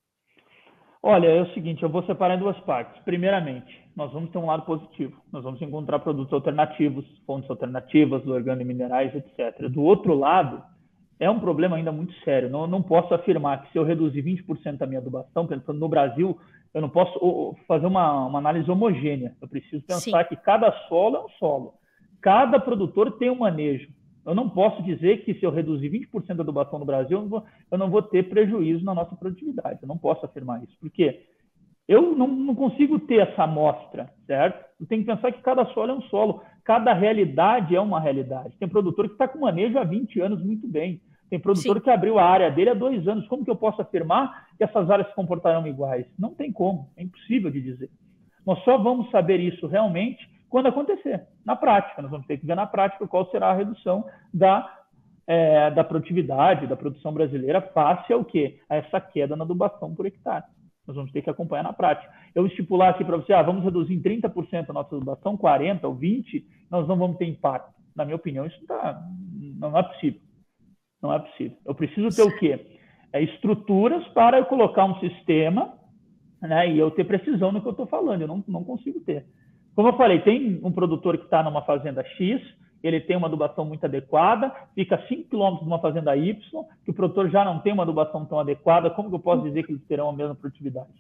Olha, 1.05 1.27
é 1.27 1.41
o 1.41 1.53
seguinte, 1.53 1.83
eu 1.83 1.89
vou 1.89 2.01
separar 2.03 2.35
em 2.35 2.39
duas 2.39 2.57
partes. 2.61 2.97
Primeiramente, 3.03 3.77
nós 3.93 4.09
vamos 4.13 4.29
ter 4.31 4.37
um 4.37 4.45
lado 4.45 4.63
positivo. 4.63 5.21
Nós 5.33 5.43
vamos 5.43 5.61
encontrar 5.61 5.99
produtos 5.99 6.31
alternativos, 6.31 7.05
fontes 7.27 7.49
alternativas, 7.49 8.25
orgânicos 8.25 8.67
minerais, 8.67 9.13
etc. 9.13 9.67
Do 9.69 9.83
outro 9.83 10.13
lado, 10.13 10.63
é 11.19 11.29
um 11.29 11.41
problema 11.41 11.75
ainda 11.75 11.91
muito 11.91 12.13
sério. 12.23 12.49
Não, 12.49 12.65
não 12.67 12.81
posso 12.81 13.13
afirmar 13.13 13.63
que 13.63 13.71
se 13.73 13.77
eu 13.77 13.83
reduzir 13.83 14.23
20% 14.23 14.77
da 14.77 14.87
minha 14.87 15.01
adubação, 15.01 15.45
pensando 15.45 15.77
no 15.77 15.89
Brasil, 15.89 16.39
eu 16.73 16.81
não 16.81 16.89
posso 16.89 17.53
fazer 17.67 17.85
uma, 17.85 18.25
uma 18.25 18.39
análise 18.39 18.71
homogênea. 18.71 19.35
Eu 19.41 19.47
preciso 19.49 19.85
pensar 19.85 20.23
Sim. 20.23 20.29
que 20.29 20.37
cada 20.37 20.71
solo 20.87 21.17
é 21.17 21.19
um 21.19 21.29
solo. 21.37 21.73
Cada 22.21 22.61
produtor 22.61 23.11
tem 23.17 23.29
um 23.29 23.39
manejo. 23.39 23.89
Eu 24.25 24.33
não 24.33 24.49
posso 24.49 24.81
dizer 24.83 25.23
que 25.25 25.33
se 25.33 25.43
eu 25.43 25.51
reduzir 25.51 25.89
20% 25.89 26.35
da 26.35 26.43
adubação 26.43 26.79
no 26.79 26.85
Brasil, 26.85 27.17
eu 27.17 27.21
não, 27.23 27.29
vou, 27.29 27.45
eu 27.71 27.77
não 27.77 27.89
vou 27.89 28.01
ter 28.01 28.29
prejuízo 28.29 28.83
na 28.85 28.93
nossa 28.93 29.15
produtividade. 29.15 29.79
Eu 29.81 29.87
não 29.87 29.97
posso 29.97 30.25
afirmar 30.25 30.63
isso. 30.63 30.77
Por 30.79 30.89
quê? 30.89 31.25
Eu 31.87 32.15
não, 32.15 32.27
não 32.27 32.55
consigo 32.55 32.97
ter 32.99 33.27
essa 33.27 33.43
amostra, 33.43 34.09
certo? 34.25 34.63
Eu 34.79 34.87
tenho 34.87 35.03
que 35.03 35.11
pensar 35.11 35.31
que 35.31 35.41
cada 35.41 35.65
solo 35.73 35.91
é 35.91 35.95
um 35.95 36.01
solo, 36.03 36.41
cada 36.63 36.93
realidade 36.93 37.75
é 37.75 37.81
uma 37.81 37.99
realidade. 37.99 38.55
Tem 38.57 38.69
produtor 38.69 39.07
que 39.07 39.13
está 39.13 39.27
com 39.27 39.39
manejo 39.39 39.77
há 39.77 39.83
20 39.83 40.21
anos 40.21 40.41
muito 40.41 40.67
bem. 40.67 41.01
Tem 41.29 41.39
produtor 41.39 41.77
Sim. 41.77 41.83
que 41.83 41.89
abriu 41.89 42.17
a 42.19 42.23
área 42.23 42.51
dele 42.51 42.69
há 42.69 42.73
dois 42.73 43.05
anos. 43.07 43.27
Como 43.27 43.43
que 43.43 43.51
eu 43.51 43.55
posso 43.55 43.81
afirmar 43.81 44.47
que 44.57 44.63
essas 44.63 44.89
áreas 44.89 45.09
se 45.09 45.15
comportarão 45.15 45.67
iguais? 45.67 46.05
Não 46.17 46.33
tem 46.33 46.51
como, 46.51 46.89
é 46.95 47.03
impossível 47.03 47.51
de 47.51 47.59
dizer. 47.59 47.89
Nós 48.45 48.63
só 48.63 48.77
vamos 48.77 49.09
saber 49.09 49.39
isso 49.39 49.67
realmente 49.67 50.29
quando 50.53 50.67
acontecer, 50.67 51.25
na 51.43 51.55
prática. 51.55 51.99
Nós 51.99 52.11
vamos 52.11 52.27
ter 52.27 52.37
que 52.37 52.45
ver 52.45 52.55
na 52.55 52.67
prática 52.67 53.07
qual 53.07 53.27
será 53.31 53.47
a 53.49 53.55
redução 53.55 54.05
da, 54.31 54.81
é, 55.25 55.71
da 55.71 55.83
produtividade, 55.83 56.67
da 56.67 56.75
produção 56.75 57.11
brasileira 57.11 57.59
face 57.59 58.13
ao 58.13 58.23
quê? 58.23 58.59
A 58.69 58.75
essa 58.75 59.01
queda 59.01 59.35
na 59.35 59.45
adubação 59.45 59.95
por 59.95 60.05
hectare. 60.05 60.45
Nós 60.85 60.95
vamos 60.95 61.11
ter 61.11 61.23
que 61.23 61.29
acompanhar 61.31 61.63
na 61.63 61.73
prática. 61.73 62.07
Eu 62.35 62.45
estipular 62.45 62.91
aqui 62.91 63.03
para 63.03 63.17
você, 63.17 63.33
ah, 63.33 63.41
vamos 63.41 63.63
reduzir 63.63 63.95
em 63.95 63.99
30% 63.99 64.69
a 64.69 64.73
nossa 64.73 64.95
adubação, 64.95 65.35
40% 65.35 65.85
ou 65.85 65.95
20%, 65.95 66.43
nós 66.69 66.87
não 66.87 66.97
vamos 66.97 67.17
ter 67.17 67.25
impacto. 67.25 67.73
Na 67.95 68.05
minha 68.05 68.15
opinião, 68.15 68.45
isso 68.45 68.63
tá, 68.67 69.01
não 69.57 69.75
é 69.75 69.81
possível. 69.81 70.21
Não 71.01 71.11
é 71.11 71.17
possível. 71.17 71.57
Eu 71.65 71.73
preciso 71.73 72.15
ter 72.15 72.21
o 72.21 72.37
quê? 72.37 72.63
É 73.11 73.23
estruturas 73.23 74.07
para 74.09 74.37
eu 74.37 74.45
colocar 74.45 74.85
um 74.85 74.99
sistema 74.99 75.73
né, 76.39 76.71
e 76.71 76.77
eu 76.77 76.91
ter 76.91 77.05
precisão 77.05 77.51
no 77.51 77.59
que 77.59 77.67
eu 77.67 77.71
estou 77.71 77.87
falando. 77.87 78.21
Eu 78.21 78.27
não, 78.27 78.43
não 78.47 78.63
consigo 78.63 78.99
ter. 78.99 79.25
Como 79.75 79.87
eu 79.87 79.97
falei, 79.97 80.19
tem 80.21 80.59
um 80.63 80.71
produtor 80.71 81.17
que 81.17 81.25
está 81.25 81.41
numa 81.41 81.63
fazenda 81.63 82.03
X, 82.03 82.41
ele 82.83 82.99
tem 82.99 83.15
uma 83.15 83.27
adubação 83.27 83.65
muito 83.65 83.85
adequada, 83.85 84.53
fica 84.75 85.01
5 85.07 85.29
km 85.29 85.59
de 85.59 85.65
uma 85.65 85.79
fazenda 85.79 86.15
Y, 86.15 86.35
que 86.83 86.91
o 86.91 86.93
produtor 86.93 87.29
já 87.29 87.45
não 87.45 87.59
tem 87.59 87.71
uma 87.71 87.83
adubação 87.83 88.25
tão 88.25 88.39
adequada, 88.39 88.89
como 88.89 89.09
que 89.09 89.15
eu 89.15 89.19
posso 89.19 89.43
dizer 89.43 89.63
que 89.63 89.71
eles 89.71 89.83
terão 89.85 90.09
a 90.09 90.13
mesma 90.13 90.35
produtividade? 90.35 90.91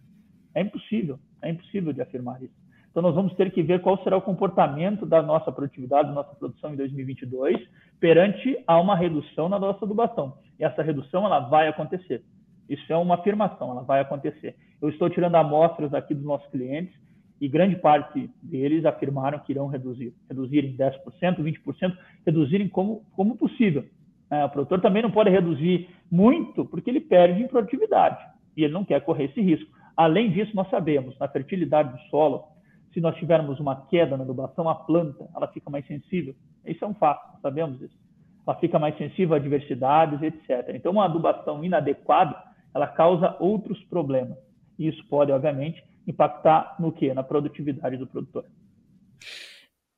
É 0.55 0.61
impossível, 0.61 1.19
é 1.41 1.49
impossível 1.49 1.91
de 1.91 2.01
afirmar 2.01 2.41
isso. 2.41 2.53
Então, 2.89 3.01
nós 3.01 3.15
vamos 3.15 3.33
ter 3.33 3.51
que 3.51 3.63
ver 3.63 3.81
qual 3.81 4.01
será 4.03 4.15
o 4.15 4.21
comportamento 4.21 5.05
da 5.05 5.21
nossa 5.21 5.51
produtividade, 5.51 6.09
da 6.09 6.13
nossa 6.13 6.35
produção 6.35 6.73
em 6.73 6.77
2022, 6.77 7.59
perante 7.99 8.63
a 8.67 8.79
uma 8.79 8.95
redução 8.95 9.49
na 9.49 9.57
nossa 9.57 9.83
adubação. 9.83 10.37
E 10.59 10.63
essa 10.63 10.83
redução, 10.83 11.25
ela 11.25 11.39
vai 11.39 11.67
acontecer. 11.67 12.23
Isso 12.69 12.93
é 12.93 12.95
uma 12.95 13.15
afirmação, 13.15 13.71
ela 13.71 13.81
vai 13.81 13.99
acontecer. 13.99 14.55
Eu 14.79 14.89
estou 14.89 15.09
tirando 15.09 15.35
amostras 15.35 15.91
aqui 15.93 16.13
dos 16.13 16.23
nossos 16.23 16.47
clientes, 16.51 16.93
e 17.39 17.47
grande 17.47 17.75
parte 17.75 18.29
deles 18.41 18.85
afirmaram 18.85 19.39
que 19.39 19.51
irão 19.51 19.67
reduzir, 19.67 20.13
reduzir 20.29 20.65
em 20.65 20.77
10%, 20.77 20.99
20%, 21.39 21.97
reduzirem 22.25 22.69
como, 22.69 23.03
como 23.15 23.35
possível. 23.35 23.85
É, 24.31 24.45
o 24.45 24.49
produtor 24.49 24.81
também 24.81 25.03
não 25.03 25.11
pode 25.11 25.29
reduzir 25.29 25.89
muito, 26.09 26.65
porque 26.65 26.89
ele 26.89 27.01
perde 27.01 27.41
em 27.41 27.47
produtividade, 27.47 28.17
e 28.55 28.63
ele 28.63 28.73
não 28.73 28.85
quer 28.85 29.01
correr 29.01 29.25
esse 29.25 29.41
risco. 29.41 29.69
Além 29.95 30.31
disso, 30.31 30.55
nós 30.55 30.69
sabemos, 30.69 31.17
na 31.19 31.27
fertilidade 31.27 31.91
do 31.91 31.99
solo, 32.09 32.45
se 32.93 33.01
nós 33.01 33.15
tivermos 33.15 33.59
uma 33.59 33.75
queda 33.87 34.15
na 34.15 34.23
adubação, 34.23 34.69
a 34.69 34.75
planta 34.75 35.27
ela 35.35 35.47
fica 35.47 35.69
mais 35.69 35.85
sensível. 35.85 36.35
Isso 36.65 36.83
é 36.83 36.87
um 36.87 36.93
fato, 36.93 37.39
sabemos 37.41 37.81
isso. 37.81 37.97
Ela 38.45 38.57
fica 38.57 38.77
mais 38.77 38.97
sensível 38.97 39.35
a 39.35 39.39
diversidades, 39.39 40.21
etc. 40.21 40.73
Então, 40.75 40.91
uma 40.91 41.05
adubação 41.05 41.63
inadequada, 41.63 42.35
ela 42.73 42.87
causa 42.87 43.35
outros 43.39 43.81
problemas. 43.85 44.37
Isso 44.77 45.03
pode, 45.07 45.31
obviamente, 45.31 45.83
impactar 46.07 46.75
no 46.79 46.91
quê? 46.91 47.13
Na 47.13 47.23
produtividade 47.23 47.97
do 47.97 48.07
produtor. 48.07 48.45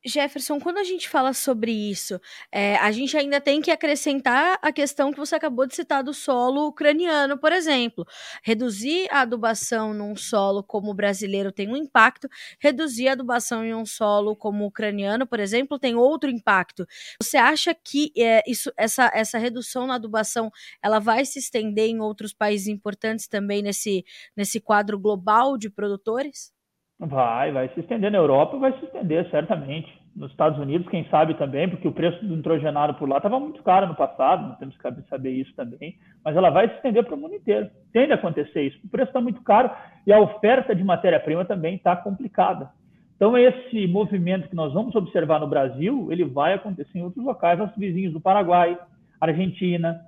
Jefferson, 0.06 0.60
quando 0.60 0.78
a 0.78 0.84
gente 0.84 1.10
fala 1.10 1.34
sobre 1.34 1.72
isso, 1.72 2.20
é, 2.52 2.76
a 2.78 2.92
gente 2.92 3.18
ainda 3.18 3.42
tem 3.42 3.60
que 3.60 3.72
acrescentar 3.72 4.60
a 4.62 4.72
questão 4.72 5.12
que 5.12 5.18
você 5.18 5.36
acabou 5.36 5.66
de 5.66 5.76
citar 5.76 6.04
do 6.04 6.14
solo 6.14 6.68
ucraniano, 6.68 7.40
por 7.40 7.52
exemplo. 7.52 8.06
Reduzir 8.44 9.08
a 9.12 9.22
adubação 9.22 9.94
num 9.94 10.16
solo 10.16 10.64
como 10.64 10.92
o 10.92 10.94
brasileiro 10.94 11.52
tem 11.52 11.68
um 11.68 11.76
impacto, 11.76 12.30
reduzir 12.60 13.08
a 13.08 13.14
adubação 13.14 13.66
em 13.66 13.74
um 13.74 13.86
solo 13.86 14.36
como 14.36 14.64
o 14.64 14.68
ucraniano, 14.68 15.26
por 15.26 15.40
exemplo, 15.40 15.80
tem 15.80 15.96
outro 15.96 16.30
impacto. 16.30 16.86
Você 17.22 17.38
acha 17.38 17.74
que 17.74 18.12
é, 18.16 18.44
isso, 18.48 18.72
essa, 18.78 19.10
essa 19.14 19.40
redução 19.40 19.88
na 19.88 19.96
adubação 19.96 20.52
ela 20.84 21.00
vai 21.00 21.26
se 21.26 21.40
estender 21.40 21.90
em 21.90 22.00
outros 22.00 22.32
países 22.34 22.68
importantes 22.68 23.28
também 23.28 23.64
nesse, 23.64 24.06
nesse 24.38 24.60
quadro 24.60 25.00
global 25.00 25.58
de 25.58 25.70
produtores? 25.70 26.55
Vai, 26.98 27.52
vai 27.52 27.68
se 27.70 27.82
estender 27.82 28.10
na 28.10 28.18
Europa, 28.18 28.58
vai 28.58 28.72
se 28.80 28.86
estender 28.86 29.30
certamente. 29.30 29.92
Nos 30.16 30.32
Estados 30.32 30.58
Unidos, 30.58 30.88
quem 30.88 31.04
sabe 31.10 31.34
também, 31.34 31.68
porque 31.68 31.88
o 31.88 31.92
preço 31.92 32.26
do 32.26 32.38
nitrogenado 32.38 32.94
por 32.94 33.10
lá 33.10 33.18
estava 33.18 33.38
muito 33.38 33.62
caro 33.64 33.86
no 33.86 33.96
passado, 33.96 34.48
não 34.48 34.56
temos 34.56 34.78
que 34.78 35.10
saber 35.10 35.32
isso 35.32 35.54
também, 35.56 35.98
mas 36.24 36.38
ela 36.38 36.50
vai 36.50 36.70
se 36.70 36.76
estender 36.76 37.04
para 37.04 37.16
o 37.16 37.18
mundo 37.18 37.36
inteiro. 37.36 37.70
Tende 37.92 38.14
a 38.14 38.16
acontecer 38.16 38.62
isso. 38.62 38.80
O 38.86 38.88
preço 38.88 39.10
está 39.10 39.20
muito 39.20 39.42
caro 39.42 39.70
e 40.08 40.14
a 40.14 40.20
oferta 40.22 40.74
de 40.74 40.86
matéria-prima 40.86 41.44
também 41.44 41.76
está 41.76 41.98
complicada. 41.98 42.70
Então, 43.18 43.38
esse 43.38 43.88
movimento 43.88 44.48
que 44.48 44.56
nós 44.56 44.74
vamos 44.74 44.96
observar 44.96 45.40
no 45.40 45.48
Brasil, 45.48 46.08
ele 46.12 46.24
vai 46.24 46.54
acontecer 46.54 46.98
em 46.98 47.04
outros 47.04 47.24
locais, 47.24 47.60
nossos 47.60 47.76
vizinhos 47.76 48.14
do 48.14 48.22
Paraguai, 48.22 48.78
Argentina, 49.20 50.00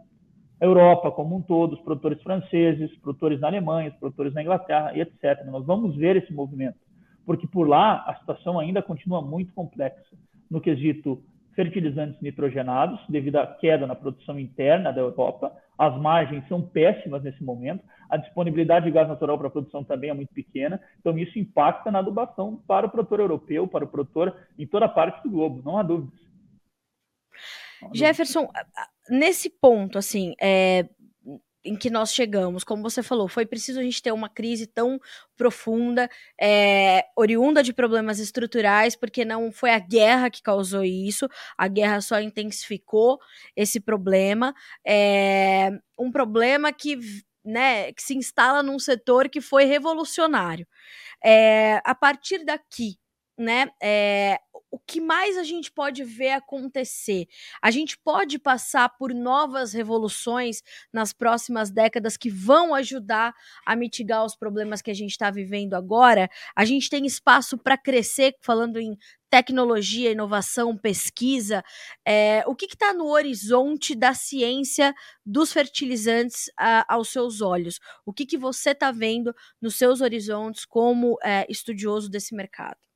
Europa 0.60 1.12
como 1.12 1.36
um 1.36 1.42
todo, 1.42 1.74
os 1.74 1.82
produtores 1.82 2.22
franceses, 2.22 2.96
produtores 2.98 3.40
na 3.40 3.48
Alemanha, 3.48 3.92
produtores 4.00 4.34
na 4.34 4.42
Inglaterra 4.42 4.92
e 4.96 5.02
etc. 5.02 5.46
Nós 5.46 5.66
vamos 5.66 5.96
ver 5.96 6.16
esse 6.16 6.34
movimento, 6.34 6.78
porque 7.26 7.48
por 7.48 7.68
lá 7.68 8.04
a 8.08 8.16
situação 8.16 8.60
ainda 8.60 8.82
continua 8.82 9.22
muito 9.22 9.54
complexa 9.54 10.18
no 10.50 10.60
quesito 10.60 11.22
fertilizantes 11.56 12.22
nitrogenados, 12.22 13.00
devido 13.10 13.38
à 13.38 13.48
queda 13.48 13.88
na 13.88 13.96
produção 13.96 14.40
interna 14.40 14.94
da 14.94 15.02
Europa. 15.02 15.52
As 15.76 16.00
margens 16.00 16.48
são 16.48 16.62
péssimas 16.62 17.24
nesse 17.24 17.44
momento, 17.44 17.84
a 18.10 18.16
disponibilidade 18.16 18.86
de 18.86 18.92
gás 18.92 19.08
natural 19.08 19.38
para 19.38 19.48
a 19.48 19.52
produção 19.52 19.84
também 19.84 20.10
é 20.12 20.14
muito 20.14 20.34
pequena, 20.34 20.80
então 21.00 21.18
isso 21.18 21.38
impacta 21.38 21.92
na 21.92 22.00
adubação 22.00 22.62
para 22.68 22.86
o 22.86 22.90
produtor 22.90 23.20
europeu, 23.20 23.68
para 23.68 23.86
o 23.86 23.88
produtor 23.88 24.36
em 24.58 24.68
toda 24.68 24.88
parte 24.88 25.22
do 25.24 25.32
globo, 25.32 25.62
não 25.66 25.78
há 25.78 25.84
dúvidas. 25.84 26.20
Jefferson, 27.94 28.50
nesse 29.10 29.50
ponto, 29.50 29.98
assim, 29.98 30.34
é, 30.42 30.86
em 31.68 31.76
que 31.76 31.90
nós 31.90 32.14
chegamos, 32.14 32.64
como 32.64 32.82
você 32.82 33.04
falou, 33.04 33.28
foi 33.28 33.46
preciso 33.46 33.80
a 33.80 33.84
gente 33.84 34.02
ter 34.02 34.12
uma 34.12 34.30
crise 34.30 34.66
tão 34.66 35.00
profunda, 35.36 36.10
é, 36.42 37.06
oriunda 37.16 37.62
de 37.62 37.74
problemas 37.74 38.20
estruturais, 38.20 38.96
porque 38.96 39.26
não 39.26 39.52
foi 39.52 39.72
a 39.72 39.80
guerra 39.80 40.30
que 40.30 40.42
causou 40.42 40.84
isso, 40.84 41.28
a 41.58 41.68
guerra 41.68 42.00
só 42.02 42.20
intensificou 42.22 43.20
esse 43.56 43.80
problema, 43.80 44.54
é, 44.86 45.72
um 46.00 46.12
problema 46.12 46.72
que, 46.72 46.98
né, 47.44 47.92
que 47.92 48.02
se 48.02 48.16
instala 48.16 48.64
num 48.64 48.80
setor 48.80 49.30
que 49.30 49.42
foi 49.42 49.66
revolucionário. 49.66 50.66
É, 51.24 51.82
a 51.84 51.96
partir 51.96 52.46
daqui, 52.46 52.98
né, 53.38 53.70
é, 53.82 54.40
o 54.78 54.80
que 54.86 55.02
mais 55.02 55.40
a 55.40 55.44
gente 55.44 55.72
pode 55.72 56.04
ver 56.04 56.30
acontecer? 56.30 57.28
A 57.64 57.72
gente 57.72 57.98
pode 57.98 58.38
passar 58.38 58.88
por 58.90 59.12
novas 59.12 59.74
revoluções 59.74 60.62
nas 60.94 61.12
próximas 61.12 61.72
décadas 61.72 62.16
que 62.16 62.30
vão 62.30 62.76
ajudar 62.76 63.34
a 63.66 63.76
mitigar 63.76 64.24
os 64.24 64.36
problemas 64.36 64.80
que 64.80 64.92
a 64.92 64.94
gente 64.94 65.10
está 65.10 65.32
vivendo 65.32 65.74
agora? 65.74 66.30
A 66.56 66.64
gente 66.64 66.92
tem 66.92 67.08
espaço 67.08 67.58
para 67.58 67.76
crescer, 67.76 68.36
falando 68.40 68.80
em 68.80 68.96
tecnologia, 69.32 70.12
inovação, 70.12 70.78
pesquisa. 70.78 71.64
É, 72.06 72.44
o 72.46 72.56
que 72.56 72.68
está 72.68 72.94
no 72.94 73.08
horizonte 73.08 73.96
da 73.96 74.14
ciência 74.14 74.94
dos 75.26 75.52
fertilizantes 75.52 76.52
a, 76.56 76.94
aos 76.94 77.10
seus 77.10 77.42
olhos? 77.42 77.80
O 78.06 78.14
que, 78.14 78.28
que 78.28 78.38
você 78.38 78.72
está 78.72 78.92
vendo 78.92 79.34
nos 79.60 79.76
seus 79.76 80.02
horizontes 80.02 80.66
como 80.66 81.18
é, 81.24 81.48
estudioso 81.50 82.12
desse 82.12 82.36
mercado? 82.36 82.87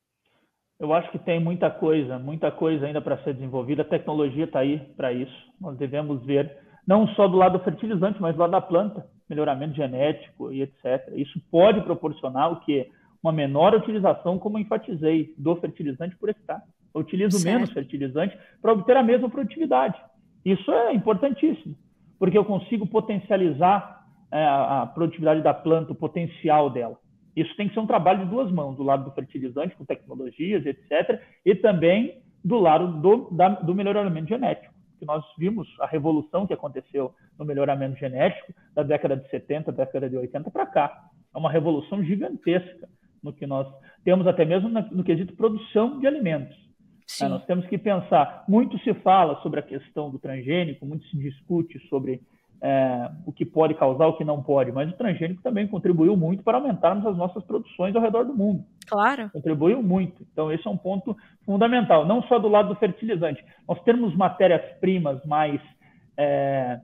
Eu 0.82 0.92
acho 0.92 1.12
que 1.12 1.18
tem 1.20 1.38
muita 1.38 1.70
coisa, 1.70 2.18
muita 2.18 2.50
coisa 2.50 2.84
ainda 2.84 3.00
para 3.00 3.16
ser 3.22 3.34
desenvolvida. 3.34 3.82
A 3.82 3.84
tecnologia 3.84 4.42
está 4.42 4.58
aí 4.58 4.80
para 4.96 5.12
isso. 5.12 5.32
Nós 5.60 5.78
devemos 5.78 6.26
ver, 6.26 6.58
não 6.84 7.06
só 7.14 7.28
do 7.28 7.36
lado 7.36 7.56
do 7.56 7.62
fertilizante, 7.62 8.20
mas 8.20 8.34
do 8.34 8.40
lado 8.40 8.50
da 8.50 8.60
planta, 8.60 9.06
melhoramento 9.30 9.76
genético 9.76 10.52
e 10.52 10.60
etc. 10.60 11.08
Isso 11.14 11.40
pode 11.52 11.82
proporcionar 11.82 12.50
o 12.50 12.60
que? 12.62 12.90
Uma 13.22 13.30
menor 13.30 13.72
utilização, 13.76 14.40
como 14.40 14.58
enfatizei, 14.58 15.32
do 15.38 15.54
fertilizante 15.54 16.16
por 16.16 16.30
hectare. 16.30 16.62
Eu 16.92 17.02
utilizo 17.02 17.38
certo. 17.38 17.54
menos 17.54 17.70
fertilizante 17.70 18.36
para 18.60 18.72
obter 18.72 18.96
a 18.96 19.04
mesma 19.04 19.30
produtividade. 19.30 19.96
Isso 20.44 20.68
é 20.72 20.92
importantíssimo, 20.92 21.76
porque 22.18 22.36
eu 22.36 22.44
consigo 22.44 22.88
potencializar 22.88 24.04
é, 24.32 24.44
a 24.44 24.90
produtividade 24.92 25.42
da 25.42 25.54
planta, 25.54 25.92
o 25.92 25.94
potencial 25.94 26.68
dela. 26.70 26.98
Isso 27.34 27.54
tem 27.56 27.68
que 27.68 27.74
ser 27.74 27.80
um 27.80 27.86
trabalho 27.86 28.24
de 28.24 28.30
duas 28.30 28.50
mãos, 28.50 28.76
do 28.76 28.82
lado 28.82 29.04
do 29.04 29.12
fertilizante, 29.12 29.74
com 29.74 29.84
tecnologias, 29.84 30.64
etc., 30.66 31.20
e 31.44 31.54
também 31.54 32.20
do 32.44 32.58
lado 32.58 33.00
do, 33.00 33.30
da, 33.30 33.48
do 33.50 33.74
melhoramento 33.74 34.28
genético. 34.28 34.72
Que 34.98 35.06
nós 35.06 35.24
vimos 35.38 35.68
a 35.80 35.86
revolução 35.86 36.46
que 36.46 36.52
aconteceu 36.52 37.14
no 37.38 37.44
melhoramento 37.44 37.98
genético 37.98 38.52
da 38.74 38.82
década 38.82 39.16
de 39.16 39.28
70, 39.30 39.72
década 39.72 40.08
de 40.08 40.16
80 40.16 40.50
para 40.50 40.66
cá. 40.66 41.04
É 41.34 41.38
uma 41.38 41.50
revolução 41.50 42.04
gigantesca 42.04 42.88
no 43.22 43.32
que 43.32 43.46
nós 43.46 43.66
temos, 44.04 44.26
até 44.26 44.44
mesmo 44.44 44.68
no, 44.68 44.80
no 44.90 45.04
quesito 45.04 45.34
produção 45.34 45.98
de 45.98 46.06
alimentos. 46.06 46.56
É, 47.20 47.28
nós 47.28 47.44
temos 47.44 47.66
que 47.66 47.76
pensar. 47.76 48.44
Muito 48.48 48.78
se 48.80 48.94
fala 48.94 49.40
sobre 49.42 49.60
a 49.60 49.62
questão 49.62 50.10
do 50.10 50.18
transgênico, 50.18 50.86
muito 50.86 51.06
se 51.06 51.16
discute 51.16 51.78
sobre 51.88 52.20
é, 52.62 53.10
o 53.26 53.32
que 53.32 53.44
pode 53.44 53.74
causar, 53.74 54.06
o 54.06 54.16
que 54.16 54.24
não 54.24 54.40
pode, 54.40 54.70
mas 54.70 54.88
o 54.88 54.96
transgênico 54.96 55.42
também 55.42 55.66
contribuiu 55.66 56.16
muito 56.16 56.44
para 56.44 56.58
aumentarmos 56.58 57.04
as 57.04 57.16
nossas 57.16 57.42
produções 57.42 57.94
ao 57.96 58.00
redor 58.00 58.24
do 58.24 58.32
mundo. 58.32 58.64
Claro. 58.86 59.28
Contribuiu 59.30 59.82
muito. 59.82 60.24
Então, 60.32 60.50
esse 60.50 60.66
é 60.66 60.70
um 60.70 60.76
ponto 60.76 61.16
fundamental, 61.44 62.06
não 62.06 62.22
só 62.22 62.38
do 62.38 62.46
lado 62.48 62.68
do 62.68 62.76
fertilizante. 62.76 63.44
Nós 63.68 63.82
temos 63.82 64.14
matérias-primas 64.14 65.24
mais, 65.26 65.60
é, 66.16 66.80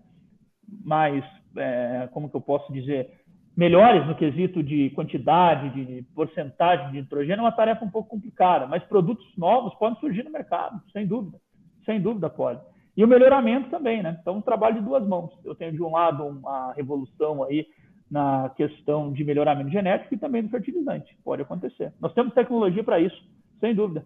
mais 0.85 1.25
é, 1.57 2.09
como 2.13 2.29
que 2.29 2.35
eu 2.35 2.41
posso 2.41 2.73
dizer, 2.73 3.13
melhores 3.57 4.05
no 4.05 4.17
quesito 4.17 4.61
de 4.65 4.91
quantidade, 4.91 5.71
de 5.71 6.03
porcentagem 6.13 6.91
de 6.91 7.01
nitrogênio, 7.01 7.39
é 7.39 7.43
uma 7.43 7.53
tarefa 7.53 7.85
um 7.85 7.91
pouco 7.91 8.11
complicada, 8.11 8.67
mas 8.67 8.83
produtos 8.83 9.27
novos 9.37 9.73
podem 9.75 9.99
surgir 10.01 10.25
no 10.25 10.31
mercado, 10.31 10.83
sem 10.93 11.07
dúvida. 11.07 11.39
Sem 11.85 12.01
dúvida 12.01 12.29
pode. 12.29 12.61
E 12.99 13.05
o 13.05 13.07
melhoramento 13.07 13.71
também, 13.71 14.03
né? 14.03 14.19
Então, 14.21 14.39
um 14.39 14.43
trabalho 14.43 14.81
de 14.81 14.85
duas 14.85 15.07
mãos. 15.07 15.31
Eu 15.45 15.55
tenho, 15.55 15.71
de 15.71 15.81
um 15.81 15.93
lado, 15.93 16.27
uma 16.27 16.73
revolução 16.73 17.45
aí 17.45 17.65
na 18.11 18.51
questão 18.57 19.13
de 19.13 19.23
melhoramento 19.23 19.71
genético 19.71 20.13
e 20.15 20.19
também 20.19 20.43
do 20.43 20.49
fertilizante. 20.49 21.17
Pode 21.23 21.43
acontecer. 21.43 21.93
Nós 22.01 22.13
temos 22.13 22.35
tecnologia 22.35 22.83
para 22.83 22.99
isso, 22.99 23.17
sem 23.61 23.73
dúvida. 23.73 24.05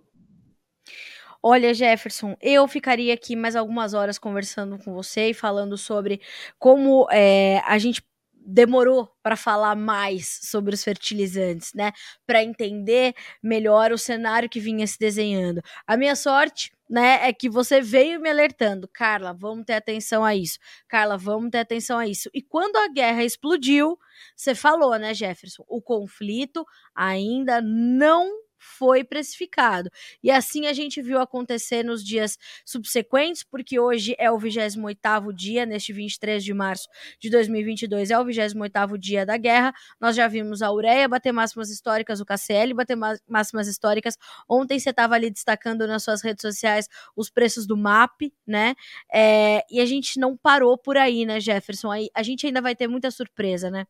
Olha, 1.42 1.72
Jefferson, 1.72 2.36
eu 2.38 2.68
ficaria 2.68 3.14
aqui 3.14 3.34
mais 3.34 3.56
algumas 3.56 3.94
horas 3.94 4.18
conversando 4.18 4.76
com 4.84 4.92
você 4.92 5.30
e 5.30 5.34
falando 5.34 5.78
sobre 5.78 6.20
como 6.58 7.08
é, 7.10 7.62
a 7.66 7.78
gente 7.78 8.02
demorou 8.44 9.08
para 9.22 9.36
falar 9.36 9.74
mais 9.74 10.40
sobre 10.42 10.74
os 10.74 10.84
fertilizantes, 10.84 11.72
né? 11.74 11.92
Para 12.26 12.42
entender 12.42 13.14
melhor 13.42 13.92
o 13.92 13.98
cenário 13.98 14.48
que 14.48 14.60
vinha 14.60 14.86
se 14.86 14.98
desenhando. 14.98 15.62
A 15.86 15.96
minha 15.96 16.14
sorte, 16.16 16.72
né, 16.92 17.26
é 17.26 17.32
que 17.32 17.48
você 17.48 17.80
veio 17.80 18.20
me 18.20 18.28
alertando, 18.28 18.86
Carla, 18.86 19.32
vamos 19.32 19.64
ter 19.64 19.72
atenção 19.72 20.22
a 20.22 20.36
isso. 20.36 20.58
Carla, 20.86 21.16
vamos 21.16 21.50
ter 21.50 21.60
atenção 21.60 21.98
a 21.98 22.06
isso. 22.06 22.28
E 22.34 22.42
quando 22.42 22.76
a 22.76 22.86
guerra 22.88 23.24
explodiu, 23.24 23.98
você 24.36 24.54
falou, 24.54 24.94
né, 24.98 25.14
Jefferson, 25.14 25.64
o 25.66 25.80
conflito 25.80 26.66
ainda 26.94 27.62
não 27.62 28.30
foi 28.62 29.02
precificado. 29.02 29.90
E 30.22 30.30
assim 30.30 30.66
a 30.66 30.72
gente 30.72 31.02
viu 31.02 31.18
acontecer 31.18 31.82
nos 31.82 32.04
dias 32.04 32.38
subsequentes, 32.64 33.42
porque 33.42 33.78
hoje 33.78 34.14
é 34.18 34.30
o 34.30 34.38
28º 34.38 35.32
dia, 35.32 35.66
neste 35.66 35.92
23 35.92 36.42
de 36.44 36.54
março 36.54 36.88
de 37.18 37.28
2022, 37.28 38.10
é 38.10 38.18
o 38.18 38.24
28º 38.24 38.96
dia 38.96 39.26
da 39.26 39.36
guerra. 39.36 39.72
Nós 40.00 40.14
já 40.14 40.28
vimos 40.28 40.62
a 40.62 40.70
Ureia 40.70 41.08
bater 41.08 41.32
máximas 41.32 41.70
históricas, 41.70 42.20
o 42.20 42.24
KCL 42.24 42.74
bater 42.74 42.96
máximas 43.28 43.66
históricas. 43.66 44.16
Ontem 44.48 44.78
você 44.78 44.90
estava 44.90 45.14
ali 45.14 45.30
destacando 45.30 45.86
nas 45.86 46.04
suas 46.04 46.22
redes 46.22 46.42
sociais 46.42 46.88
os 47.16 47.28
preços 47.28 47.66
do 47.66 47.76
MAP, 47.76 48.32
né? 48.46 48.74
É, 49.12 49.64
e 49.70 49.80
a 49.80 49.86
gente 49.86 50.20
não 50.20 50.36
parou 50.36 50.78
por 50.78 50.96
aí, 50.96 51.26
né, 51.26 51.40
Jefferson? 51.40 51.90
Aí, 51.90 52.08
a 52.14 52.22
gente 52.22 52.46
ainda 52.46 52.60
vai 52.60 52.76
ter 52.76 52.86
muita 52.86 53.10
surpresa, 53.10 53.70
né? 53.70 53.86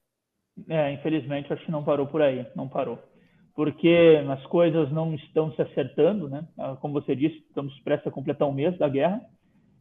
É, 0.69 0.93
infelizmente, 0.93 1.53
acho 1.53 1.65
que 1.65 1.71
não 1.71 1.85
parou 1.85 2.07
por 2.07 2.23
aí, 2.23 2.47
não 2.55 2.69
parou 2.69 3.12
porque 3.55 4.23
as 4.31 4.45
coisas 4.47 4.91
não 4.91 5.15
estão 5.15 5.53
se 5.53 5.63
acertando, 5.63 6.29
né? 6.29 6.47
Ah, 6.59 6.77
como 6.81 6.95
você 6.95 7.15
disse, 7.15 7.37
estamos 7.49 7.79
prestes 7.81 8.07
a 8.07 8.11
completar 8.11 8.49
um 8.49 8.53
mês 8.53 8.77
da 8.79 8.89
guerra 8.89 9.21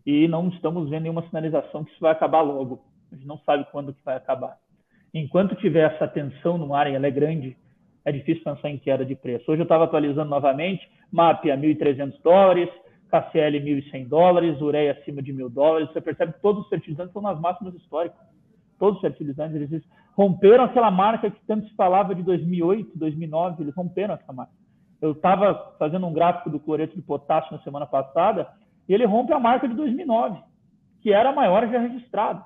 e 0.05 0.27
não 0.27 0.49
estamos 0.49 0.89
vendo 0.89 1.03
nenhuma 1.03 1.25
sinalização 1.27 1.83
que 1.83 1.91
isso 1.91 2.01
vai 2.01 2.11
acabar 2.11 2.41
logo. 2.41 2.81
A 3.11 3.15
gente 3.15 3.27
não 3.27 3.37
sabe 3.39 3.65
quando 3.71 3.93
que 3.93 4.03
vai 4.03 4.15
acabar. 4.15 4.57
Enquanto 5.13 5.55
tiver 5.55 5.93
essa 5.93 6.07
tensão 6.07 6.57
no 6.57 6.73
ar 6.73 6.89
e 6.89 6.95
ela 6.95 7.07
é 7.07 7.11
grande, 7.11 7.55
é 8.03 8.11
difícil 8.11 8.43
pensar 8.43 8.69
em 8.69 8.77
queda 8.77 9.05
de 9.05 9.15
preço. 9.15 9.51
Hoje 9.51 9.61
eu 9.61 9.63
estava 9.63 9.83
atualizando 9.83 10.29
novamente, 10.29 10.89
MAP 11.11 11.51
a 11.51 11.57
1.300 11.57 12.21
dólares, 12.23 12.69
KCL 13.09 13.59
1.100 13.59 14.07
dólares, 14.07 14.61
ureia 14.61 14.93
acima 14.93 15.21
de 15.21 15.33
1.000 15.33 15.49
dólares. 15.49 15.89
Você 15.91 16.01
percebe 16.01 16.33
que 16.33 16.41
todos 16.41 16.63
os 16.63 16.69
fertilizantes 16.69 17.09
estão 17.09 17.21
nas 17.21 17.39
máximas 17.39 17.75
históricas. 17.75 18.19
Todos 18.79 18.95
os 18.95 19.01
fertilizantes, 19.01 19.55
eles 19.55 19.83
romperam 20.13 20.63
aquela 20.63 20.91
marca 20.91 21.29
que 21.29 21.45
tanto 21.45 21.67
se 21.67 21.75
falava 21.75 22.13
de 22.13 22.23
2008, 22.23 22.97
2009, 22.97 23.63
eles 23.63 23.75
romperam 23.75 24.13
essa 24.13 24.33
marca. 24.33 24.53
Eu 25.01 25.13
estava 25.13 25.75
fazendo 25.79 26.05
um 26.05 26.13
gráfico 26.13 26.49
do 26.49 26.59
cloreto 26.59 26.95
de 26.95 27.01
potássio 27.01 27.51
na 27.55 27.63
semana 27.63 27.85
passada 27.85 28.47
e 28.87 28.93
ele 28.93 29.05
rompe 29.05 29.33
a 29.33 29.39
marca 29.39 29.67
de 29.67 29.73
2009, 29.73 30.39
que 31.01 31.11
era 31.11 31.29
a 31.29 31.35
maior 31.35 31.67
já 31.69 31.79
registrada. 31.79 32.43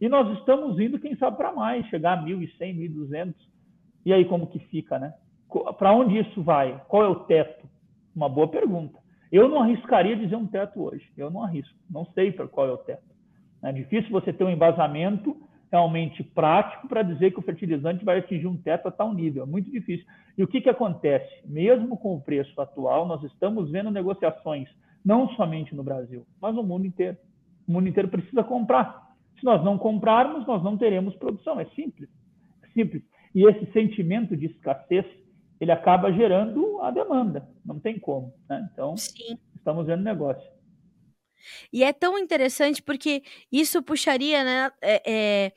E 0.00 0.08
nós 0.08 0.38
estamos 0.38 0.78
indo, 0.78 0.98
quem 0.98 1.16
sabe, 1.16 1.36
para 1.36 1.52
mais, 1.52 1.86
chegar 1.86 2.18
a 2.18 2.22
1.100, 2.22 2.50
1.200. 2.60 3.34
E 4.04 4.12
aí 4.12 4.24
como 4.24 4.48
que 4.48 4.58
fica, 4.58 4.98
né? 4.98 5.14
Para 5.78 5.94
onde 5.94 6.18
isso 6.18 6.42
vai? 6.42 6.80
Qual 6.88 7.02
é 7.02 7.08
o 7.08 7.20
teto? 7.20 7.66
Uma 8.14 8.28
boa 8.28 8.48
pergunta. 8.48 8.98
Eu 9.32 9.48
não 9.48 9.62
arriscaria 9.62 10.16
dizer 10.16 10.36
um 10.36 10.46
teto 10.46 10.82
hoje. 10.82 11.08
Eu 11.16 11.30
não 11.30 11.42
arrisco. 11.42 11.74
Não 11.88 12.04
sei 12.06 12.32
para 12.32 12.46
qual 12.46 12.68
é 12.68 12.72
o 12.72 12.78
teto. 12.78 13.02
É 13.62 13.72
difícil 13.72 14.10
você 14.10 14.32
ter 14.32 14.44
um 14.44 14.50
embasamento 14.50 15.36
realmente 15.74 16.22
prático 16.22 16.86
para 16.86 17.02
dizer 17.02 17.32
que 17.32 17.40
o 17.40 17.42
fertilizante 17.42 18.04
vai 18.04 18.18
atingir 18.18 18.46
um 18.46 18.56
teto 18.56 18.86
a 18.86 18.92
tal 18.92 19.12
nível. 19.12 19.42
É 19.42 19.46
muito 19.46 19.68
difícil. 19.72 20.06
E 20.38 20.44
o 20.44 20.46
que, 20.46 20.60
que 20.60 20.70
acontece? 20.70 21.28
Mesmo 21.44 21.96
com 21.96 22.14
o 22.14 22.20
preço 22.20 22.60
atual, 22.60 23.08
nós 23.08 23.24
estamos 23.24 23.72
vendo 23.72 23.90
negociações, 23.90 24.68
não 25.04 25.28
somente 25.30 25.74
no 25.74 25.82
Brasil, 25.82 26.24
mas 26.40 26.54
no 26.54 26.62
mundo 26.62 26.86
inteiro. 26.86 27.16
O 27.66 27.72
mundo 27.72 27.88
inteiro 27.88 28.08
precisa 28.08 28.44
comprar. 28.44 29.16
Se 29.36 29.44
nós 29.44 29.64
não 29.64 29.76
comprarmos, 29.76 30.46
nós 30.46 30.62
não 30.62 30.78
teremos 30.78 31.16
produção. 31.16 31.58
É 31.58 31.64
simples. 31.74 32.08
É 32.62 32.68
simples. 32.68 33.02
E 33.34 33.44
esse 33.44 33.66
sentimento 33.72 34.36
de 34.36 34.46
escassez, 34.46 35.04
ele 35.60 35.72
acaba 35.72 36.12
gerando 36.12 36.80
a 36.82 36.92
demanda. 36.92 37.48
Não 37.66 37.80
tem 37.80 37.98
como. 37.98 38.32
Né? 38.48 38.68
Então, 38.72 38.96
Sim. 38.96 39.36
estamos 39.56 39.86
vendo 39.86 40.04
negócio. 40.04 40.48
E 41.72 41.84
é 41.84 41.92
tão 41.92 42.18
interessante 42.18 42.82
porque 42.82 43.22
isso 43.50 43.82
puxaria, 43.82 44.44
né, 44.44 44.70
é, 44.82 45.02
é, 45.06 45.52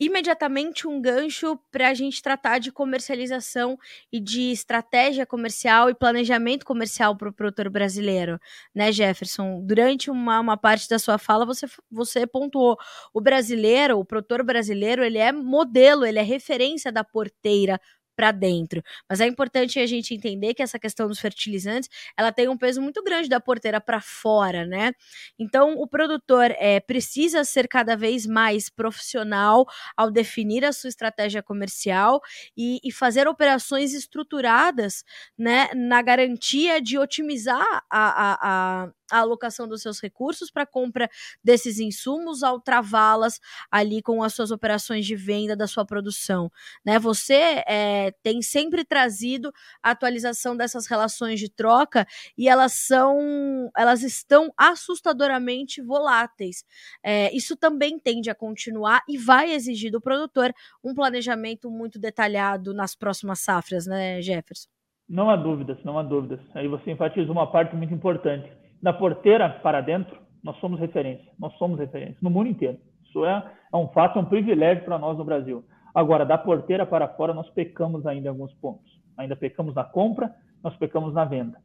imediatamente 0.00 0.86
um 0.86 1.00
gancho 1.00 1.58
para 1.72 1.88
a 1.88 1.94
gente 1.94 2.22
tratar 2.22 2.58
de 2.58 2.70
comercialização 2.70 3.76
e 4.12 4.20
de 4.20 4.52
estratégia 4.52 5.26
comercial 5.26 5.90
e 5.90 5.94
planejamento 5.94 6.64
comercial 6.64 7.16
para 7.16 7.28
o 7.28 7.32
produtor 7.32 7.68
brasileiro, 7.68 8.38
né, 8.74 8.92
Jefferson? 8.92 9.60
Durante 9.66 10.10
uma, 10.10 10.38
uma 10.38 10.56
parte 10.56 10.88
da 10.88 10.98
sua 11.00 11.18
fala, 11.18 11.44
você, 11.44 11.66
você 11.90 12.26
pontuou 12.26 12.76
o 13.12 13.20
brasileiro, 13.20 13.98
o 13.98 14.04
produtor 14.04 14.44
brasileiro, 14.44 15.02
ele 15.02 15.18
é 15.18 15.32
modelo, 15.32 16.06
ele 16.06 16.18
é 16.18 16.22
referência 16.22 16.92
da 16.92 17.02
porteira 17.02 17.80
para 18.18 18.32
dentro. 18.32 18.82
Mas 19.08 19.20
é 19.20 19.26
importante 19.28 19.78
a 19.78 19.86
gente 19.86 20.12
entender 20.12 20.52
que 20.52 20.62
essa 20.62 20.76
questão 20.76 21.06
dos 21.06 21.20
fertilizantes, 21.20 21.88
ela 22.16 22.32
tem 22.32 22.48
um 22.48 22.58
peso 22.58 22.82
muito 22.82 23.00
grande 23.04 23.28
da 23.28 23.38
porteira 23.38 23.80
para 23.80 24.00
fora, 24.00 24.66
né? 24.66 24.92
Então, 25.38 25.74
o 25.74 25.86
produtor 25.86 26.50
é, 26.58 26.80
precisa 26.80 27.44
ser 27.44 27.68
cada 27.68 27.96
vez 27.96 28.26
mais 28.26 28.68
profissional 28.68 29.64
ao 29.96 30.10
definir 30.10 30.64
a 30.64 30.72
sua 30.72 30.88
estratégia 30.88 31.44
comercial 31.44 32.20
e, 32.56 32.80
e 32.82 32.90
fazer 32.90 33.28
operações 33.28 33.94
estruturadas, 33.94 35.04
né, 35.38 35.68
na 35.74 36.02
garantia 36.02 36.80
de 36.80 36.98
otimizar 36.98 37.64
a, 37.88 38.82
a, 38.82 38.84
a 38.84 38.90
a 39.10 39.18
alocação 39.18 39.66
dos 39.68 39.82
seus 39.82 40.00
recursos 40.00 40.50
para 40.50 40.66
compra 40.66 41.08
desses 41.42 41.78
insumos 41.78 42.42
ao 42.42 42.60
travá-las 42.60 43.40
ali 43.70 44.02
com 44.02 44.22
as 44.22 44.34
suas 44.34 44.50
operações 44.50 45.06
de 45.06 45.16
venda 45.16 45.56
da 45.56 45.66
sua 45.66 45.84
produção, 45.84 46.50
né? 46.84 46.98
Você 46.98 47.62
é, 47.66 48.12
tem 48.22 48.42
sempre 48.42 48.84
trazido 48.84 49.52
a 49.82 49.90
atualização 49.90 50.56
dessas 50.56 50.86
relações 50.86 51.40
de 51.40 51.50
troca 51.50 52.06
e 52.36 52.48
elas 52.48 52.72
são, 52.72 53.70
elas 53.76 54.02
estão 54.02 54.52
assustadoramente 54.56 55.82
voláteis. 55.82 56.64
É, 57.02 57.34
isso 57.34 57.56
também 57.56 57.98
tende 57.98 58.30
a 58.30 58.34
continuar 58.34 59.02
e 59.08 59.18
vai 59.18 59.52
exigir 59.52 59.90
do 59.90 60.00
produtor 60.00 60.52
um 60.82 60.94
planejamento 60.94 61.70
muito 61.70 61.98
detalhado 61.98 62.74
nas 62.74 62.94
próximas 62.94 63.40
safras, 63.40 63.86
né, 63.86 64.20
Jefferson? 64.22 64.68
Não 65.08 65.30
há 65.30 65.36
dúvidas, 65.36 65.78
não 65.84 65.98
há 65.98 66.02
dúvidas. 66.02 66.40
Aí 66.54 66.68
você 66.68 66.90
enfatiza 66.90 67.32
uma 67.32 67.50
parte 67.50 67.74
muito 67.74 67.94
importante 67.94 68.57
da 68.82 68.92
porteira 68.92 69.48
para 69.48 69.80
dentro, 69.80 70.18
nós 70.42 70.56
somos 70.58 70.78
referência. 70.78 71.30
Nós 71.38 71.52
somos 71.58 71.78
referência 71.78 72.16
no 72.22 72.30
mundo 72.30 72.48
inteiro. 72.48 72.78
Isso 73.04 73.24
é, 73.24 73.44
é 73.72 73.76
um 73.76 73.88
fato, 73.88 74.18
é 74.18 74.22
um 74.22 74.24
privilégio 74.24 74.84
para 74.84 74.98
nós 74.98 75.16
no 75.18 75.24
Brasil. 75.24 75.64
Agora, 75.94 76.24
da 76.24 76.38
porteira 76.38 76.86
para 76.86 77.08
fora, 77.08 77.34
nós 77.34 77.48
pecamos 77.50 78.06
ainda 78.06 78.28
em 78.28 78.30
alguns 78.30 78.52
pontos. 78.54 78.98
Ainda 79.16 79.34
pecamos 79.34 79.74
na 79.74 79.84
compra, 79.84 80.32
nós 80.62 80.76
pecamos 80.76 81.12
na 81.12 81.24
venda. 81.24 81.58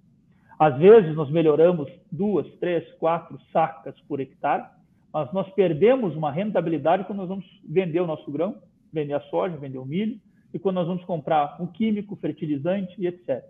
Às 0.57 0.77
vezes, 0.77 1.15
nós 1.15 1.29
melhoramos 1.29 1.91
duas, 2.11 2.47
três, 2.55 2.89
quatro 2.93 3.39
sacas 3.51 3.99
por 4.07 4.19
hectare, 4.19 4.63
mas 5.11 5.31
nós 5.33 5.47
perdemos 5.51 6.15
uma 6.15 6.31
rentabilidade 6.31 7.03
quando 7.03 7.19
nós 7.19 7.29
vamos 7.29 7.45
vender 7.63 7.99
o 7.99 8.07
nosso 8.07 8.31
grão, 8.31 8.55
vender 8.91 9.13
a 9.13 9.21
soja, 9.21 9.57
vender 9.57 9.77
o 9.77 9.85
milho, 9.85 10.19
e 10.53 10.59
quando 10.59 10.75
nós 10.75 10.87
vamos 10.87 11.03
comprar 11.05 11.57
um 11.59 11.67
químico, 11.67 12.15
fertilizante 12.15 12.95
e 12.97 13.07
etc. 13.07 13.43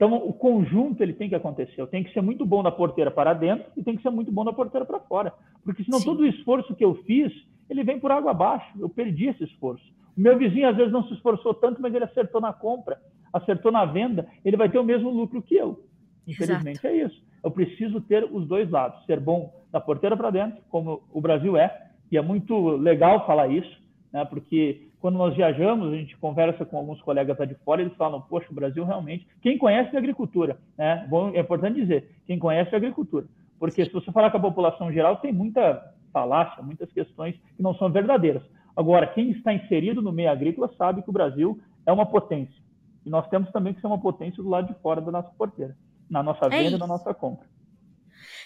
Então, 0.00 0.14
o 0.14 0.32
conjunto 0.32 1.02
ele 1.02 1.12
tem 1.12 1.28
que 1.28 1.34
acontecer. 1.34 1.78
Eu 1.78 1.86
tenho 1.86 2.06
que 2.06 2.12
ser 2.14 2.22
muito 2.22 2.46
bom 2.46 2.62
da 2.62 2.72
porteira 2.72 3.10
para 3.10 3.34
dentro 3.34 3.66
e 3.76 3.82
tem 3.82 3.94
que 3.94 4.02
ser 4.02 4.08
muito 4.08 4.32
bom 4.32 4.42
da 4.42 4.50
porteira 4.50 4.86
para 4.86 4.98
fora. 4.98 5.30
Porque 5.62 5.84
senão 5.84 5.98
Sim. 5.98 6.06
todo 6.06 6.20
o 6.20 6.26
esforço 6.26 6.74
que 6.74 6.82
eu 6.82 6.94
fiz, 7.04 7.30
ele 7.68 7.84
vem 7.84 8.00
por 8.00 8.10
água 8.10 8.30
abaixo. 8.30 8.66
Eu 8.80 8.88
perdi 8.88 9.26
esse 9.26 9.44
esforço. 9.44 9.84
O 10.16 10.20
meu 10.22 10.38
vizinho 10.38 10.70
às 10.70 10.74
vezes 10.74 10.90
não 10.90 11.06
se 11.06 11.12
esforçou 11.12 11.52
tanto, 11.52 11.82
mas 11.82 11.94
ele 11.94 12.06
acertou 12.06 12.40
na 12.40 12.50
compra, 12.50 12.98
acertou 13.30 13.70
na 13.70 13.84
venda, 13.84 14.26
ele 14.42 14.56
vai 14.56 14.70
ter 14.70 14.78
o 14.78 14.84
mesmo 14.84 15.10
lucro 15.10 15.42
que 15.42 15.54
eu. 15.54 15.84
Infelizmente 16.26 16.78
Exato. 16.78 16.86
é 16.86 16.96
isso. 16.96 17.22
Eu 17.44 17.50
preciso 17.50 18.00
ter 18.00 18.24
os 18.24 18.48
dois 18.48 18.70
lados, 18.70 19.04
ser 19.04 19.20
bom 19.20 19.52
da 19.70 19.82
porteira 19.82 20.16
para 20.16 20.30
dentro, 20.30 20.62
como 20.70 21.02
o 21.12 21.20
Brasil 21.20 21.58
é, 21.58 21.90
e 22.10 22.16
é 22.16 22.22
muito 22.22 22.70
legal 22.70 23.26
falar 23.26 23.48
isso, 23.48 23.78
né, 24.10 24.24
porque 24.24 24.88
quando 25.00 25.16
nós 25.16 25.34
viajamos, 25.34 25.92
a 25.92 25.96
gente 25.96 26.16
conversa 26.18 26.64
com 26.64 26.76
alguns 26.76 27.00
colegas 27.00 27.38
lá 27.38 27.46
de 27.46 27.54
fora, 27.56 27.80
eles 27.80 27.96
falam, 27.96 28.20
poxa, 28.20 28.46
o 28.50 28.54
Brasil 28.54 28.84
realmente... 28.84 29.26
Quem 29.40 29.56
conhece 29.56 29.96
a 29.96 29.98
agricultura, 29.98 30.58
né? 30.76 31.06
Bom, 31.08 31.30
é 31.34 31.40
importante 31.40 31.80
dizer, 31.80 32.10
quem 32.26 32.38
conhece 32.38 32.74
a 32.74 32.78
agricultura. 32.78 33.26
Porque 33.58 33.84
se 33.84 33.90
você 33.90 34.12
falar 34.12 34.30
com 34.30 34.36
a 34.36 34.40
população 34.40 34.92
geral, 34.92 35.16
tem 35.16 35.32
muita 35.32 35.94
falácia, 36.12 36.62
muitas 36.62 36.92
questões 36.92 37.34
que 37.56 37.62
não 37.62 37.74
são 37.74 37.90
verdadeiras. 37.90 38.42
Agora, 38.76 39.06
quem 39.06 39.30
está 39.30 39.54
inserido 39.54 40.02
no 40.02 40.12
meio 40.12 40.30
agrícola 40.30 40.70
sabe 40.76 41.02
que 41.02 41.10
o 41.10 41.12
Brasil 41.12 41.58
é 41.86 41.92
uma 41.92 42.04
potência. 42.04 42.60
E 43.04 43.08
nós 43.08 43.26
temos 43.28 43.50
também 43.50 43.72
que 43.72 43.80
ser 43.80 43.86
uma 43.86 44.00
potência 44.00 44.42
do 44.42 44.48
lado 44.48 44.68
de 44.72 44.80
fora 44.80 45.00
da 45.00 45.10
nossa 45.10 45.30
porteira, 45.30 45.74
na 46.10 46.22
nossa 46.22 46.44
é 46.46 46.48
venda 46.50 46.76
e 46.76 46.78
na 46.78 46.86
nossa 46.86 47.14
compra. 47.14 47.48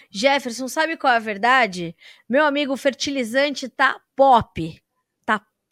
Jefferson, 0.09 0.69
sabe 0.69 0.95
qual 0.95 1.11
é 1.11 1.17
a 1.17 1.19
verdade? 1.19 1.93
Meu 2.29 2.45
amigo, 2.45 2.77
fertilizante 2.77 3.67
tá 3.67 3.99
pop 4.15 4.84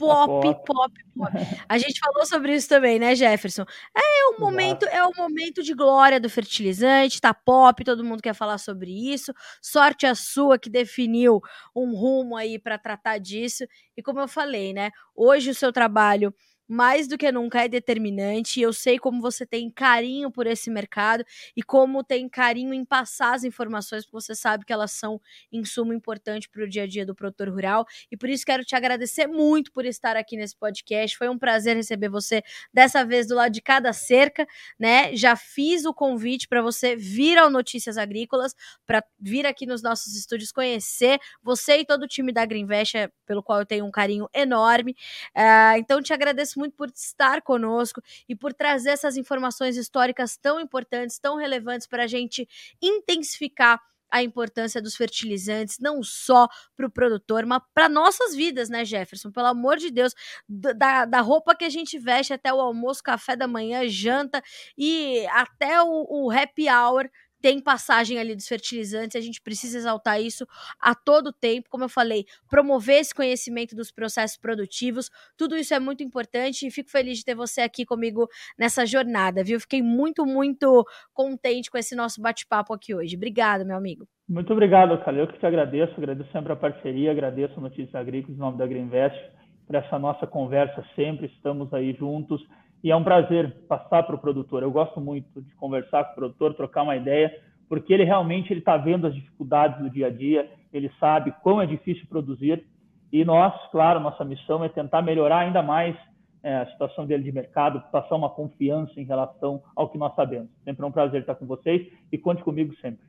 pop, 0.07 0.65
pop, 0.65 0.93
pop. 1.15 1.31
A 1.69 1.77
gente 1.77 1.99
falou 1.99 2.25
sobre 2.25 2.55
isso 2.55 2.67
também, 2.69 2.99
né, 2.99 3.15
Jefferson? 3.15 3.65
É 3.95 4.01
o 4.35 4.39
momento, 4.39 4.85
é 4.85 5.03
o 5.03 5.11
momento 5.15 5.61
de 5.63 5.73
glória 5.73 6.19
do 6.19 6.29
fertilizante, 6.29 7.21
tá 7.21 7.33
pop, 7.33 7.83
todo 7.83 8.03
mundo 8.03 8.21
quer 8.21 8.33
falar 8.33 8.57
sobre 8.57 8.91
isso. 8.91 9.33
Sorte 9.61 10.05
a 10.05 10.15
sua 10.15 10.57
que 10.57 10.69
definiu 10.69 11.41
um 11.75 11.95
rumo 11.95 12.35
aí 12.35 12.57
para 12.59 12.77
tratar 12.77 13.17
disso. 13.17 13.65
E 13.95 14.01
como 14.01 14.19
eu 14.19 14.27
falei, 14.27 14.73
né, 14.73 14.91
hoje 15.15 15.51
o 15.51 15.55
seu 15.55 15.71
trabalho 15.71 16.33
mais 16.67 17.07
do 17.07 17.17
que 17.17 17.31
nunca 17.31 17.63
é 17.63 17.67
determinante. 17.67 18.61
Eu 18.61 18.73
sei 18.73 18.97
como 18.97 19.21
você 19.21 19.45
tem 19.45 19.69
carinho 19.69 20.31
por 20.31 20.47
esse 20.47 20.69
mercado 20.69 21.23
e 21.55 21.63
como 21.63 22.03
tem 22.03 22.27
carinho 22.29 22.73
em 22.73 22.85
passar 22.85 23.35
as 23.35 23.43
informações, 23.43 24.05
porque 24.05 24.21
você 24.21 24.35
sabe 24.35 24.65
que 24.65 24.73
elas 24.73 24.91
são 24.91 25.19
insumo 25.51 25.93
importante 25.93 26.49
para 26.49 26.63
o 26.63 26.69
dia 26.69 26.83
a 26.83 26.87
dia 26.87 27.05
do 27.05 27.15
produtor 27.15 27.49
rural. 27.49 27.85
E 28.11 28.17
por 28.17 28.29
isso 28.29 28.45
quero 28.45 28.63
te 28.63 28.75
agradecer 28.75 29.27
muito 29.27 29.71
por 29.71 29.85
estar 29.85 30.15
aqui 30.15 30.37
nesse 30.37 30.55
podcast. 30.55 31.17
Foi 31.17 31.29
um 31.29 31.37
prazer 31.37 31.75
receber 31.75 32.09
você 32.09 32.41
dessa 32.73 33.05
vez 33.05 33.27
do 33.27 33.35
lado 33.35 33.51
de 33.51 33.61
cada 33.61 33.93
cerca, 33.93 34.47
né? 34.79 35.15
Já 35.15 35.35
fiz 35.35 35.85
o 35.85 35.93
convite 35.93 36.47
para 36.47 36.61
você 36.61 36.95
vir 36.95 37.37
ao 37.37 37.49
Notícias 37.49 37.97
Agrícolas, 37.97 38.55
para 38.85 39.03
vir 39.19 39.45
aqui 39.45 39.65
nos 39.65 39.81
nossos 39.81 40.15
estúdios 40.15 40.51
conhecer 40.51 41.19
você 41.41 41.79
e 41.79 41.85
todo 41.85 42.03
o 42.03 42.07
time 42.07 42.31
da 42.31 42.45
Greenvest, 42.45 42.93
pelo 43.25 43.43
qual 43.43 43.59
eu 43.59 43.65
tenho 43.65 43.85
um 43.85 43.91
carinho 43.91 44.27
enorme. 44.33 44.95
Uh, 45.35 45.77
então 45.77 46.01
te 46.01 46.13
agradeço 46.13 46.52
muito 46.59 46.75
por 46.75 46.89
estar 46.89 47.41
conosco 47.41 48.01
e 48.27 48.35
por 48.35 48.53
trazer 48.53 48.91
essas 48.91 49.17
informações 49.17 49.77
históricas 49.77 50.37
tão 50.37 50.59
importantes, 50.59 51.19
tão 51.19 51.35
relevantes 51.35 51.87
para 51.87 52.03
a 52.03 52.07
gente 52.07 52.47
intensificar 52.81 53.79
a 54.13 54.21
importância 54.21 54.79
dos 54.79 54.95
fertilizantes, 54.95 55.79
não 55.79 56.03
só 56.03 56.47
para 56.75 56.85
o 56.85 56.91
produtor, 56.91 57.47
mas 57.47 57.63
para 57.73 57.89
nossas 57.89 58.35
vidas, 58.35 58.69
né, 58.69 58.85
Jefferson? 58.85 59.31
Pelo 59.31 59.47
amor 59.47 59.77
de 59.77 59.89
Deus, 59.89 60.13
da, 60.47 61.05
da 61.05 61.19
roupa 61.19 61.55
que 61.55 61.65
a 61.65 61.69
gente 61.69 61.97
veste 61.97 62.31
até 62.31 62.53
o 62.53 62.61
almoço, 62.61 63.01
café 63.01 63.35
da 63.35 63.47
manhã, 63.47 63.87
janta 63.89 64.39
e 64.77 65.25
até 65.31 65.81
o, 65.81 66.05
o 66.07 66.31
happy 66.31 66.69
hour 66.69 67.09
tem 67.43 67.59
passagem 67.59 68.17
ali 68.17 68.33
dos 68.33 68.47
fertilizantes, 68.47 69.17
a 69.17 69.19
gente 69.21 69.41
precisa 69.41 69.77
exaltar 69.77 70.21
isso 70.21 70.47
a 70.79 70.95
todo 70.95 71.33
tempo. 71.33 71.69
Como 71.69 71.83
eu 71.83 71.89
falei, 71.89 72.23
promover 72.49 73.01
esse 73.01 73.13
conhecimento 73.13 73.75
dos 73.75 73.91
processos 73.91 74.37
produtivos, 74.37 75.09
tudo 75.37 75.57
isso 75.57 75.73
é 75.73 75.79
muito 75.79 76.01
importante 76.01 76.65
e 76.65 76.71
fico 76.71 76.89
feliz 76.89 77.17
de 77.17 77.25
ter 77.25 77.35
você 77.35 77.59
aqui 77.59 77.85
comigo 77.85 78.29
nessa 78.57 78.85
jornada, 78.85 79.43
viu? 79.43 79.59
Fiquei 79.59 79.81
muito, 79.81 80.25
muito 80.25 80.85
contente 81.13 81.69
com 81.69 81.77
esse 81.77 81.97
nosso 81.97 82.21
bate-papo 82.21 82.73
aqui 82.73 82.95
hoje. 82.95 83.17
Obrigada, 83.17 83.65
meu 83.65 83.75
amigo. 83.75 84.07
Muito 84.25 84.53
obrigado, 84.53 84.97
Calil, 85.03 85.27
que 85.27 85.37
te 85.37 85.45
agradeço, 85.45 85.93
agradeço 85.97 86.31
sempre 86.31 86.53
a 86.53 86.55
parceria, 86.55 87.11
agradeço 87.11 87.59
a 87.59 87.61
Notícias 87.61 87.93
Agrícolas 87.93 88.37
em 88.37 88.39
nome 88.39 88.57
da 88.57 88.65
Greenvest 88.65 89.19
por 89.67 89.75
essa 89.75 89.99
nossa 89.99 90.25
conversa 90.25 90.81
sempre, 90.95 91.27
estamos 91.27 91.73
aí 91.73 91.93
juntos 91.93 92.41
e 92.83 92.91
é 92.91 92.95
um 92.95 93.03
prazer 93.03 93.51
passar 93.67 94.03
para 94.03 94.15
o 94.15 94.19
produtor. 94.19 94.61
Eu 94.61 94.71
gosto 94.71 94.99
muito 94.99 95.41
de 95.41 95.55
conversar 95.55 96.03
com 96.03 96.11
o 96.11 96.15
produtor, 96.15 96.53
trocar 96.53 96.83
uma 96.83 96.95
ideia, 96.95 97.33
porque 97.69 97.93
ele 97.93 98.03
realmente 98.03 98.51
ele 98.51 98.59
está 98.59 98.75
vendo 98.75 99.07
as 99.07 99.15
dificuldades 99.15 99.79
do 99.79 99.89
dia 99.89 100.07
a 100.07 100.09
dia, 100.09 100.51
ele 100.71 100.91
sabe 100.99 101.33
quão 101.41 101.61
é 101.61 101.65
difícil 101.65 102.05
produzir 102.07 102.65
e 103.11 103.23
nós, 103.23 103.53
claro, 103.71 103.99
nossa 103.99 104.25
missão 104.25 104.63
é 104.63 104.69
tentar 104.69 105.01
melhorar 105.01 105.39
ainda 105.39 105.61
mais 105.61 105.95
é, 106.41 106.57
a 106.57 106.65
situação 106.71 107.05
dele 107.05 107.23
de 107.23 107.31
mercado, 107.31 107.81
passar 107.91 108.15
uma 108.15 108.29
confiança 108.29 108.99
em 108.99 109.05
relação 109.05 109.63
ao 109.75 109.87
que 109.87 109.97
nós 109.97 110.13
sabemos. 110.15 110.49
Sempre 110.65 110.83
é 110.83 110.87
um 110.87 110.91
prazer 110.91 111.21
estar 111.21 111.35
com 111.35 111.45
vocês 111.45 111.87
e 112.11 112.17
conte 112.17 112.43
comigo 112.43 112.75
sempre 112.81 113.05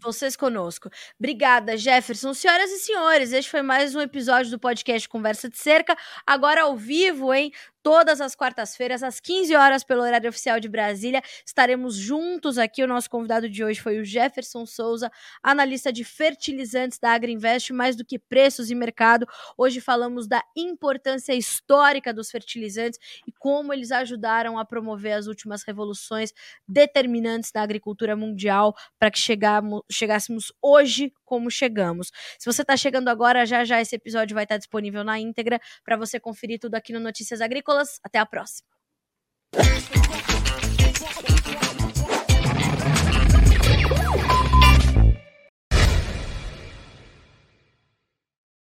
vocês 0.00 0.36
conosco. 0.36 0.88
Obrigada, 1.18 1.76
Jefferson. 1.76 2.32
Senhoras 2.32 2.70
e 2.70 2.78
senhores, 2.78 3.32
este 3.32 3.50
foi 3.50 3.62
mais 3.62 3.94
um 3.94 4.00
episódio 4.00 4.50
do 4.50 4.58
podcast 4.58 5.08
Conversa 5.08 5.48
de 5.48 5.58
Cerca, 5.58 5.96
agora 6.26 6.62
ao 6.62 6.76
vivo, 6.76 7.34
hein? 7.34 7.52
Todas 7.82 8.20
as 8.20 8.34
quartas-feiras, 8.34 9.02
às 9.02 9.20
15 9.20 9.54
horas, 9.54 9.84
pelo 9.84 10.02
horário 10.02 10.28
oficial 10.28 10.60
de 10.60 10.68
Brasília. 10.68 11.22
Estaremos 11.46 11.96
juntos 11.96 12.58
aqui. 12.58 12.82
O 12.82 12.86
nosso 12.86 13.08
convidado 13.08 13.48
de 13.48 13.62
hoje 13.64 13.80
foi 13.80 13.98
o 13.98 14.04
Jefferson 14.04 14.66
Souza, 14.66 15.10
analista 15.42 15.92
de 15.92 16.04
fertilizantes 16.04 16.98
da 16.98 17.12
Agriinvest, 17.12 17.72
mais 17.72 17.96
do 17.96 18.04
que 18.04 18.18
preços 18.18 18.70
e 18.70 18.74
mercado. 18.74 19.26
Hoje 19.56 19.80
falamos 19.80 20.26
da 20.26 20.42
importância 20.56 21.32
histórica 21.34 22.12
dos 22.12 22.30
fertilizantes 22.30 22.98
e 23.26 23.32
como 23.32 23.72
eles 23.72 23.92
ajudaram 23.92 24.58
a 24.58 24.64
promover 24.64 25.12
as 25.12 25.26
últimas 25.26 25.62
revoluções 25.62 26.32
determinantes 26.66 27.52
da 27.52 27.62
agricultura 27.62 28.16
mundial 28.16 28.74
para 28.98 29.10
que 29.10 29.18
chegamos, 29.18 29.82
chegássemos 29.90 30.52
hoje 30.62 31.12
como 31.24 31.50
chegamos. 31.50 32.10
Se 32.38 32.50
você 32.50 32.62
está 32.62 32.76
chegando 32.76 33.08
agora, 33.08 33.44
já 33.44 33.64
já 33.64 33.80
esse 33.80 33.94
episódio 33.94 34.34
vai 34.34 34.44
estar 34.44 34.56
disponível 34.56 35.04
na 35.04 35.18
íntegra 35.18 35.60
para 35.84 35.96
você 35.96 36.18
conferir 36.18 36.58
tudo 36.58 36.74
aqui 36.74 36.92
no 36.92 37.00
Notícias 37.00 37.40
Agrícolas. 37.40 37.67
Até 38.02 38.18
a 38.18 38.26
próxima. 38.26 38.68